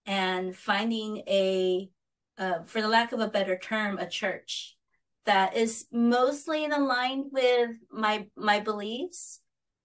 and 0.05 0.55
finding 0.55 1.17
a, 1.27 1.89
uh, 2.37 2.63
for 2.63 2.81
the 2.81 2.87
lack 2.87 3.11
of 3.11 3.19
a 3.19 3.27
better 3.27 3.57
term, 3.57 3.97
a 3.97 4.07
church 4.07 4.77
that 5.25 5.55
is 5.55 5.85
mostly 5.91 6.63
in 6.63 6.71
line 6.71 7.25
with 7.31 7.71
my 7.91 8.27
my 8.35 8.59
beliefs. 8.59 9.39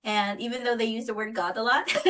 And 0.04 0.40
even 0.40 0.62
though 0.62 0.76
they 0.76 0.84
use 0.84 1.06
the 1.06 1.14
word 1.14 1.34
God 1.34 1.56
a 1.56 1.62
lot, 1.62 1.92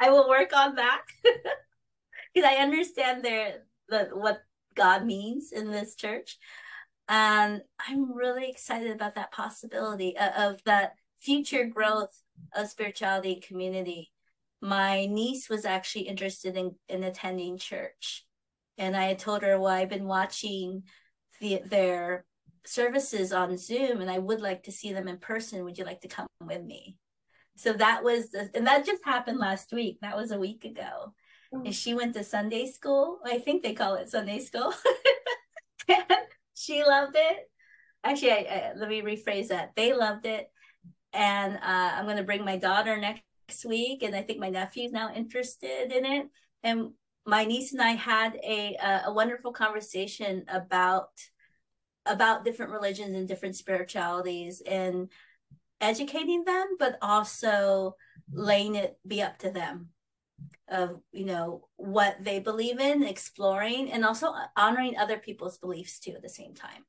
I 0.00 0.10
will 0.10 0.28
work 0.28 0.52
on 0.54 0.76
that. 0.76 1.02
Because 2.34 2.50
I 2.50 2.62
understand 2.62 3.22
their 3.22 3.64
the 3.90 4.08
what 4.14 4.40
God 4.74 5.04
means 5.04 5.52
in 5.52 5.70
this 5.70 5.94
church. 5.94 6.38
And 7.08 7.60
i'm 7.86 8.16
really 8.16 8.48
excited 8.48 8.90
about 8.90 9.16
that 9.16 9.32
possibility 9.32 10.16
of, 10.16 10.54
of 10.54 10.64
that 10.64 10.94
future 11.20 11.66
growth 11.66 12.22
of 12.54 12.68
spirituality 12.68 13.36
community. 13.46 14.12
My 14.62 15.06
niece 15.06 15.50
was 15.50 15.64
actually 15.64 16.02
interested 16.02 16.56
in, 16.56 16.76
in 16.88 17.04
attending 17.04 17.58
church. 17.58 18.24
And 18.78 18.96
i 18.96 19.12
told 19.12 19.42
her 19.42 19.60
well 19.60 19.72
i've 19.72 19.90
been 19.90 20.06
watching 20.06 20.84
the, 21.42 21.60
their 21.66 22.24
services 22.64 23.32
on 23.32 23.58
zoom 23.58 24.00
and 24.00 24.10
i 24.10 24.18
would 24.18 24.40
like 24.40 24.62
to 24.62 24.72
see 24.72 24.92
them 24.92 25.08
in 25.08 25.18
person 25.18 25.64
would 25.64 25.76
you 25.76 25.84
like 25.84 26.00
to 26.00 26.08
come 26.08 26.26
with 26.40 26.62
me 26.62 26.96
so 27.56 27.72
that 27.74 28.02
was 28.02 28.30
the, 28.30 28.48
and 28.54 28.66
that 28.66 28.86
just 28.86 29.04
happened 29.04 29.38
last 29.38 29.72
week 29.72 29.98
that 30.00 30.16
was 30.16 30.30
a 30.30 30.38
week 30.38 30.64
ago 30.64 31.12
mm. 31.52 31.64
and 31.64 31.74
she 31.74 31.92
went 31.92 32.14
to 32.14 32.24
sunday 32.24 32.66
school 32.66 33.18
i 33.26 33.38
think 33.38 33.62
they 33.62 33.74
call 33.74 33.96
it 33.96 34.08
sunday 34.08 34.38
school 34.38 34.72
she 36.54 36.84
loved 36.84 37.16
it. 37.16 37.50
Actually, 38.04 38.32
I, 38.32 38.36
I, 38.36 38.72
let 38.76 38.88
me 38.88 39.02
rephrase 39.02 39.48
that. 39.48 39.72
They 39.76 39.92
loved 39.92 40.26
it, 40.26 40.50
and 41.12 41.54
uh, 41.56 41.60
I'm 41.62 42.04
going 42.04 42.16
to 42.16 42.24
bring 42.24 42.44
my 42.44 42.56
daughter 42.56 42.96
next 42.96 43.64
week, 43.64 44.02
and 44.02 44.14
I 44.14 44.22
think 44.22 44.38
my 44.40 44.50
nephew's 44.50 44.92
now 44.92 45.12
interested 45.14 45.92
in 45.92 46.04
it. 46.04 46.26
And 46.62 46.90
my 47.26 47.44
niece 47.44 47.72
and 47.72 47.82
I 47.82 47.92
had 47.92 48.36
a 48.42 48.76
a, 49.06 49.12
wonderful 49.12 49.52
conversation 49.52 50.44
about 50.48 51.10
about 52.04 52.44
different 52.44 52.72
religions 52.72 53.16
and 53.16 53.28
different 53.28 53.56
spiritualities 53.56 54.60
and 54.66 55.08
educating 55.80 56.44
them, 56.44 56.76
but 56.78 56.98
also 57.00 57.96
laying 58.32 58.74
it 58.74 58.98
be 59.06 59.22
up 59.22 59.38
to 59.38 59.50
them 59.50 59.88
of 60.68 61.00
you 61.12 61.24
know 61.24 61.68
what 61.76 62.16
they 62.20 62.40
believe 62.40 62.80
in 62.80 63.02
exploring 63.02 63.92
and 63.92 64.04
also 64.04 64.32
honoring 64.56 64.96
other 64.96 65.18
people's 65.18 65.58
beliefs 65.58 66.00
too 66.00 66.12
at 66.12 66.22
the 66.22 66.28
same 66.28 66.54
time. 66.54 66.84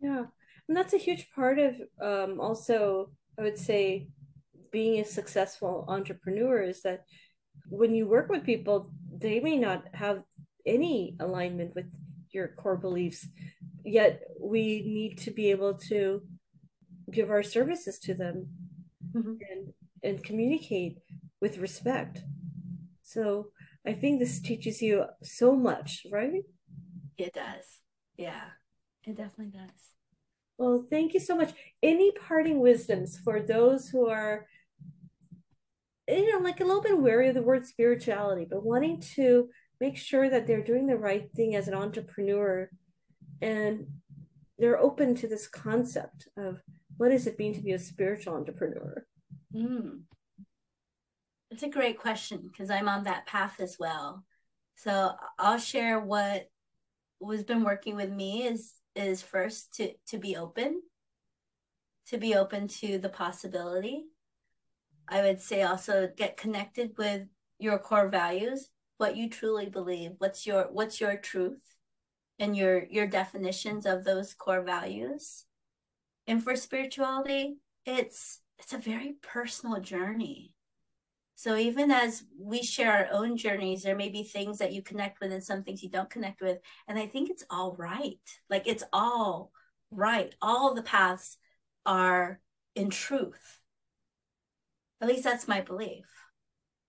Yeah 0.00 0.24
and 0.70 0.76
that's 0.76 0.94
a 0.94 0.98
huge 0.98 1.28
part 1.34 1.58
of 1.58 1.74
um, 2.00 2.40
also 2.40 3.10
i 3.38 3.42
would 3.42 3.58
say 3.58 4.06
being 4.70 5.00
a 5.00 5.04
successful 5.04 5.84
entrepreneur 5.88 6.62
is 6.62 6.82
that 6.82 7.04
when 7.68 7.94
you 7.94 8.06
work 8.06 8.28
with 8.28 8.44
people 8.44 8.90
they 9.18 9.40
may 9.40 9.56
not 9.56 9.84
have 9.92 10.22
any 10.66 11.16
alignment 11.20 11.74
with 11.74 11.90
your 12.32 12.48
core 12.48 12.76
beliefs 12.76 13.26
yet 13.84 14.22
we 14.40 14.82
need 14.86 15.18
to 15.18 15.30
be 15.30 15.50
able 15.50 15.74
to 15.74 16.22
give 17.10 17.30
our 17.30 17.42
services 17.42 17.98
to 17.98 18.14
them 18.14 18.46
mm-hmm. 19.12 19.34
and 19.50 19.72
and 20.02 20.24
communicate 20.24 20.98
with 21.40 21.58
respect 21.58 22.22
so 23.02 23.48
I 23.86 23.92
think 23.94 24.18
this 24.18 24.40
teaches 24.40 24.82
you 24.82 25.06
so 25.22 25.56
much, 25.56 26.06
right? 26.12 26.44
It 27.16 27.34
does. 27.34 27.80
Yeah, 28.16 28.42
it 29.04 29.16
definitely 29.16 29.58
does. 29.58 29.80
Well, 30.58 30.84
thank 30.88 31.14
you 31.14 31.20
so 31.20 31.34
much. 31.34 31.52
Any 31.82 32.12
parting 32.12 32.60
wisdoms 32.60 33.18
for 33.18 33.40
those 33.40 33.88
who 33.88 34.08
are, 34.08 34.46
you 36.10 36.32
know, 36.32 36.44
like 36.44 36.60
a 36.60 36.64
little 36.64 36.82
bit 36.82 36.98
wary 36.98 37.28
of 37.28 37.34
the 37.34 37.42
word 37.42 37.66
spirituality, 37.66 38.46
but 38.48 38.64
wanting 38.64 39.00
to 39.14 39.48
make 39.80 39.96
sure 39.96 40.28
that 40.28 40.46
they're 40.46 40.64
doing 40.64 40.86
the 40.86 40.96
right 40.96 41.30
thing 41.34 41.54
as 41.54 41.68
an 41.68 41.74
entrepreneur 41.74 42.68
and 43.40 43.86
they're 44.58 44.78
open 44.78 45.14
to 45.14 45.26
this 45.26 45.48
concept 45.48 46.28
of 46.36 46.60
what 46.98 47.08
does 47.08 47.26
it 47.26 47.38
mean 47.38 47.54
to 47.54 47.62
be 47.62 47.72
a 47.72 47.78
spiritual 47.78 48.34
entrepreneur? 48.34 49.06
Mm. 49.54 50.02
It's 51.50 51.62
a 51.62 51.68
great 51.68 51.98
question 51.98 52.48
because 52.50 52.70
I'm 52.70 52.88
on 52.88 53.04
that 53.04 53.26
path 53.26 53.58
as 53.58 53.76
well. 53.80 54.24
So 54.76 55.12
I'll 55.38 55.58
share 55.58 55.98
what 55.98 56.46
was 57.20 57.42
been 57.42 57.64
working 57.64 57.96
with 57.96 58.10
me 58.10 58.46
is 58.46 58.74
is 58.94 59.22
first 59.22 59.74
to 59.74 59.92
to 60.08 60.18
be 60.18 60.36
open, 60.36 60.82
to 62.08 62.18
be 62.18 62.34
open 62.34 62.68
to 62.68 62.98
the 62.98 63.08
possibility. 63.08 64.04
I 65.10 65.22
would 65.22 65.40
say 65.40 65.62
also 65.62 66.08
get 66.16 66.36
connected 66.36 66.92
with 66.96 67.22
your 67.58 67.78
core 67.78 68.08
values, 68.08 68.68
what 68.98 69.16
you 69.16 69.28
truly 69.28 69.66
believe, 69.66 70.12
what's 70.18 70.46
your 70.46 70.68
what's 70.70 71.00
your 71.00 71.16
truth 71.16 71.60
and 72.38 72.56
your 72.56 72.84
your 72.84 73.06
definitions 73.06 73.86
of 73.86 74.04
those 74.04 74.34
core 74.34 74.62
values. 74.62 75.44
And 76.26 76.42
for 76.42 76.56
spirituality, 76.56 77.56
it's 77.84 78.40
it's 78.58 78.72
a 78.72 78.78
very 78.78 79.14
personal 79.22 79.80
journey 79.80 80.54
so 81.40 81.56
even 81.56 81.90
as 81.90 82.24
we 82.38 82.62
share 82.62 82.92
our 82.92 83.08
own 83.10 83.38
journeys, 83.38 83.82
there 83.82 83.96
may 83.96 84.10
be 84.10 84.24
things 84.24 84.58
that 84.58 84.74
you 84.74 84.82
connect 84.82 85.22
with 85.22 85.32
and 85.32 85.42
some 85.42 85.62
things 85.62 85.82
you 85.82 85.88
don't 85.88 86.10
connect 86.10 86.42
with. 86.42 86.58
And 86.86 86.98
I 86.98 87.06
think 87.06 87.30
it's 87.30 87.46
all 87.48 87.74
right. 87.78 88.20
Like 88.50 88.68
it's 88.68 88.84
all 88.92 89.50
right. 89.90 90.34
All 90.42 90.74
the 90.74 90.82
paths 90.82 91.38
are 91.86 92.40
in 92.74 92.90
truth. 92.90 93.59
At 95.00 95.08
least 95.08 95.24
that's 95.24 95.48
my 95.48 95.60
belief. 95.60 96.06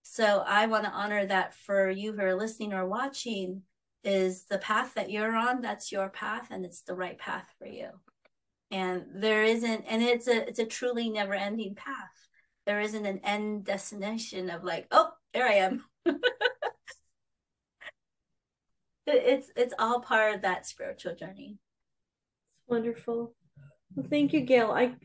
So 0.03 0.43
I 0.45 0.65
want 0.65 0.83
to 0.85 0.91
honor 0.91 1.25
that 1.25 1.53
for 1.53 1.89
you 1.89 2.13
who 2.13 2.21
are 2.21 2.35
listening 2.35 2.73
or 2.73 2.87
watching 2.87 3.61
is 4.03 4.45
the 4.45 4.57
path 4.57 4.95
that 4.95 5.11
you're 5.11 5.35
on, 5.35 5.61
that's 5.61 5.91
your 5.91 6.09
path 6.09 6.47
and 6.51 6.65
it's 6.65 6.81
the 6.81 6.95
right 6.95 7.17
path 7.17 7.47
for 7.57 7.67
you. 7.67 7.89
And 8.71 9.05
there 9.15 9.43
isn't 9.43 9.85
and 9.87 10.01
it's 10.01 10.27
a 10.27 10.47
it's 10.47 10.59
a 10.59 10.65
truly 10.65 11.09
never 11.09 11.33
ending 11.33 11.75
path 11.75 12.09
there 12.65 12.81
isn't 12.81 13.05
an 13.05 13.19
end 13.23 13.65
destination 13.65 14.49
of 14.49 14.63
like, 14.63 14.87
oh, 14.91 15.09
there 15.33 15.47
I 15.47 15.53
am. 15.53 15.83
it's 19.07 19.51
it's 19.55 19.73
all 19.79 20.01
part 20.01 20.35
of 20.35 20.41
that 20.43 20.65
spiritual 20.65 21.15
journey. 21.15 21.57
It's 22.57 22.69
wonderful. 22.69 23.33
Well, 23.95 24.05
thank 24.09 24.33
you, 24.33 24.41
Gail. 24.41 24.71
I 24.71 24.95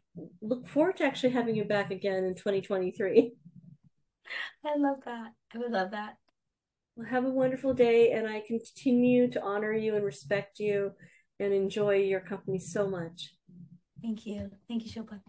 look 0.41 0.67
forward 0.67 0.97
to 0.99 1.05
actually 1.05 1.31
having 1.31 1.57
you 1.57 1.65
back 1.65 1.91
again 1.91 2.25
in 2.25 2.35
2023. 2.35 3.33
I 4.65 4.77
love 4.77 4.99
that. 5.05 5.33
I 5.55 5.59
would 5.59 5.73
love 5.73 5.91
that. 5.93 6.17
Well, 6.97 7.07
have 7.07 7.25
a 7.25 7.31
wonderful 7.31 7.75
day, 7.75 8.13
and 8.13 8.27
I 8.27 8.43
continue 8.47 9.31
to 9.31 9.43
honor 9.43 9.73
you 9.73 9.95
and 9.95 10.05
respect 10.05 10.59
you 10.59 10.93
and 11.39 11.53
enjoy 11.53 11.97
your 11.97 12.21
company 12.21 12.59
so 12.59 12.89
much. 12.89 13.35
Thank 14.03 14.27
you. 14.27 14.51
Thank 14.69 14.85
you, 14.85 14.91
Shilpa. 14.91 15.21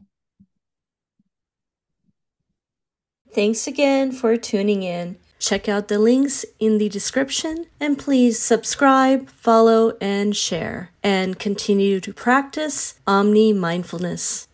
Thanks 3.34 3.68
again 3.68 4.12
for 4.12 4.38
tuning 4.38 4.84
in. 4.84 5.18
Check 5.40 5.70
out 5.70 5.88
the 5.88 6.00
links 6.00 6.46
in 6.60 6.78
the 6.78 6.90
description 6.90 7.68
and 7.80 8.00
please 8.00 8.40
subscribe, 8.40 9.30
follow, 9.30 9.96
and 10.02 10.36
share. 10.36 10.92
And 11.04 11.38
continue 11.38 12.00
to 12.00 12.14
practice 12.14 13.00
Omni 13.06 13.54
Mindfulness. 13.54 14.48